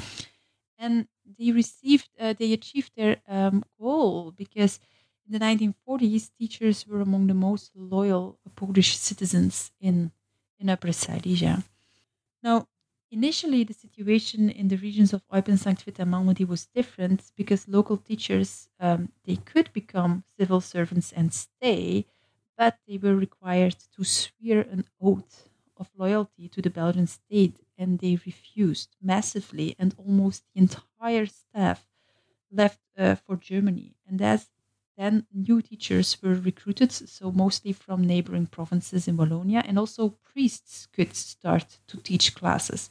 And 0.77 1.07
they 1.25 1.51
received, 1.51 2.09
uh, 2.19 2.33
they 2.33 2.53
achieved 2.53 2.91
their 2.95 3.21
um, 3.27 3.63
goal 3.79 4.31
because 4.31 4.79
in 5.25 5.31
the 5.33 5.39
1940s, 5.39 6.29
teachers 6.37 6.85
were 6.87 7.01
among 7.01 7.27
the 7.27 7.33
most 7.33 7.71
loyal 7.75 8.39
Polish 8.55 8.97
citizens 8.97 9.71
in, 9.79 10.11
in 10.59 10.69
Upper 10.69 10.91
Silesia. 10.91 11.63
Now, 12.43 12.67
initially, 13.19 13.63
the 13.63 13.73
situation 13.73 14.49
in 14.49 14.67
the 14.67 14.77
regions 14.77 15.11
of 15.13 15.23
Eupen, 15.33 15.57
Sankt 15.63 15.83
Vith, 15.83 15.99
and 15.99 16.11
Malmedy 16.11 16.45
was 16.47 16.67
different 16.79 17.19
because 17.35 17.67
local 17.67 17.97
teachers 17.97 18.69
um, 18.79 19.01
they 19.25 19.37
could 19.37 19.71
become 19.73 20.23
civil 20.37 20.61
servants 20.61 21.11
and 21.11 21.33
stay, 21.33 22.05
but 22.57 22.79
they 22.87 22.97
were 22.97 23.15
required 23.15 23.75
to 23.95 24.03
swear 24.03 24.61
an 24.61 24.83
oath 25.01 25.49
of 25.77 25.89
loyalty 25.95 26.47
to 26.49 26.61
the 26.61 26.69
Belgian 26.69 27.07
state, 27.07 27.57
and 27.77 27.99
they 27.99 28.15
refused 28.25 28.95
massively, 29.01 29.75
and 29.79 29.95
almost 29.97 30.43
the 30.53 30.61
entire 30.61 31.25
staff 31.25 31.87
left 32.51 32.81
uh, 32.97 33.15
for 33.15 33.35
Germany, 33.37 33.95
and 34.07 34.19
that's 34.19 34.49
then 34.97 35.27
new 35.33 35.61
teachers 35.61 36.21
were 36.21 36.35
recruited, 36.35 36.91
so 36.91 37.31
mostly 37.31 37.73
from 37.73 38.05
neighboring 38.07 38.47
provinces 38.47 39.07
in 39.07 39.17
Wallonia, 39.17 39.61
and 39.67 39.77
also 39.79 40.09
priests 40.23 40.87
could 40.93 41.13
start 41.15 41.79
to 41.87 41.97
teach 41.97 42.35
classes. 42.35 42.89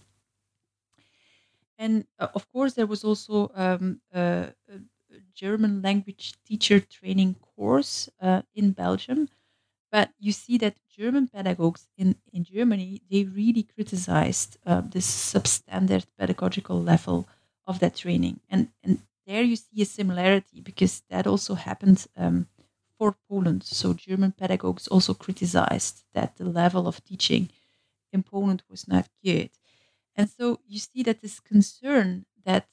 And 1.84 2.06
uh, 2.18 2.28
of 2.34 2.50
course, 2.50 2.72
there 2.74 2.86
was 2.86 3.04
also 3.04 3.50
um, 3.54 4.00
a, 4.12 4.54
a, 4.72 4.76
German 5.34 5.82
language 5.82 6.32
teacher 6.46 6.80
training 6.80 7.34
course 7.34 8.08
uh, 8.20 8.42
in 8.54 8.72
Belgium. 8.72 9.28
But 9.92 10.08
you 10.18 10.32
see 10.32 10.56
that 10.58 10.76
German 10.98 11.28
pedagogues 11.28 11.88
in, 11.96 12.16
in 12.32 12.42
Germany, 12.44 13.02
they 13.10 13.24
really 13.24 13.64
criticized 13.64 14.56
uh, 14.64 14.80
this 14.80 15.06
substandard 15.32 16.06
pedagogical 16.18 16.82
level 16.82 17.28
of 17.66 17.80
that 17.80 17.96
training. 17.96 18.40
And, 18.48 18.68
and 18.82 19.00
there 19.26 19.42
you 19.42 19.56
see 19.56 19.82
a 19.82 19.84
similarity 19.98 20.60
because 20.60 21.02
that 21.10 21.26
also 21.26 21.54
happened 21.54 22.06
um, 22.16 22.46
for 22.98 23.14
Poland. 23.28 23.62
So 23.62 23.92
German 23.92 24.32
pedagogues 24.32 24.88
also 24.88 25.12
criticized 25.14 26.04
that 26.14 26.36
the 26.36 26.44
level 26.46 26.88
of 26.88 27.04
teaching 27.04 27.50
in 28.12 28.22
Poland 28.22 28.62
was 28.70 28.88
not 28.88 29.08
good. 29.22 29.50
And 30.16 30.28
so 30.30 30.60
you 30.66 30.78
see 30.78 31.02
that 31.04 31.20
this 31.20 31.40
concern 31.40 32.26
that 32.44 32.68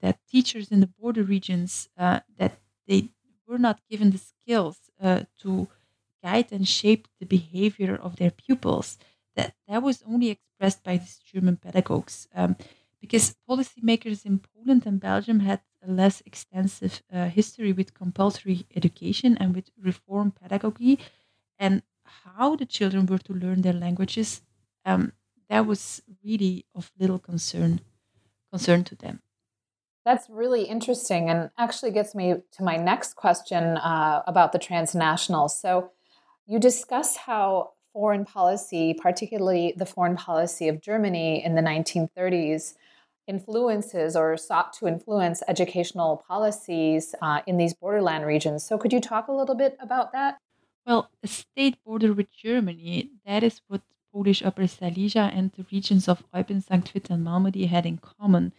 that 0.00 0.20
teachers 0.28 0.70
in 0.70 0.80
the 0.80 0.86
border 0.86 1.22
regions 1.24 1.88
uh, 1.96 2.20
that 2.36 2.60
they 2.86 3.10
were 3.46 3.58
not 3.58 3.80
given 3.90 4.10
the 4.10 4.18
skills 4.18 4.90
uh, 5.00 5.24
to 5.38 5.68
guide 6.22 6.52
and 6.52 6.66
shape 6.68 7.08
the 7.18 7.26
behavior 7.26 7.94
of 7.96 8.16
their 8.16 8.30
pupils 8.30 8.98
that 9.34 9.54
that 9.66 9.82
was 9.82 10.02
only 10.02 10.28
expressed 10.30 10.82
by 10.82 10.96
these 10.96 11.18
German 11.18 11.56
pedagogues 11.56 12.28
um, 12.34 12.56
because 13.00 13.36
policymakers 13.48 14.24
in 14.26 14.40
Poland 14.40 14.84
and 14.86 15.00
Belgium 15.00 15.40
had 15.40 15.62
a 15.82 15.90
less 15.90 16.20
extensive 16.26 17.02
uh, 17.12 17.28
history 17.28 17.72
with 17.72 17.94
compulsory 17.94 18.66
education 18.74 19.36
and 19.38 19.54
with 19.54 19.70
reform 19.78 20.32
pedagogy. 20.32 20.98
And 21.58 21.82
how 22.04 22.56
the 22.56 22.66
children 22.66 23.06
were 23.06 23.18
to 23.18 23.32
learn 23.34 23.62
their 23.62 23.72
languages 23.72 24.42
um, 24.84 25.12
that 25.48 25.66
was 25.66 26.02
really 26.24 26.64
of 26.74 26.90
little 26.98 27.18
concern 27.18 27.80
concern 28.50 28.84
to 28.84 28.94
them 28.94 29.20
that's 30.04 30.28
really 30.30 30.62
interesting 30.62 31.28
and 31.28 31.50
actually 31.58 31.90
gets 31.90 32.14
me 32.14 32.36
to 32.52 32.62
my 32.62 32.76
next 32.76 33.14
question 33.14 33.76
uh, 33.76 34.22
about 34.26 34.52
the 34.52 34.58
transnational 34.58 35.48
so 35.48 35.90
you 36.46 36.58
discuss 36.58 37.16
how 37.16 37.72
foreign 37.92 38.24
policy 38.24 38.94
particularly 38.94 39.74
the 39.76 39.86
foreign 39.86 40.16
policy 40.16 40.68
of 40.68 40.80
germany 40.80 41.44
in 41.44 41.54
the 41.54 41.62
1930s 41.62 42.74
influences 43.28 44.16
or 44.16 44.36
sought 44.36 44.72
to 44.72 44.88
influence 44.88 45.42
educational 45.46 46.24
policies 46.26 47.14
uh, 47.22 47.40
in 47.46 47.58
these 47.58 47.74
borderland 47.74 48.26
regions. 48.26 48.64
So, 48.64 48.78
could 48.78 48.92
you 48.92 49.00
talk 49.00 49.28
a 49.28 49.32
little 49.32 49.54
bit 49.54 49.76
about 49.80 50.12
that? 50.12 50.38
Well, 50.86 51.10
a 51.22 51.28
state 51.28 51.76
border 51.84 52.14
with 52.14 52.32
Germany, 52.32 53.10
that 53.26 53.42
is 53.42 53.60
what 53.68 53.82
Polish 54.12 54.42
Upper 54.42 54.66
Silesia 54.66 55.30
and 55.34 55.52
the 55.52 55.66
regions 55.72 56.08
of 56.08 56.24
Eupen, 56.32 56.62
St. 56.62 56.88
Vith, 56.88 57.10
and 57.10 57.24
Malmedy 57.26 57.66
had 57.68 57.86
in 57.86 57.98
common. 57.98 58.52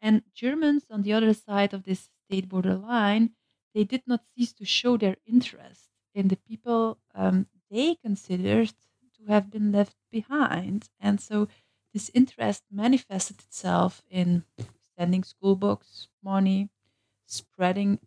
And 0.00 0.22
Germans 0.34 0.86
on 0.90 1.02
the 1.02 1.12
other 1.12 1.32
side 1.34 1.72
of 1.72 1.84
this 1.84 2.10
state 2.26 2.48
border 2.48 2.76
line, 2.76 3.34
they 3.74 3.84
did 3.84 4.02
not 4.06 4.24
cease 4.36 4.52
to 4.54 4.64
show 4.64 4.96
their 4.96 5.16
interest 5.26 5.90
in 6.14 6.28
the 6.28 6.36
people 6.36 7.00
um, 7.14 7.48
they 7.70 7.94
considered 7.96 8.74
to 9.16 9.24
have 9.28 9.50
been 9.50 9.72
left 9.72 9.96
behind. 10.10 10.90
And 11.00 11.20
so 11.20 11.48
this 11.94 12.10
interest 12.14 12.64
manifested 12.70 13.40
itself 13.40 14.02
in 14.10 14.44
sending 14.98 15.24
school 15.24 15.56
books, 15.56 16.08
money, 16.22 16.70
spreading 17.26 18.00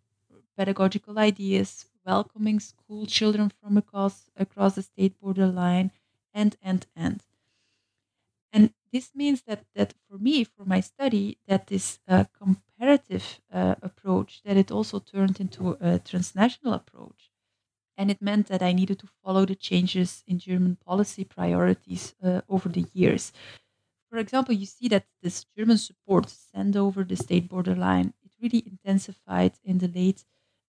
pedagogical 0.56 1.18
ideas, 1.18 1.86
welcoming 2.04 2.60
school 2.60 3.06
children 3.06 3.50
from 3.50 3.76
across 3.76 4.30
across 4.36 4.74
the 4.76 4.82
state 4.82 5.18
border 5.20 5.46
line, 5.46 5.90
and 6.36 6.56
and 6.62 6.86
and. 6.94 7.24
And 8.52 8.74
this 8.92 9.14
means 9.14 9.42
that 9.42 9.66
that 9.74 9.94
for 10.08 10.18
me, 10.18 10.44
for 10.44 10.64
my 10.64 10.80
study, 10.80 11.38
that 11.46 11.66
this 11.66 12.00
uh, 12.08 12.24
comparative 12.32 13.40
uh, 13.52 13.74
approach, 13.82 14.42
that 14.44 14.56
it 14.56 14.70
also 14.70 14.98
turned 14.98 15.40
into 15.40 15.76
a 15.80 15.98
transnational 15.98 16.72
approach, 16.72 17.30
and 17.96 18.10
it 18.10 18.22
meant 18.22 18.48
that 18.48 18.62
I 18.62 18.72
needed 18.72 19.00
to 19.00 19.08
follow 19.24 19.46
the 19.46 19.56
changes 19.56 20.24
in 20.26 20.38
German 20.38 20.76
policy 20.76 21.24
priorities 21.24 22.14
uh, 22.22 22.42
over 22.48 22.68
the 22.70 22.86
years 22.94 23.32
for 24.10 24.18
example, 24.18 24.54
you 24.54 24.66
see 24.66 24.88
that 24.88 25.06
this 25.22 25.44
German 25.56 25.78
support 25.78 26.28
sent 26.30 26.76
over 26.76 27.04
the 27.04 27.16
state 27.16 27.48
borderline, 27.48 28.14
it 28.22 28.32
really 28.40 28.62
intensified 28.66 29.54
in 29.64 29.78
the 29.78 29.88
late 29.88 30.24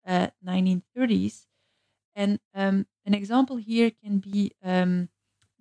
uh, 0.05 0.28
1930s. 0.41 1.47
And 2.16 2.39
um, 2.53 2.88
an 3.05 3.13
example 3.13 3.57
here 3.57 3.91
can 3.91 4.20
be 4.20 4.53
um, 4.63 5.09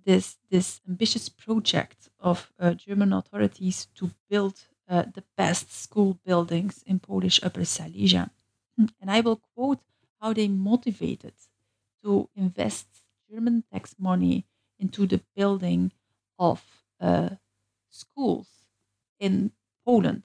this, 0.05 0.38
this 0.50 0.80
ambitious 0.88 1.28
project 1.28 2.09
of 2.20 2.52
uh, 2.59 2.74
German 2.74 3.12
authorities 3.12 3.86
to 3.96 4.11
build 4.28 4.66
uh, 4.88 5.05
the 5.14 5.24
best 5.36 5.72
school 5.72 6.18
buildings 6.24 6.82
in 6.86 6.98
Polish 6.98 7.40
Upper 7.42 7.64
Silesia. 7.64 8.30
And 8.76 9.11
I 9.11 9.20
will 9.20 9.40
quote 9.55 9.80
how 10.20 10.32
they 10.32 10.48
motivated 10.48 11.34
to 12.02 12.28
invest 12.34 12.88
German 13.30 13.64
tax 13.72 13.94
money 13.98 14.46
into 14.78 15.07
the 15.07 15.22
building 15.34 15.92
of 16.38 16.62
uh, 17.00 17.30
schools 17.90 18.48
in 19.18 19.52
Poland, 19.84 20.24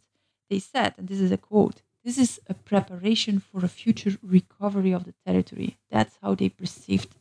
they 0.49 0.59
said, 0.59 0.95
and 0.97 1.07
this 1.07 1.19
is 1.19 1.31
a 1.31 1.37
quote, 1.37 1.81
this 2.03 2.17
is 2.17 2.39
a 2.47 2.53
preparation 2.53 3.39
for 3.39 3.63
a 3.63 3.67
future 3.67 4.17
recovery 4.23 4.91
of 4.91 5.03
the 5.05 5.13
territory. 5.25 5.77
That's 5.89 6.17
how 6.21 6.35
they 6.35 6.49
perceived 6.49 7.15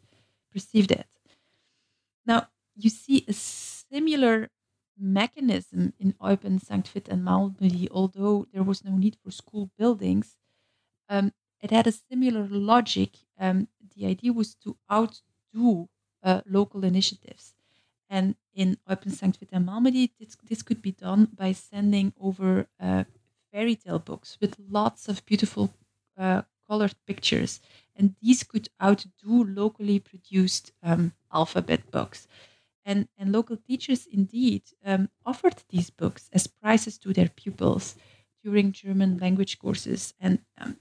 perceived 0.52 0.90
it. 0.92 1.06
Now 2.28 2.48
you 2.76 2.90
see 2.90 3.24
a 3.26 3.32
similar 3.32 4.50
mechanism 4.98 5.94
in 5.98 6.12
Eupen, 6.20 6.60
Sankt 6.60 6.88
Vith, 6.88 7.08
and 7.08 7.24
Malmedy, 7.24 7.88
although 7.90 8.46
there 8.52 8.62
was 8.62 8.84
no 8.84 8.96
need 8.96 9.16
for 9.22 9.30
school 9.30 9.70
buildings. 9.78 10.36
Um, 11.08 11.32
it 11.60 11.70
had 11.70 11.86
a 11.86 11.92
similar 11.92 12.46
logic. 12.46 13.10
Um, 13.38 13.68
the 13.96 14.06
idea 14.06 14.32
was 14.32 14.54
to 14.56 14.76
outdo 14.92 15.88
uh, 16.22 16.42
local 16.46 16.84
initiatives. 16.84 17.54
And 18.10 18.36
in 18.54 18.76
Eupen, 18.88 19.12
Sankt 19.12 19.38
Vith, 19.38 19.52
and 19.52 19.66
Malmedy, 19.66 20.10
this, 20.18 20.36
this 20.48 20.62
could 20.62 20.82
be 20.82 20.92
done 20.92 21.28
by 21.34 21.52
sending 21.52 22.12
over 22.20 22.66
uh, 22.80 23.04
fairy 23.52 23.76
tale 23.76 23.98
books 23.98 24.36
with 24.40 24.56
lots 24.58 25.08
of 25.08 25.24
beautiful 25.24 25.74
uh, 26.16 26.42
colored 26.68 26.94
pictures. 27.06 27.60
And 27.98 28.14
these 28.22 28.44
could 28.44 28.68
outdo 28.80 29.44
locally 29.44 29.98
produced 29.98 30.72
um, 30.82 31.12
alphabet 31.32 31.90
books. 31.90 32.28
And, 32.84 33.08
and 33.18 33.32
local 33.32 33.56
teachers 33.56 34.06
indeed 34.06 34.62
um, 34.84 35.10
offered 35.26 35.56
these 35.68 35.90
books 35.90 36.30
as 36.32 36.46
prizes 36.46 36.96
to 36.98 37.12
their 37.12 37.28
pupils 37.28 37.96
during 38.42 38.72
German 38.72 39.18
language 39.18 39.58
courses. 39.58 40.14
And 40.18 40.38
um, 40.56 40.78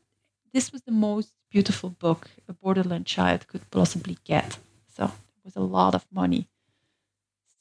this 0.53 0.71
was 0.71 0.83
the 0.83 0.91
most 0.91 1.33
beautiful 1.49 1.89
book 1.89 2.29
a 2.47 2.53
borderland 2.53 3.07
child 3.07 3.47
could 3.47 3.69
possibly 3.71 4.17
get. 4.23 4.57
So 4.95 5.05
it 5.05 5.43
was 5.43 5.55
a 5.55 5.61
lot 5.61 5.95
of 5.95 6.05
money 6.11 6.47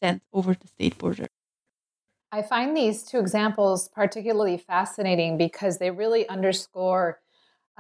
sent 0.01 0.23
over 0.33 0.55
the 0.55 0.69
state 0.69 0.99
border. 0.99 1.27
I 2.31 2.43
find 2.43 2.77
these 2.77 3.03
two 3.03 3.19
examples 3.19 3.89
particularly 3.89 4.59
fascinating 4.59 5.39
because 5.39 5.79
they 5.79 5.91
really 5.91 6.29
underscore 6.29 7.21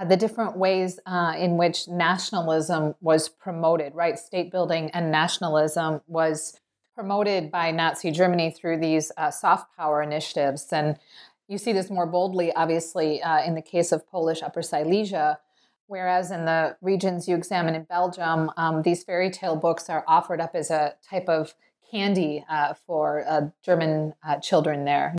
the 0.04 0.16
different 0.16 0.56
ways 0.56 1.00
uh, 1.06 1.34
in 1.38 1.56
which 1.56 1.88
nationalism 1.88 2.94
was 3.00 3.28
promoted, 3.28 3.94
right? 3.94 4.18
State 4.18 4.50
building 4.50 4.90
and 4.90 5.10
nationalism 5.10 6.02
was 6.06 6.60
promoted 6.94 7.50
by 7.50 7.70
Nazi 7.70 8.10
Germany 8.10 8.50
through 8.50 8.78
these 8.78 9.10
uh, 9.16 9.30
soft 9.30 9.74
power 9.76 10.02
initiatives. 10.02 10.66
And 10.72 10.98
you 11.48 11.58
see 11.58 11.72
this 11.72 11.90
more 11.90 12.06
boldly, 12.06 12.52
obviously, 12.52 13.22
uh, 13.22 13.42
in 13.44 13.54
the 13.54 13.62
case 13.62 13.92
of 13.92 14.06
Polish 14.06 14.42
Upper 14.42 14.62
Silesia, 14.62 15.38
whereas 15.86 16.30
in 16.30 16.44
the 16.44 16.76
regions 16.82 17.28
you 17.28 17.36
examine 17.36 17.74
in 17.74 17.84
Belgium, 17.84 18.50
um, 18.56 18.82
these 18.82 19.04
fairy 19.04 19.30
tale 19.30 19.56
books 19.56 19.88
are 19.88 20.04
offered 20.06 20.40
up 20.40 20.54
as 20.54 20.70
a 20.70 20.94
type 21.08 21.28
of 21.28 21.54
candy 21.90 22.44
uh, 22.50 22.74
for 22.74 23.24
uh, 23.28 23.48
German 23.62 24.14
children 24.42 24.84
there. 24.84 25.14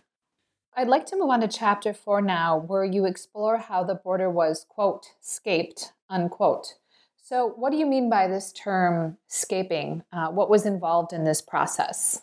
I'd 0.80 0.88
like 0.88 1.07
to 1.07 1.17
move 1.17 1.32
on 1.32 1.41
to 1.41 1.47
chapter 1.47 1.91
four 1.91 2.21
now, 2.21 2.55
where 2.55 2.86
you 2.86 3.05
explore 3.05 3.57
how 3.57 3.84
the 3.84 3.95
border 3.95 4.30
was, 4.30 4.63
quote, 4.69 5.07
scaped, 5.19 5.91
unquote. 6.07 6.75
So, 7.15 7.47
what 7.47 7.71
do 7.71 7.78
you 7.78 7.88
mean 7.88 8.11
by 8.11 8.28
this 8.28 8.53
term 8.53 9.17
scaping? 9.25 10.03
Uh, 10.13 10.28
what 10.28 10.51
was 10.51 10.67
involved 10.67 11.13
in 11.13 11.23
this 11.23 11.41
process? 11.41 12.21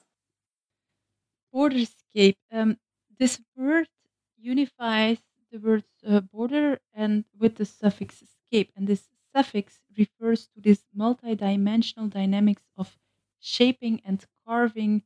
Borderscape. 1.52 2.36
Um, 2.52 2.78
this 3.18 3.40
word 3.56 3.88
unifies 4.38 5.18
the 5.50 5.58
words 5.58 5.88
uh, 6.06 6.20
border 6.20 6.78
and 6.94 7.24
with 7.36 7.56
the 7.56 7.64
suffix 7.64 8.22
scape, 8.46 8.70
and 8.76 8.86
this 8.86 9.08
suffix 9.34 9.80
refers 9.98 10.46
to 10.54 10.60
this 10.60 10.84
multidimensional 10.96 12.08
dynamics 12.08 12.62
of 12.76 12.96
shaping 13.40 14.00
and 14.04 14.24
carving 14.46 15.02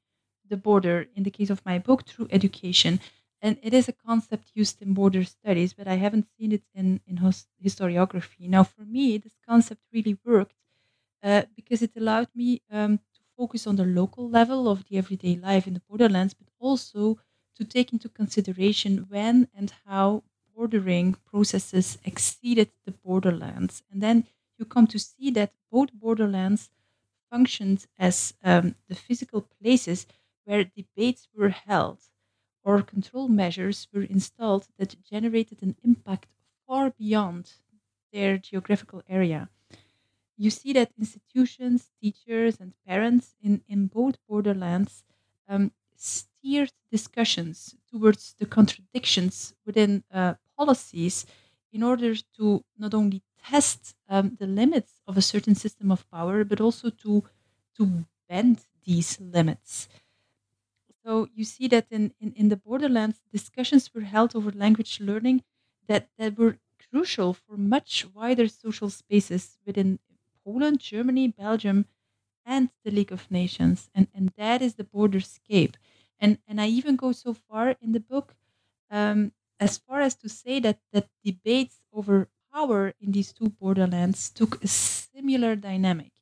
the 0.46 0.58
border. 0.58 1.06
In 1.16 1.22
the 1.22 1.30
case 1.30 1.48
of 1.48 1.64
my 1.64 1.78
book, 1.78 2.04
through 2.04 2.28
education 2.30 3.00
and 3.42 3.58
it 3.62 3.74
is 3.74 3.88
a 3.88 3.92
concept 3.92 4.50
used 4.54 4.82
in 4.82 4.94
border 4.94 5.24
studies, 5.24 5.72
but 5.74 5.88
I 5.88 5.94
haven't 5.94 6.28
seen 6.38 6.52
it 6.52 6.64
in 6.74 7.00
in 7.06 7.16
historiography. 7.64 8.48
Now, 8.48 8.64
for 8.64 8.84
me, 8.84 9.18
this 9.18 9.36
concept 9.46 9.82
really 9.92 10.18
worked 10.24 10.54
uh, 11.22 11.42
because 11.56 11.82
it 11.82 11.96
allowed 11.96 12.28
me 12.34 12.62
um, 12.70 12.98
to 12.98 13.20
focus 13.36 13.66
on 13.66 13.76
the 13.76 13.84
local 13.84 14.28
level 14.28 14.68
of 14.68 14.84
the 14.88 14.98
everyday 14.98 15.36
life 15.36 15.66
in 15.66 15.74
the 15.74 15.82
borderlands, 15.88 16.34
but 16.34 16.48
also 16.58 17.18
to 17.56 17.64
take 17.64 17.92
into 17.92 18.08
consideration 18.08 19.06
when 19.08 19.48
and 19.54 19.72
how 19.86 20.22
bordering 20.54 21.14
processes 21.26 21.98
exceeded 22.04 22.70
the 22.84 22.92
borderlands, 22.92 23.82
and 23.90 24.02
then 24.02 24.26
you 24.58 24.64
come 24.64 24.86
to 24.88 24.98
see 24.98 25.30
that 25.30 25.52
both 25.70 25.92
borderlands 25.92 26.70
functioned 27.30 27.86
as 27.98 28.34
um, 28.42 28.74
the 28.88 28.94
physical 28.94 29.42
places 29.42 30.06
where 30.44 30.64
debates 30.64 31.28
were 31.34 31.50
held 31.50 32.00
or 32.68 32.82
control 32.82 33.28
measures 33.28 33.78
were 33.92 34.02
installed 34.16 34.64
that 34.78 35.02
generated 35.12 35.58
an 35.62 35.74
impact 35.82 36.28
far 36.66 36.90
beyond 36.90 37.44
their 38.12 38.38
geographical 38.38 39.02
area. 39.08 39.42
You 40.36 40.50
see 40.50 40.72
that 40.74 40.92
institutions, 40.98 41.90
teachers, 42.00 42.58
and 42.60 42.72
parents 42.86 43.34
in, 43.42 43.62
in 43.68 43.88
both 43.88 44.16
borderlands 44.28 45.04
um, 45.48 45.72
steered 45.96 46.72
discussions 46.90 47.74
towards 47.90 48.34
the 48.34 48.46
contradictions 48.46 49.54
within 49.66 50.04
uh, 50.12 50.34
policies 50.56 51.26
in 51.72 51.82
order 51.82 52.14
to 52.38 52.64
not 52.78 52.94
only 52.94 53.22
test 53.44 53.96
um, 54.08 54.36
the 54.38 54.46
limits 54.46 55.00
of 55.06 55.16
a 55.16 55.22
certain 55.22 55.54
system 55.54 55.90
of 55.90 56.08
power, 56.10 56.44
but 56.44 56.60
also 56.60 56.88
to, 56.90 57.24
to 57.76 58.04
bend 58.28 58.66
these 58.84 59.20
limits. 59.20 59.88
So 61.08 61.28
you 61.34 61.44
see 61.44 61.68
that 61.68 61.86
in, 61.90 62.12
in, 62.20 62.32
in 62.34 62.48
the 62.50 62.56
borderlands, 62.56 63.22
discussions 63.32 63.94
were 63.94 64.02
held 64.02 64.36
over 64.36 64.50
language 64.52 65.00
learning 65.00 65.42
that, 65.86 66.10
that 66.18 66.36
were 66.38 66.58
crucial 66.90 67.32
for 67.34 67.56
much 67.56 68.06
wider 68.14 68.46
social 68.48 68.90
spaces 68.90 69.58
within 69.64 70.00
Poland, 70.44 70.80
Germany, 70.80 71.28
Belgium, 71.28 71.86
and 72.44 72.70
the 72.84 72.90
League 72.90 73.12
of 73.12 73.30
Nations. 73.30 73.90
And, 73.94 74.08
and 74.14 74.30
that 74.36 74.62
is 74.62 74.76
the 74.76 74.84
borderscape. 74.84 75.76
And, 76.20 76.38
and 76.48 76.60
I 76.60 76.68
even 76.68 76.96
go 76.96 77.12
so 77.12 77.34
far 77.34 77.76
in 77.80 77.92
the 77.92 78.00
book 78.00 78.36
um, 78.90 79.32
as 79.60 79.78
far 79.78 80.00
as 80.02 80.16
to 80.16 80.28
say 80.28 80.60
that, 80.60 80.80
that 80.92 81.08
debates 81.24 81.80
over 81.92 82.28
power 82.52 82.94
in 83.00 83.12
these 83.12 83.32
two 83.32 83.50
borderlands 83.50 84.30
took 84.30 84.62
a 84.64 84.68
similar 84.68 85.56
dynamic. 85.56 86.12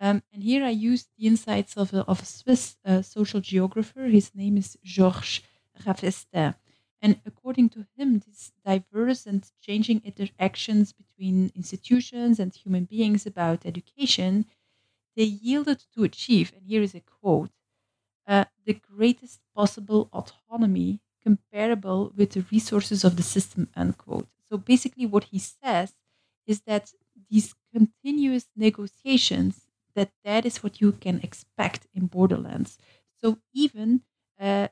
Um, 0.00 0.22
and 0.32 0.42
here 0.42 0.64
I 0.64 0.70
used 0.70 1.08
the 1.16 1.26
insights 1.26 1.76
of 1.76 1.92
a, 1.92 2.00
of 2.06 2.22
a 2.22 2.24
Swiss 2.26 2.76
uh, 2.84 3.02
social 3.02 3.40
geographer. 3.40 4.04
His 4.06 4.34
name 4.34 4.56
is 4.56 4.78
Georges 4.82 5.42
Raffestin. 5.84 6.54
And 7.02 7.20
according 7.24 7.70
to 7.70 7.86
him, 7.96 8.18
these 8.20 8.52
diverse 8.64 9.26
and 9.26 9.48
changing 9.60 10.02
interactions 10.04 10.92
between 10.92 11.50
institutions 11.54 12.38
and 12.38 12.54
human 12.54 12.84
beings 12.84 13.26
about 13.26 13.64
education, 13.66 14.46
they 15.16 15.24
yielded 15.24 15.84
to 15.94 16.04
achieve, 16.04 16.52
and 16.54 16.66
here 16.66 16.82
is 16.82 16.94
a 16.94 17.00
quote, 17.00 17.50
uh, 18.26 18.44
the 18.64 18.74
greatest 18.74 19.40
possible 19.54 20.08
autonomy 20.12 21.00
comparable 21.22 22.12
with 22.16 22.32
the 22.32 22.46
resources 22.50 23.04
of 23.04 23.16
the 23.16 23.22
system, 23.22 23.68
unquote. 23.74 24.28
So 24.50 24.56
basically 24.58 25.06
what 25.06 25.24
he 25.24 25.38
says 25.38 25.94
is 26.46 26.62
that 26.62 26.92
these 27.30 27.54
continuous 27.72 28.48
negotiations 28.56 29.68
that 30.00 30.12
that 30.24 30.46
is 30.46 30.62
what 30.62 30.80
you 30.80 30.92
can 30.92 31.20
expect 31.22 31.86
in 31.92 32.06
Borderlands. 32.06 32.78
So 33.20 33.38
even 33.52 34.00
uh, 34.40 34.68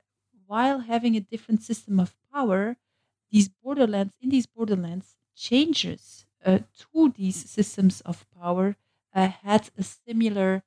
while 0.47 0.79
having 0.81 1.17
a 1.17 1.21
different 1.21 1.63
system 1.63 2.01
of 2.01 2.17
power, 2.33 2.77
these 3.31 3.49
Borderlands 3.49 4.15
in 4.23 4.31
these 4.31 4.47
Borderlands 4.47 5.17
changes 5.37 6.25
uh, 6.47 6.61
to 6.81 7.13
these 7.15 7.37
systems 7.51 8.01
of 8.03 8.25
power 8.41 8.77
uh, 9.15 9.29
had 9.29 9.69
a 9.77 9.83
similar 9.83 10.63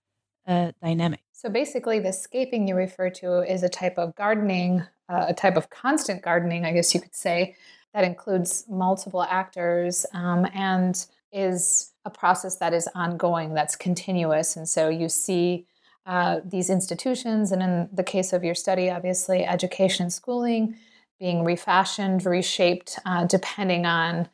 uh, 0.46 0.74
dynamic. 0.80 1.22
So 1.32 1.50
basically, 1.50 2.00
the 2.00 2.14
scaping 2.14 2.68
you 2.68 2.76
refer 2.76 3.10
to 3.22 3.42
is 3.42 3.64
a 3.64 3.70
type 3.70 3.98
of 3.98 4.14
gardening, 4.14 4.84
uh, 5.10 5.26
a 5.30 5.34
type 5.34 5.58
of 5.58 5.72
constant 5.72 6.22
gardening, 6.22 6.66
I 6.66 6.72
guess 6.72 6.94
you 6.94 7.02
could 7.02 7.16
say, 7.16 7.56
that 7.96 8.04
includes 8.04 8.66
multiple 8.70 9.24
actors 9.24 10.06
um, 10.14 10.46
and 10.54 11.04
is 11.32 11.92
a 12.06 12.10
process 12.10 12.58
that 12.58 12.74
is 12.74 12.88
ongoing, 12.96 13.54
that's 13.54 13.76
continuous. 13.76 14.56
And 14.56 14.68
so 14.68 14.90
you 14.90 15.10
see 15.10 15.66
uh, 16.06 16.40
these 16.44 16.70
institutions, 16.70 17.52
and 17.52 17.62
in 17.62 17.90
the 17.94 18.04
case 18.04 18.34
of 18.34 18.44
your 18.44 18.56
study, 18.56 18.90
obviously, 18.90 19.46
education 19.46 20.10
schooling 20.10 20.76
being 21.20 21.44
refashioned, 21.44 22.26
reshaped, 22.26 22.98
uh, 23.06 23.24
depending 23.26 23.86
on 23.86 24.28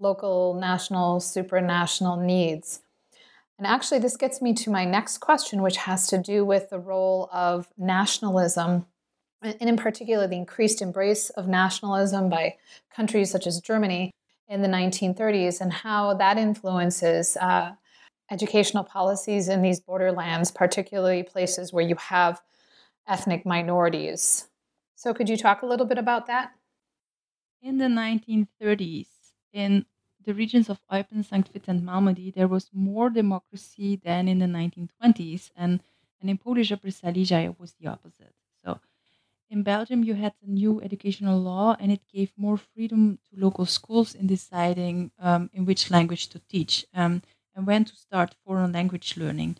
local, 0.00 0.54
national, 0.54 1.20
supranational 1.20 2.20
needs. 2.20 2.80
And 3.58 3.66
actually, 3.66 4.00
this 4.00 4.16
gets 4.16 4.42
me 4.42 4.52
to 4.54 4.70
my 4.70 4.84
next 4.84 5.18
question, 5.18 5.62
which 5.62 5.76
has 5.76 6.08
to 6.08 6.18
do 6.18 6.44
with 6.44 6.68
the 6.68 6.80
role 6.80 7.30
of 7.32 7.68
nationalism, 7.78 8.86
and 9.40 9.56
in 9.60 9.76
particular, 9.76 10.26
the 10.26 10.36
increased 10.36 10.82
embrace 10.82 11.30
of 11.30 11.46
nationalism 11.46 12.28
by 12.28 12.56
countries 12.94 13.30
such 13.30 13.46
as 13.46 13.60
Germany 13.60 14.10
in 14.48 14.62
the 14.62 14.68
1930s 14.68 15.60
and 15.60 15.72
how 15.72 16.14
that 16.14 16.38
influences 16.38 17.36
uh, 17.36 17.72
educational 18.30 18.84
policies 18.84 19.48
in 19.48 19.62
these 19.62 19.80
borderlands, 19.80 20.50
particularly 20.50 21.22
places 21.22 21.72
where 21.72 21.84
you 21.84 21.96
have 21.96 22.40
ethnic 23.06 23.44
minorities. 23.44 24.48
So, 24.94 25.12
could 25.12 25.28
you 25.28 25.36
talk 25.36 25.62
a 25.62 25.66
little 25.66 25.86
bit 25.86 25.98
about 25.98 26.26
that? 26.26 26.52
In 27.60 27.78
the 27.78 27.86
1930s, 27.86 29.08
in 29.52 29.84
the 30.24 30.34
regions 30.34 30.68
of 30.68 30.80
Eupen, 30.90 31.24
St. 31.24 31.48
Vith, 31.52 31.68
and 31.68 31.82
Malmedy, 31.82 32.32
there 32.32 32.48
was 32.48 32.70
more 32.72 33.10
democracy 33.10 34.00
than 34.02 34.28
in 34.28 34.38
the 34.38 34.46
1920s. 34.46 35.50
And, 35.56 35.82
And 36.20 36.30
in 36.30 36.38
Polish 36.38 36.70
Upper 36.70 36.90
Silesia, 36.90 37.40
it 37.40 37.58
was 37.58 37.74
the 37.74 37.88
opposite. 37.88 38.34
So 38.64 38.78
in 39.52 39.62
Belgium, 39.62 40.02
you 40.04 40.14
had 40.14 40.34
a 40.42 40.46
new 40.50 40.80
educational 40.82 41.38
law, 41.40 41.76
and 41.78 41.92
it 41.92 42.02
gave 42.08 42.32
more 42.36 42.56
freedom 42.56 43.18
to 43.28 43.40
local 43.44 43.66
schools 43.66 44.14
in 44.14 44.26
deciding 44.26 45.12
um, 45.18 45.50
in 45.52 45.64
which 45.66 45.90
language 45.90 46.28
to 46.30 46.38
teach 46.40 46.86
um, 46.94 47.22
and 47.54 47.66
when 47.66 47.84
to 47.84 47.94
start 47.96 48.34
foreign 48.44 48.72
language 48.72 49.16
learning. 49.16 49.58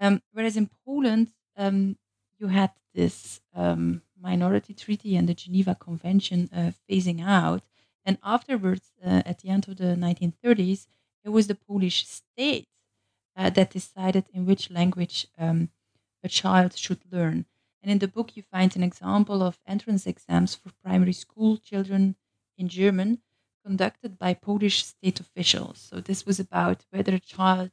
Um, 0.00 0.22
whereas 0.32 0.56
in 0.56 0.70
Poland, 0.84 1.32
um, 1.56 1.96
you 2.38 2.48
had 2.48 2.72
this 2.94 3.40
um, 3.54 4.02
minority 4.20 4.74
treaty 4.74 5.16
and 5.16 5.28
the 5.28 5.34
Geneva 5.34 5.74
Convention 5.74 6.48
uh, 6.52 6.72
phasing 6.88 7.22
out. 7.24 7.62
And 8.04 8.18
afterwards, 8.22 8.92
uh, 9.04 9.22
at 9.26 9.40
the 9.40 9.48
end 9.48 9.68
of 9.68 9.76
the 9.78 9.96
1930s, 9.96 10.86
it 11.24 11.30
was 11.30 11.46
the 11.48 11.54
Polish 11.56 12.06
state 12.06 12.68
uh, 13.36 13.50
that 13.50 13.70
decided 13.70 14.26
in 14.32 14.46
which 14.46 14.70
language 14.70 15.26
um, 15.38 15.70
a 16.22 16.28
child 16.28 16.76
should 16.76 17.00
learn. 17.12 17.46
And 17.84 17.90
in 17.90 17.98
the 17.98 18.08
book, 18.08 18.34
you 18.34 18.42
find 18.42 18.74
an 18.74 18.82
example 18.82 19.42
of 19.42 19.60
entrance 19.66 20.06
exams 20.06 20.54
for 20.54 20.70
primary 20.82 21.12
school 21.12 21.58
children 21.58 22.16
in 22.56 22.66
German 22.66 23.20
conducted 23.62 24.18
by 24.18 24.32
Polish 24.32 24.86
state 24.86 25.20
officials. 25.20 25.80
So 25.90 26.00
this 26.00 26.24
was 26.24 26.40
about 26.40 26.86
whether 26.88 27.14
a 27.14 27.20
child 27.20 27.72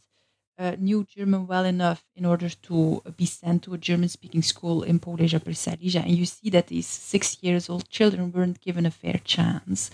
uh, 0.57 0.75
knew 0.77 1.05
German 1.05 1.47
well 1.47 1.63
enough 1.63 2.03
in 2.13 2.25
order 2.25 2.49
to 2.49 3.01
be 3.15 3.25
sent 3.25 3.63
to 3.63 3.73
a 3.73 3.77
German 3.77 4.09
speaking 4.09 4.41
school 4.41 4.83
in 4.83 4.97
Upper 4.97 5.53
Silesia. 5.53 6.01
And 6.01 6.17
you 6.17 6.25
see 6.25 6.49
that 6.49 6.67
these 6.67 6.87
six 6.87 7.41
years 7.41 7.69
old 7.69 7.87
children 7.87 8.33
weren't 8.33 8.59
given 8.59 8.85
a 8.85 8.91
fair 8.91 9.21
chance. 9.23 9.91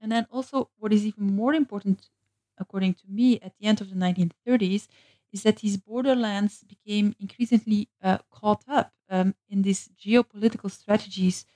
And 0.00 0.10
then 0.10 0.26
also, 0.30 0.70
what 0.78 0.94
is 0.94 1.04
even 1.04 1.36
more 1.36 1.52
important, 1.52 2.08
according 2.56 2.94
to 2.94 3.04
me, 3.06 3.38
at 3.40 3.52
the 3.60 3.66
end 3.66 3.82
of 3.82 3.90
the 3.90 3.96
1930s, 3.96 4.88
is 5.34 5.42
that 5.42 5.56
these 5.56 5.76
borderlands 5.76 6.64
became 6.64 7.14
increasingly 7.20 7.90
uh, 8.02 8.18
caught 8.30 8.64
up 8.66 8.94
um, 9.08 9.34
in 9.48 9.62
these 9.62 9.88
geopolitical 9.88 10.70
strategies 10.70 11.46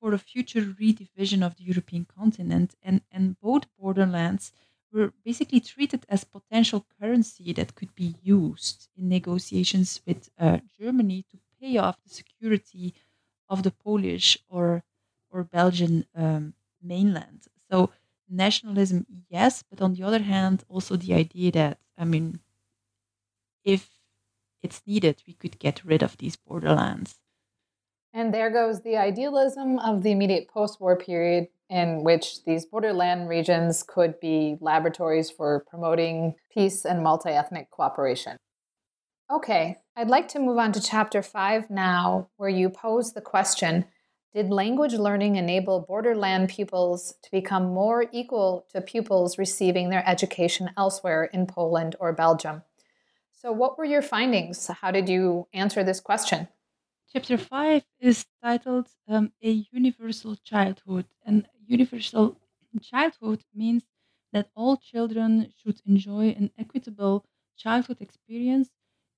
for 0.00 0.12
a 0.12 0.18
future 0.18 0.60
redivision 0.60 1.44
of 1.44 1.56
the 1.56 1.64
European 1.64 2.04
continent. 2.04 2.74
And, 2.82 3.02
and 3.10 3.38
both 3.40 3.64
borderlands 3.78 4.52
were 4.92 5.12
basically 5.24 5.60
treated 5.60 6.06
as 6.08 6.24
potential 6.24 6.86
currency 7.00 7.52
that 7.54 7.74
could 7.74 7.94
be 7.94 8.14
used 8.22 8.88
in 8.96 9.08
negotiations 9.08 10.00
with 10.06 10.30
uh, 10.38 10.58
Germany 10.78 11.24
to 11.30 11.38
pay 11.60 11.76
off 11.78 12.02
the 12.02 12.10
security 12.10 12.94
of 13.48 13.62
the 13.62 13.70
Polish 13.70 14.38
or, 14.48 14.84
or 15.30 15.44
Belgian 15.44 16.06
um, 16.14 16.54
mainland. 16.82 17.46
So 17.70 17.90
nationalism, 18.28 19.06
yes, 19.28 19.62
but 19.62 19.80
on 19.80 19.94
the 19.94 20.02
other 20.02 20.22
hand, 20.22 20.64
also 20.68 20.96
the 20.96 21.14
idea 21.14 21.50
that, 21.52 21.78
I 21.98 22.04
mean, 22.04 22.40
if 23.64 23.93
it's 24.64 24.82
needed, 24.86 25.22
we 25.26 25.34
could 25.34 25.58
get 25.58 25.84
rid 25.84 26.02
of 26.02 26.16
these 26.16 26.36
borderlands. 26.36 27.18
And 28.12 28.32
there 28.32 28.50
goes 28.50 28.82
the 28.82 28.96
idealism 28.96 29.78
of 29.78 30.02
the 30.02 30.12
immediate 30.12 30.48
post 30.48 30.80
war 30.80 30.96
period, 30.96 31.48
in 31.68 32.04
which 32.04 32.44
these 32.44 32.64
borderland 32.64 33.28
regions 33.28 33.82
could 33.82 34.20
be 34.20 34.56
laboratories 34.60 35.30
for 35.30 35.64
promoting 35.68 36.34
peace 36.52 36.84
and 36.84 37.02
multi 37.02 37.30
ethnic 37.30 37.70
cooperation. 37.70 38.36
Okay, 39.30 39.78
I'd 39.96 40.08
like 40.08 40.28
to 40.28 40.38
move 40.38 40.58
on 40.58 40.72
to 40.72 40.80
chapter 40.80 41.22
five 41.22 41.70
now, 41.70 42.28
where 42.36 42.48
you 42.48 42.70
pose 42.70 43.12
the 43.12 43.20
question 43.20 43.86
Did 44.34 44.50
language 44.50 44.94
learning 44.94 45.36
enable 45.36 45.80
borderland 45.80 46.48
pupils 46.48 47.14
to 47.22 47.30
become 47.30 47.74
more 47.74 48.06
equal 48.12 48.66
to 48.72 48.80
pupils 48.80 49.38
receiving 49.38 49.90
their 49.90 50.08
education 50.08 50.70
elsewhere 50.76 51.24
in 51.24 51.46
Poland 51.46 51.96
or 52.00 52.12
Belgium? 52.12 52.62
So, 53.44 53.52
what 53.52 53.76
were 53.76 53.84
your 53.84 54.00
findings? 54.00 54.68
How 54.68 54.90
did 54.90 55.06
you 55.06 55.48
answer 55.52 55.84
this 55.84 56.00
question? 56.00 56.48
Chapter 57.12 57.36
5 57.36 57.84
is 58.00 58.24
titled 58.42 58.88
um, 59.06 59.34
A 59.42 59.66
Universal 59.70 60.36
Childhood. 60.36 61.04
And 61.26 61.46
universal 61.66 62.38
childhood 62.80 63.44
means 63.54 63.84
that 64.32 64.48
all 64.56 64.78
children 64.78 65.52
should 65.62 65.82
enjoy 65.84 66.30
an 66.30 66.52
equitable 66.56 67.26
childhood 67.54 67.98
experience 68.00 68.70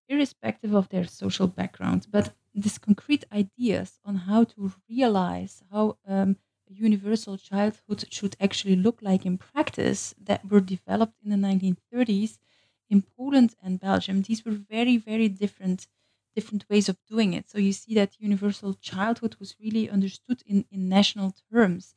irrespective 0.08 0.74
of 0.74 0.88
their 0.88 1.04
social 1.04 1.46
background. 1.46 2.08
But 2.10 2.34
these 2.52 2.78
concrete 2.78 3.24
ideas 3.32 4.00
on 4.04 4.16
how 4.16 4.42
to 4.42 4.72
realize 4.90 5.62
how 5.70 5.98
um, 6.04 6.36
a 6.68 6.74
universal 6.74 7.38
childhood 7.38 8.04
should 8.10 8.36
actually 8.40 8.74
look 8.74 8.98
like 9.02 9.24
in 9.24 9.38
practice 9.38 10.16
that 10.20 10.50
were 10.50 10.60
developed 10.60 11.14
in 11.22 11.30
the 11.30 11.36
1930s 11.36 12.40
in 12.88 13.02
Poland 13.02 13.54
and 13.62 13.80
Belgium, 13.80 14.22
these 14.22 14.44
were 14.44 14.52
very, 14.52 14.96
very 14.96 15.28
different 15.28 15.88
different 16.34 16.68
ways 16.68 16.88
of 16.90 16.98
doing 17.08 17.32
it. 17.32 17.48
So 17.48 17.56
you 17.58 17.72
see 17.72 17.94
that 17.94 18.20
universal 18.20 18.74
childhood 18.74 19.36
was 19.40 19.56
really 19.58 19.88
understood 19.88 20.42
in, 20.44 20.66
in 20.70 20.86
national 20.86 21.34
terms. 21.50 21.94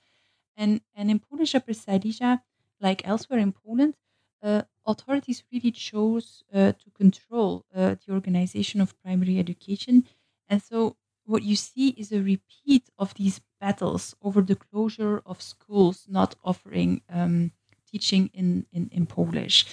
And, 0.55 0.81
and 0.93 1.09
in 1.09 1.19
Polish 1.19 1.55
Upper 1.55 1.73
Silesia, 1.73 2.43
like 2.79 3.07
elsewhere 3.07 3.39
in 3.39 3.53
Poland, 3.53 3.95
uh, 4.41 4.63
authorities 4.85 5.43
really 5.51 5.71
chose 5.71 6.43
uh, 6.53 6.71
to 6.73 6.89
control 6.91 7.65
uh, 7.73 7.95
the 8.05 8.13
organization 8.13 8.81
of 8.81 8.99
primary 9.01 9.39
education. 9.39 10.05
And 10.47 10.61
so 10.61 10.97
what 11.25 11.43
you 11.43 11.55
see 11.55 11.89
is 11.89 12.11
a 12.11 12.21
repeat 12.21 12.89
of 12.97 13.13
these 13.15 13.41
battles 13.59 14.15
over 14.21 14.41
the 14.41 14.55
closure 14.55 15.19
of 15.25 15.41
schools 15.41 16.05
not 16.07 16.35
offering 16.43 17.01
um, 17.09 17.51
teaching 17.85 18.29
in, 18.33 18.65
in, 18.71 18.89
in 18.89 19.05
Polish. 19.05 19.65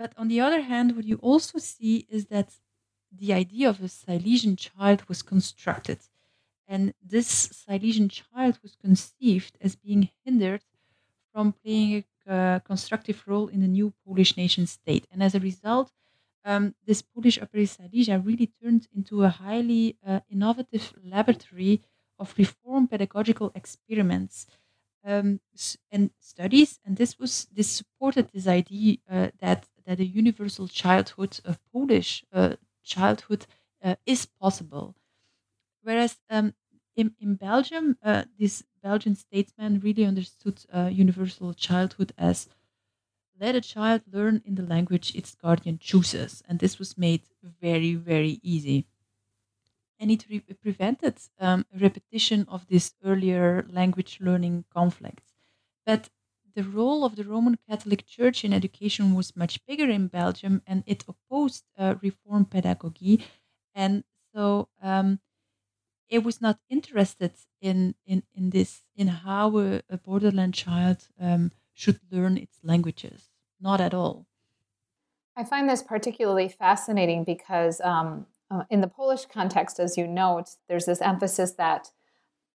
But 0.00 0.14
on 0.16 0.28
the 0.28 0.40
other 0.40 0.62
hand, 0.62 0.96
what 0.96 1.04
you 1.04 1.16
also 1.16 1.58
see 1.58 2.06
is 2.08 2.24
that 2.28 2.48
the 3.12 3.34
idea 3.34 3.68
of 3.68 3.82
a 3.82 3.88
Silesian 3.88 4.56
child 4.56 5.06
was 5.10 5.20
constructed. 5.20 5.98
And 6.66 6.94
this 7.02 7.26
Silesian 7.28 8.08
child 8.08 8.58
was 8.62 8.76
conceived 8.76 9.58
as 9.60 9.76
being 9.76 10.08
hindered 10.24 10.62
from 11.30 11.52
playing 11.52 12.04
a 12.26 12.32
uh, 12.32 12.58
constructive 12.60 13.22
role 13.26 13.48
in 13.48 13.60
the 13.60 13.68
new 13.68 13.92
Polish 14.06 14.38
nation 14.38 14.66
state. 14.66 15.06
And 15.12 15.22
as 15.22 15.34
a 15.34 15.40
result, 15.40 15.92
um, 16.46 16.74
this 16.86 17.02
Polish 17.02 17.38
Upper 17.38 17.66
Silesia 17.66 18.18
really 18.18 18.50
turned 18.62 18.88
into 18.96 19.24
a 19.24 19.28
highly 19.28 19.98
uh, 20.06 20.20
innovative 20.30 20.94
laboratory 21.04 21.82
of 22.18 22.32
reform 22.38 22.88
pedagogical 22.88 23.52
experiments 23.54 24.46
um, 25.04 25.40
and 25.90 26.10
studies. 26.18 26.78
And 26.86 26.96
this 26.96 27.18
was 27.18 27.46
this 27.52 27.70
supported 27.70 28.30
this 28.32 28.46
idea 28.46 28.96
uh, 29.10 29.28
that 29.40 29.66
that 29.86 30.00
a 30.00 30.04
universal 30.04 30.68
childhood, 30.68 31.40
a 31.44 31.56
Polish 31.72 32.24
uh, 32.32 32.56
childhood, 32.82 33.46
uh, 33.82 33.96
is 34.06 34.26
possible. 34.26 34.96
Whereas 35.82 36.18
um, 36.30 36.54
in, 36.96 37.14
in 37.20 37.36
Belgium, 37.36 37.98
uh, 38.02 38.24
this 38.38 38.64
Belgian 38.82 39.14
statesman 39.16 39.80
really 39.80 40.04
understood 40.04 40.64
uh, 40.74 40.90
universal 40.92 41.54
childhood 41.54 42.12
as 42.18 42.48
let 43.38 43.56
a 43.56 43.60
child 43.62 44.02
learn 44.06 44.42
in 44.44 44.54
the 44.56 44.62
language 44.62 45.14
its 45.16 45.34
guardian 45.34 45.78
chooses. 45.78 46.42
And 46.48 46.58
this 46.60 46.78
was 46.78 46.98
made 46.98 47.24
very, 47.42 47.94
very 47.96 48.40
easy. 48.42 48.86
And 50.00 50.10
it 50.10 50.26
re- 50.28 50.40
prevented 50.40 51.18
um, 51.38 51.64
a 51.72 51.78
repetition 51.78 52.44
of 52.48 52.66
this 52.66 52.94
earlier 53.04 53.64
language 53.68 54.18
learning 54.20 54.64
conflicts. 54.70 55.34
But 55.84 56.10
the 56.54 56.64
role 56.64 57.04
of 57.04 57.16
the 57.16 57.24
Roman 57.24 57.58
Catholic 57.68 58.06
Church 58.06 58.44
in 58.44 58.52
education 58.52 59.14
was 59.14 59.36
much 59.36 59.64
bigger 59.66 59.88
in 59.88 60.08
Belgium, 60.08 60.62
and 60.66 60.82
it 60.86 61.04
opposed 61.08 61.64
uh, 61.78 61.94
reform 62.02 62.44
pedagogy, 62.44 63.24
and 63.74 64.04
so 64.34 64.68
um, 64.82 65.20
it 66.08 66.24
was 66.24 66.40
not 66.40 66.58
interested 66.68 67.32
in 67.60 67.94
in 68.06 68.22
in 68.34 68.50
this 68.50 68.82
in 68.96 69.08
how 69.08 69.58
a, 69.58 69.82
a 69.88 69.96
borderland 69.96 70.54
child 70.54 71.08
um, 71.20 71.52
should 71.72 72.00
learn 72.10 72.36
its 72.36 72.58
languages, 72.62 73.30
not 73.60 73.80
at 73.80 73.94
all. 73.94 74.26
I 75.36 75.44
find 75.44 75.68
this 75.68 75.82
particularly 75.82 76.48
fascinating 76.48 77.24
because 77.24 77.80
um, 77.80 78.26
uh, 78.50 78.64
in 78.68 78.80
the 78.80 78.88
Polish 78.88 79.26
context, 79.26 79.78
as 79.78 79.96
you 79.96 80.06
note, 80.06 80.56
there's 80.68 80.86
this 80.86 81.00
emphasis 81.00 81.52
that 81.52 81.90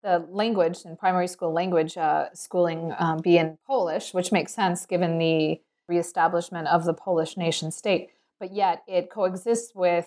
the 0.03 0.27
language 0.31 0.79
and 0.85 0.99
primary 0.99 1.29
school 1.29 1.53
language 1.53 1.97
uh, 1.97 2.27
schooling 2.35 2.95
um, 2.99 3.19
be 3.19 3.37
in 3.37 3.59
Polish, 3.67 4.15
which 4.15 4.33
makes 4.33 4.55
sense 4.55 4.87
given 4.87 5.19
the 5.19 5.61
reestablishment 5.89 6.69
of 6.69 6.85
the 6.85 6.95
Polish 6.95 7.37
nation 7.37 7.71
state. 7.71 8.11
But 8.39 8.53
yet 8.53 8.83
it 8.87 9.11
coexists 9.11 9.75
with 9.75 10.07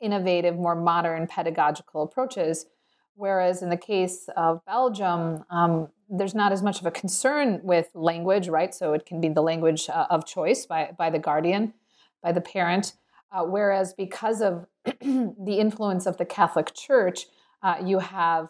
innovative, 0.00 0.56
more 0.56 0.74
modern 0.74 1.26
pedagogical 1.26 2.02
approaches. 2.02 2.66
Whereas 3.14 3.62
in 3.62 3.70
the 3.70 3.76
case 3.76 4.28
of 4.36 4.64
Belgium, 4.64 5.44
um, 5.50 5.88
there's 6.08 6.34
not 6.34 6.52
as 6.52 6.62
much 6.62 6.80
of 6.80 6.86
a 6.86 6.90
concern 6.90 7.60
with 7.62 7.88
language, 7.94 8.48
right? 8.48 8.74
So 8.74 8.92
it 8.92 9.06
can 9.06 9.20
be 9.20 9.28
the 9.28 9.42
language 9.42 9.88
uh, 9.88 10.06
of 10.10 10.26
choice 10.26 10.66
by, 10.66 10.90
by 10.96 11.10
the 11.10 11.18
guardian, 11.18 11.74
by 12.22 12.32
the 12.32 12.40
parent. 12.40 12.94
Uh, 13.30 13.44
whereas 13.44 13.94
because 13.94 14.42
of 14.42 14.66
the 14.84 15.56
influence 15.58 16.06
of 16.06 16.16
the 16.18 16.24
Catholic 16.24 16.74
Church, 16.74 17.26
uh, 17.62 17.76
you 17.82 17.98
have 17.98 18.48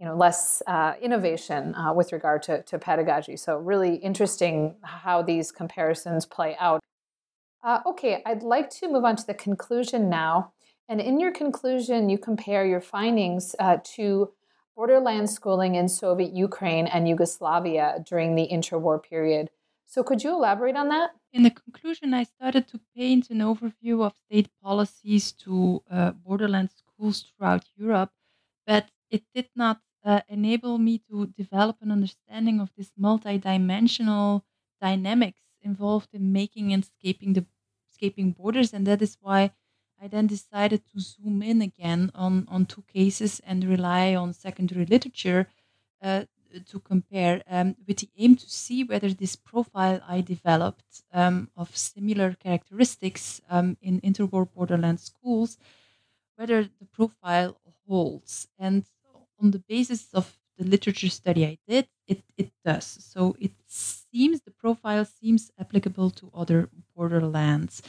you 0.00 0.06
know 0.06 0.16
less 0.16 0.62
uh, 0.66 0.94
innovation 1.00 1.74
uh, 1.74 1.92
with 1.92 2.10
regard 2.12 2.42
to, 2.44 2.62
to 2.62 2.78
pedagogy. 2.78 3.36
So 3.36 3.58
really 3.58 3.96
interesting 3.96 4.74
how 4.82 5.22
these 5.22 5.52
comparisons 5.52 6.24
play 6.24 6.56
out. 6.58 6.80
Uh, 7.62 7.80
okay, 7.84 8.22
I'd 8.24 8.42
like 8.42 8.70
to 8.80 8.88
move 8.88 9.04
on 9.04 9.16
to 9.16 9.26
the 9.26 9.34
conclusion 9.34 10.08
now. 10.08 10.52
And 10.88 11.00
in 11.00 11.20
your 11.20 11.30
conclusion, 11.30 12.08
you 12.08 12.16
compare 12.16 12.64
your 12.64 12.80
findings 12.80 13.54
uh, 13.58 13.76
to 13.96 14.30
borderland 14.74 15.28
schooling 15.28 15.74
in 15.74 15.86
Soviet 15.86 16.32
Ukraine 16.32 16.86
and 16.86 17.06
Yugoslavia 17.06 18.02
during 18.08 18.34
the 18.34 18.48
interwar 18.50 19.00
period. 19.02 19.50
So, 19.84 20.02
could 20.02 20.24
you 20.24 20.30
elaborate 20.30 20.76
on 20.76 20.88
that? 20.88 21.10
In 21.32 21.42
the 21.42 21.50
conclusion, 21.50 22.14
I 22.14 22.22
started 22.22 22.66
to 22.68 22.80
paint 22.96 23.28
an 23.28 23.38
overview 23.38 24.04
of 24.04 24.14
state 24.26 24.48
policies 24.62 25.32
to 25.44 25.82
uh, 25.90 26.12
borderland 26.12 26.70
schools 26.70 27.24
throughout 27.36 27.64
Europe, 27.76 28.12
but 28.66 28.90
it 29.10 29.24
did 29.34 29.48
not 29.54 29.80
uh, 30.04 30.20
enable 30.28 30.78
me 30.78 30.98
to 31.10 31.26
develop 31.26 31.76
an 31.80 31.90
understanding 31.90 32.60
of 32.60 32.72
this 32.76 32.92
multidimensional 32.98 34.42
dynamics 34.80 35.42
involved 35.62 36.08
in 36.12 36.32
making 36.32 36.72
and 36.72 36.82
escaping 36.84 37.34
the 37.34 37.46
escaping 37.90 38.32
borders, 38.32 38.72
and 38.72 38.86
that 38.86 39.02
is 39.02 39.16
why 39.20 39.50
I 40.00 40.08
then 40.08 40.26
decided 40.26 40.82
to 40.86 41.00
zoom 41.00 41.42
in 41.42 41.60
again 41.60 42.10
on, 42.14 42.46
on 42.48 42.64
two 42.66 42.82
cases 42.82 43.40
and 43.40 43.64
rely 43.64 44.14
on 44.14 44.32
secondary 44.32 44.86
literature 44.86 45.48
uh, 46.02 46.24
to 46.66 46.80
compare 46.80 47.42
um, 47.46 47.76
with 47.86 47.98
the 47.98 48.08
aim 48.16 48.34
to 48.36 48.48
see 48.50 48.82
whether 48.84 49.12
this 49.12 49.36
profile 49.36 50.00
I 50.06 50.20
developed 50.20 51.02
um, 51.12 51.50
of 51.56 51.76
similar 51.76 52.32
characteristics 52.34 53.40
um, 53.48 53.76
in 53.80 54.00
interwar 54.00 54.50
borderland 54.52 55.00
schools, 55.00 55.58
whether 56.36 56.64
the 56.64 56.86
profile 56.86 57.60
holds. 57.86 58.48
And 58.58 58.84
on 59.40 59.50
the 59.52 59.58
basis 59.68 60.12
of 60.12 60.38
the 60.56 60.64
literature 60.64 61.08
study 61.08 61.46
I 61.46 61.58
did, 61.66 61.88
it, 62.06 62.22
it 62.36 62.52
does. 62.64 62.84
So 62.86 63.36
it 63.40 63.52
seems 63.66 64.42
the 64.42 64.50
profile 64.50 65.04
seems 65.04 65.50
applicable 65.58 66.10
to 66.10 66.30
other 66.34 66.68
borderlands. 66.94 67.82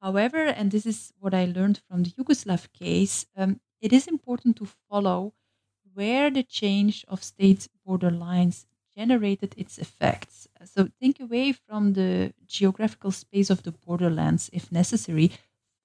However, 0.00 0.44
and 0.46 0.70
this 0.70 0.86
is 0.86 1.12
what 1.18 1.34
I 1.34 1.46
learned 1.46 1.80
from 1.88 2.02
the 2.04 2.10
Yugoslav 2.10 2.72
case, 2.72 3.26
um, 3.36 3.60
it 3.80 3.92
is 3.92 4.06
important 4.06 4.56
to 4.58 4.66
follow 4.88 5.34
where 5.94 6.30
the 6.30 6.42
change 6.42 7.04
of 7.08 7.22
state 7.22 7.68
borderlines 7.86 8.66
generated 8.96 9.54
its 9.56 9.78
effects. 9.78 10.46
So 10.64 10.88
think 11.00 11.20
away 11.20 11.52
from 11.52 11.94
the 11.94 12.32
geographical 12.46 13.10
space 13.12 13.50
of 13.50 13.62
the 13.62 13.72
borderlands 13.72 14.50
if 14.52 14.70
necessary. 14.72 15.32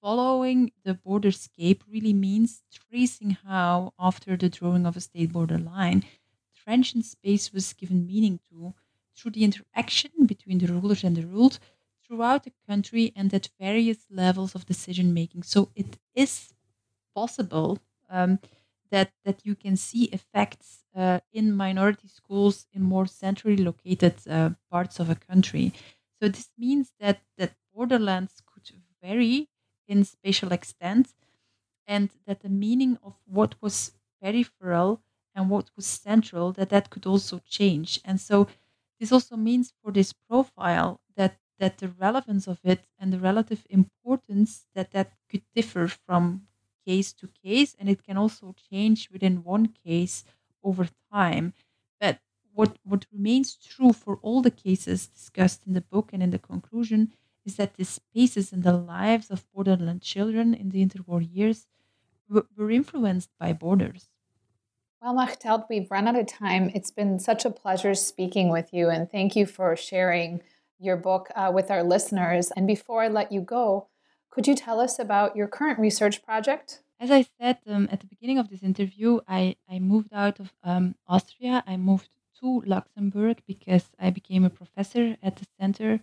Following 0.02 0.72
the 0.82 0.94
borderscape 0.94 1.82
really 1.86 2.12
means 2.14 2.64
tracing 2.70 3.30
how, 3.30 3.92
after 3.98 4.36
the 4.36 4.48
drawing 4.48 4.84
of 4.86 4.96
a 4.96 5.00
state 5.00 5.32
border 5.32 5.58
line, 5.58 6.04
transient 6.54 7.04
space 7.04 7.52
was 7.52 7.72
given 7.74 8.06
meaning 8.06 8.40
to 8.50 8.74
through 9.14 9.32
the 9.32 9.44
interaction 9.44 10.26
between 10.26 10.58
the 10.58 10.66
rulers 10.72 11.04
and 11.04 11.16
the 11.16 11.26
ruled 11.26 11.58
throughout 12.04 12.44
the 12.44 12.52
country 12.66 13.12
and 13.14 13.32
at 13.34 13.50
various 13.60 14.06
levels 14.10 14.54
of 14.54 14.66
decision 14.66 15.12
making. 15.14 15.42
So 15.42 15.70
it 15.74 15.98
is 16.14 16.52
possible 17.14 17.78
um, 18.08 18.40
that 18.90 19.12
that 19.24 19.44
you 19.46 19.56
can 19.56 19.76
see 19.76 20.04
effects 20.06 20.84
uh, 20.96 21.20
in 21.32 21.52
minority 21.54 22.08
schools 22.08 22.66
in 22.72 22.82
more 22.82 23.06
centrally 23.06 23.58
located 23.58 24.16
uh, 24.28 24.50
parts 24.70 25.00
of 25.00 25.10
a 25.10 25.14
country. 25.16 25.74
So 26.22 26.28
this 26.28 26.50
means 26.58 26.92
that 27.00 27.22
that 27.38 27.56
borderlands 27.74 28.42
could 28.46 28.70
vary 29.02 29.49
in 29.90 30.04
spatial 30.04 30.52
extent, 30.52 31.14
and 31.86 32.10
that 32.26 32.40
the 32.40 32.48
meaning 32.48 32.98
of 33.02 33.16
what 33.26 33.54
was 33.60 33.92
peripheral 34.22 35.02
and 35.34 35.50
what 35.50 35.70
was 35.76 35.86
central 35.86 36.52
that 36.52 36.70
that 36.70 36.90
could 36.90 37.06
also 37.06 37.38
change. 37.40 38.00
And 38.04 38.20
so 38.20 38.48
this 38.98 39.12
also 39.12 39.36
means 39.36 39.72
for 39.82 39.92
this 39.92 40.12
profile 40.12 41.00
that 41.16 41.38
that 41.58 41.78
the 41.78 41.88
relevance 41.88 42.46
of 42.48 42.60
it 42.64 42.86
and 42.98 43.12
the 43.12 43.20
relative 43.20 43.66
importance 43.68 44.66
that 44.74 44.92
that 44.92 45.12
could 45.28 45.42
differ 45.54 45.88
from 45.88 46.48
case 46.86 47.12
to 47.12 47.28
case 47.28 47.74
and 47.78 47.88
it 47.88 48.02
can 48.02 48.16
also 48.16 48.54
change 48.70 49.10
within 49.10 49.42
one 49.44 49.66
case 49.66 50.24
over 50.62 50.88
time 51.12 51.52
but 52.00 52.20
what 52.52 52.78
what 52.84 53.06
remains 53.12 53.56
true 53.56 53.92
for 53.92 54.16
all 54.18 54.40
the 54.42 54.50
cases 54.50 55.06
discussed 55.06 55.66
in 55.66 55.74
the 55.74 55.80
book 55.82 56.10
and 56.12 56.22
in 56.22 56.30
the 56.30 56.38
conclusion 56.38 57.12
is 57.44 57.56
that 57.56 57.74
the 57.74 57.84
spaces 57.84 58.52
and 58.52 58.62
the 58.62 58.72
lives 58.72 59.30
of 59.30 59.46
borderland 59.52 60.02
children 60.02 60.54
in 60.54 60.70
the 60.70 60.84
interwar 60.84 61.20
years 61.20 61.66
w- 62.28 62.46
were 62.56 62.70
influenced 62.70 63.30
by 63.38 63.52
borders 63.52 64.10
well, 65.02 65.14
Machteld, 65.14 65.64
we've 65.70 65.90
run 65.90 66.08
out 66.08 66.18
of 66.18 66.26
time. 66.26 66.70
It's 66.74 66.90
been 66.90 67.18
such 67.18 67.46
a 67.46 67.50
pleasure 67.50 67.94
speaking 67.94 68.50
with 68.50 68.74
you, 68.74 68.90
and 68.90 69.10
thank 69.10 69.34
you 69.34 69.46
for 69.46 69.74
sharing 69.74 70.42
your 70.78 70.98
book 70.98 71.30
uh, 71.34 71.50
with 71.54 71.70
our 71.70 71.82
listeners. 71.82 72.50
And 72.54 72.66
before 72.66 73.02
I 73.02 73.08
let 73.08 73.32
you 73.32 73.40
go, 73.40 73.88
could 74.28 74.46
you 74.46 74.54
tell 74.54 74.78
us 74.78 74.98
about 74.98 75.36
your 75.36 75.48
current 75.48 75.78
research 75.78 76.22
project? 76.22 76.82
As 76.98 77.10
I 77.10 77.24
said 77.40 77.60
um, 77.66 77.88
at 77.90 78.00
the 78.00 78.06
beginning 78.06 78.36
of 78.38 78.50
this 78.50 78.62
interview, 78.62 79.20
I, 79.26 79.56
I 79.70 79.78
moved 79.78 80.10
out 80.12 80.38
of 80.38 80.52
um, 80.62 80.94
Austria. 81.08 81.64
I 81.66 81.78
moved 81.78 82.10
to 82.40 82.62
Luxembourg 82.66 83.42
because 83.46 83.86
I 83.98 84.10
became 84.10 84.44
a 84.44 84.50
professor 84.50 85.16
at 85.22 85.36
the 85.36 85.46
Center 85.58 86.00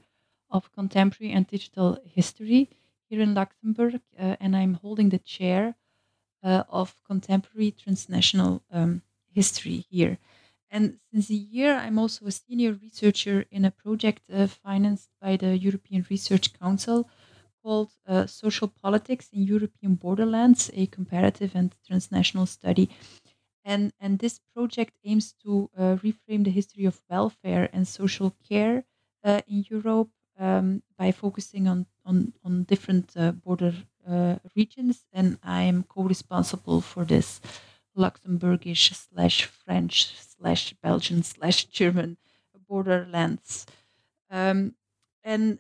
of 0.50 0.72
Contemporary 0.72 1.34
and 1.34 1.48
Digital 1.48 1.98
History 2.06 2.70
here 3.10 3.22
in 3.22 3.34
Luxembourg, 3.34 4.02
uh, 4.20 4.36
and 4.40 4.56
I'm 4.56 4.76
holding 4.76 5.10
the 5.10 5.20
chair 5.20 5.76
uh, 6.44 6.64
of 6.70 6.96
Contemporary 7.06 7.72
Transnational 7.72 8.64
um, 8.72 9.02
History 9.34 9.86
here. 9.90 10.18
And 10.70 11.00
since 11.12 11.30
a 11.30 11.34
year, 11.34 11.76
I'm 11.76 11.98
also 11.98 12.26
a 12.26 12.32
senior 12.32 12.74
researcher 12.74 13.46
in 13.52 13.64
a 13.64 13.72
project 13.72 14.24
uh, 14.32 14.48
financed 14.48 15.10
by 15.22 15.38
the 15.38 15.58
European 15.58 16.06
Research 16.10 16.54
Council 16.60 17.10
called 17.64 17.92
uh, 18.06 18.26
Social 18.26 18.68
Politics 18.68 19.30
in 19.32 19.44
European 19.44 19.96
Borderlands, 19.96 20.70
a 20.74 20.88
comparative 20.88 21.52
and 21.56 21.76
transnational 21.86 22.46
study. 22.46 22.90
And, 23.64 23.92
and 24.00 24.20
this 24.20 24.40
project 24.56 24.98
aims 25.04 25.34
to 25.44 25.70
uh, 25.78 25.98
reframe 25.98 26.44
the 26.44 26.52
history 26.52 26.86
of 26.86 27.02
welfare 27.10 27.70
and 27.74 27.88
social 27.88 28.34
care 28.48 28.86
uh, 29.24 29.42
in 29.48 29.66
Europe 29.70 30.10
um, 30.38 30.84
by 30.98 31.12
focusing 31.12 31.68
on, 31.68 31.86
on, 32.06 32.34
on 32.44 32.64
different 32.64 33.12
uh, 33.16 33.32
border 33.32 33.74
uh, 34.08 34.38
regions. 34.56 35.06
And 35.14 35.38
I'm 35.44 35.84
co 35.84 36.04
responsible 36.04 36.82
for 36.82 37.06
this 37.06 37.42
Luxembourgish 37.98 38.94
slash 38.94 39.46
French 39.46 40.16
slash 40.18 40.74
Belgian 40.82 41.24
slash 41.24 41.66
German 41.80 42.18
borderlands. 42.68 43.66
Um, 44.30 44.76
and 45.24 45.60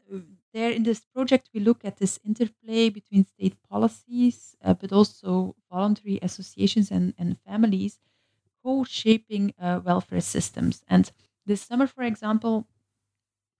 there 0.53 0.71
in 0.71 0.84
this 0.84 1.05
project, 1.05 1.49
we 1.53 1.59
look 1.59 1.84
at 1.86 1.97
this 1.97 2.19
interplay 2.23 2.89
between 2.89 3.25
state 3.25 3.61
policies, 3.69 4.55
uh, 4.63 4.73
but 4.73 4.91
also 4.91 5.55
voluntary 5.71 6.19
associations 6.21 6.91
and, 6.91 7.13
and 7.17 7.38
families 7.39 7.99
co-shaping 8.63 9.53
uh, 9.59 9.80
welfare 9.84 10.21
systems. 10.21 10.84
And 10.88 11.11
this 11.45 11.61
summer, 11.61 11.88
for 11.88 12.03
example, 12.03 12.67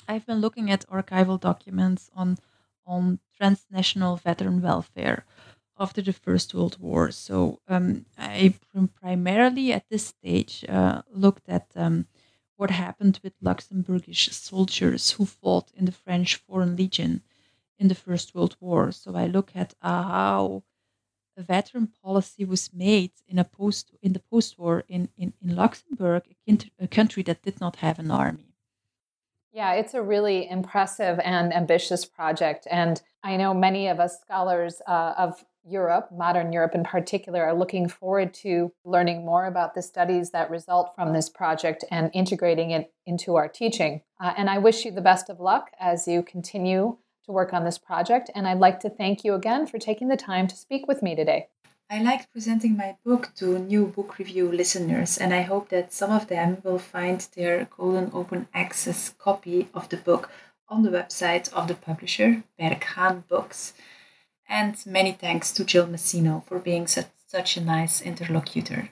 I've 0.08 0.26
been 0.26 0.42
looking 0.42 0.72
at 0.72 0.88
archival 0.88 1.40
documents 1.40 2.10
on 2.16 2.38
on 2.86 3.20
transnational 3.38 4.16
veteran 4.16 4.62
welfare 4.62 5.26
after 5.78 6.02
the 6.02 6.14
First 6.14 6.54
World 6.54 6.78
War. 6.80 7.12
So 7.12 7.60
um, 7.68 8.06
I 8.18 8.54
primarily 9.02 9.74
at 9.74 9.90
this 9.90 10.08
stage 10.08 10.66
uh, 10.70 11.02
looked 11.12 11.50
at 11.50 11.68
um, 11.76 12.08
what 12.56 12.72
happened 12.72 13.20
with 13.24 13.40
Luxembourgish 13.42 14.32
soldiers 14.32 15.12
who 15.12 15.26
fought 15.26 15.72
in 15.76 15.86
the 15.86 15.92
French 15.92 16.36
Foreign 16.36 16.76
Legion 16.76 17.22
in 17.78 17.88
the 17.90 17.96
First 17.96 18.34
World 18.34 18.56
War. 18.60 18.92
So 18.92 19.16
I 19.16 19.28
look 19.28 19.52
at 19.54 19.74
uh, 19.82 20.04
how 20.04 20.64
a 21.38 21.44
veteran 21.44 21.88
policy 22.04 22.46
was 22.46 22.74
made 22.74 23.12
in 23.28 23.38
a 23.38 23.44
post 23.44 23.92
in 24.02 24.14
the 24.14 24.20
post-war 24.32 24.84
in, 24.88 25.10
in, 25.18 25.34
in 25.42 25.56
Luxembourg, 25.56 26.24
a, 26.48 26.58
a 26.80 26.88
country 26.88 27.22
that 27.24 27.44
did 27.44 27.62
not 27.62 27.78
have 27.78 28.00
an 28.00 28.10
army. 28.10 28.47
Yeah, 29.58 29.74
it's 29.74 29.96
a 29.96 30.04
really 30.04 30.48
impressive 30.48 31.20
and 31.24 31.52
ambitious 31.52 32.06
project. 32.06 32.68
And 32.70 33.02
I 33.24 33.38
know 33.38 33.56
many 33.56 33.88
of 33.88 34.00
us 34.00 34.22
scholars 34.22 34.84
uh, 34.88 35.16
of 35.18 35.44
Europe, 35.68 36.10
modern 36.16 36.54
Europe 36.54 36.76
in 36.76 36.84
particular, 36.84 37.44
are 37.44 37.58
looking 37.58 37.90
forward 37.90 38.36
to 38.36 38.72
learning 38.86 39.26
more 39.26 39.48
about 39.48 39.74
the 39.74 39.82
studies 39.82 40.30
that 40.30 40.52
result 40.52 40.94
from 40.94 41.12
this 41.12 41.28
project 41.28 41.84
and 41.90 42.12
integrating 42.14 42.70
it 42.70 42.94
into 43.08 43.36
our 43.36 43.48
teaching. 43.48 44.02
Uh, 44.20 44.32
and 44.38 44.48
I 44.48 44.60
wish 44.60 44.86
you 44.86 44.92
the 44.92 45.02
best 45.02 45.28
of 45.28 45.40
luck 45.40 45.72
as 45.80 46.08
you 46.08 46.22
continue 46.22 46.98
to 47.26 47.32
work 47.32 47.52
on 47.52 47.66
this 47.66 47.80
project. 47.80 48.30
And 48.36 48.48
I'd 48.48 48.60
like 48.60 48.80
to 48.82 48.92
thank 48.92 49.24
you 49.24 49.34
again 49.34 49.66
for 49.66 49.80
taking 49.80 50.08
the 50.08 50.18
time 50.18 50.46
to 50.46 50.56
speak 50.56 50.88
with 50.88 51.02
me 51.02 51.16
today. 51.16 51.48
I 51.90 52.02
liked 52.02 52.34
presenting 52.34 52.76
my 52.76 52.98
book 53.06 53.32
to 53.36 53.58
new 53.58 53.86
book 53.86 54.18
review 54.18 54.52
listeners, 54.52 55.18
and 55.18 55.34
I 55.34 55.44
hope 55.44 55.70
that 55.70 55.94
some 55.94 56.12
of 56.12 56.28
them 56.28 56.58
will 56.62 56.80
find 56.80 57.26
their 57.34 57.70
golden 57.78 58.12
open 58.14 58.50
access 58.54 59.16
copy 59.18 59.70
of 59.74 59.88
the 59.88 59.96
book 59.96 60.30
on 60.68 60.84
the 60.84 60.90
website 60.90 61.52
of 61.54 61.70
the 61.70 61.76
publisher, 61.76 62.44
Berghahn 62.60 63.26
Books. 63.30 63.74
And 64.50 64.76
many 64.86 65.14
thanks 65.14 65.54
to 65.54 65.64
Jill 65.64 65.88
Massino 65.88 66.44
for 66.46 66.60
being 66.60 66.88
such, 66.88 67.08
such 67.26 67.56
a 67.56 67.62
nice 67.62 68.02
interlocutor. 68.02 68.90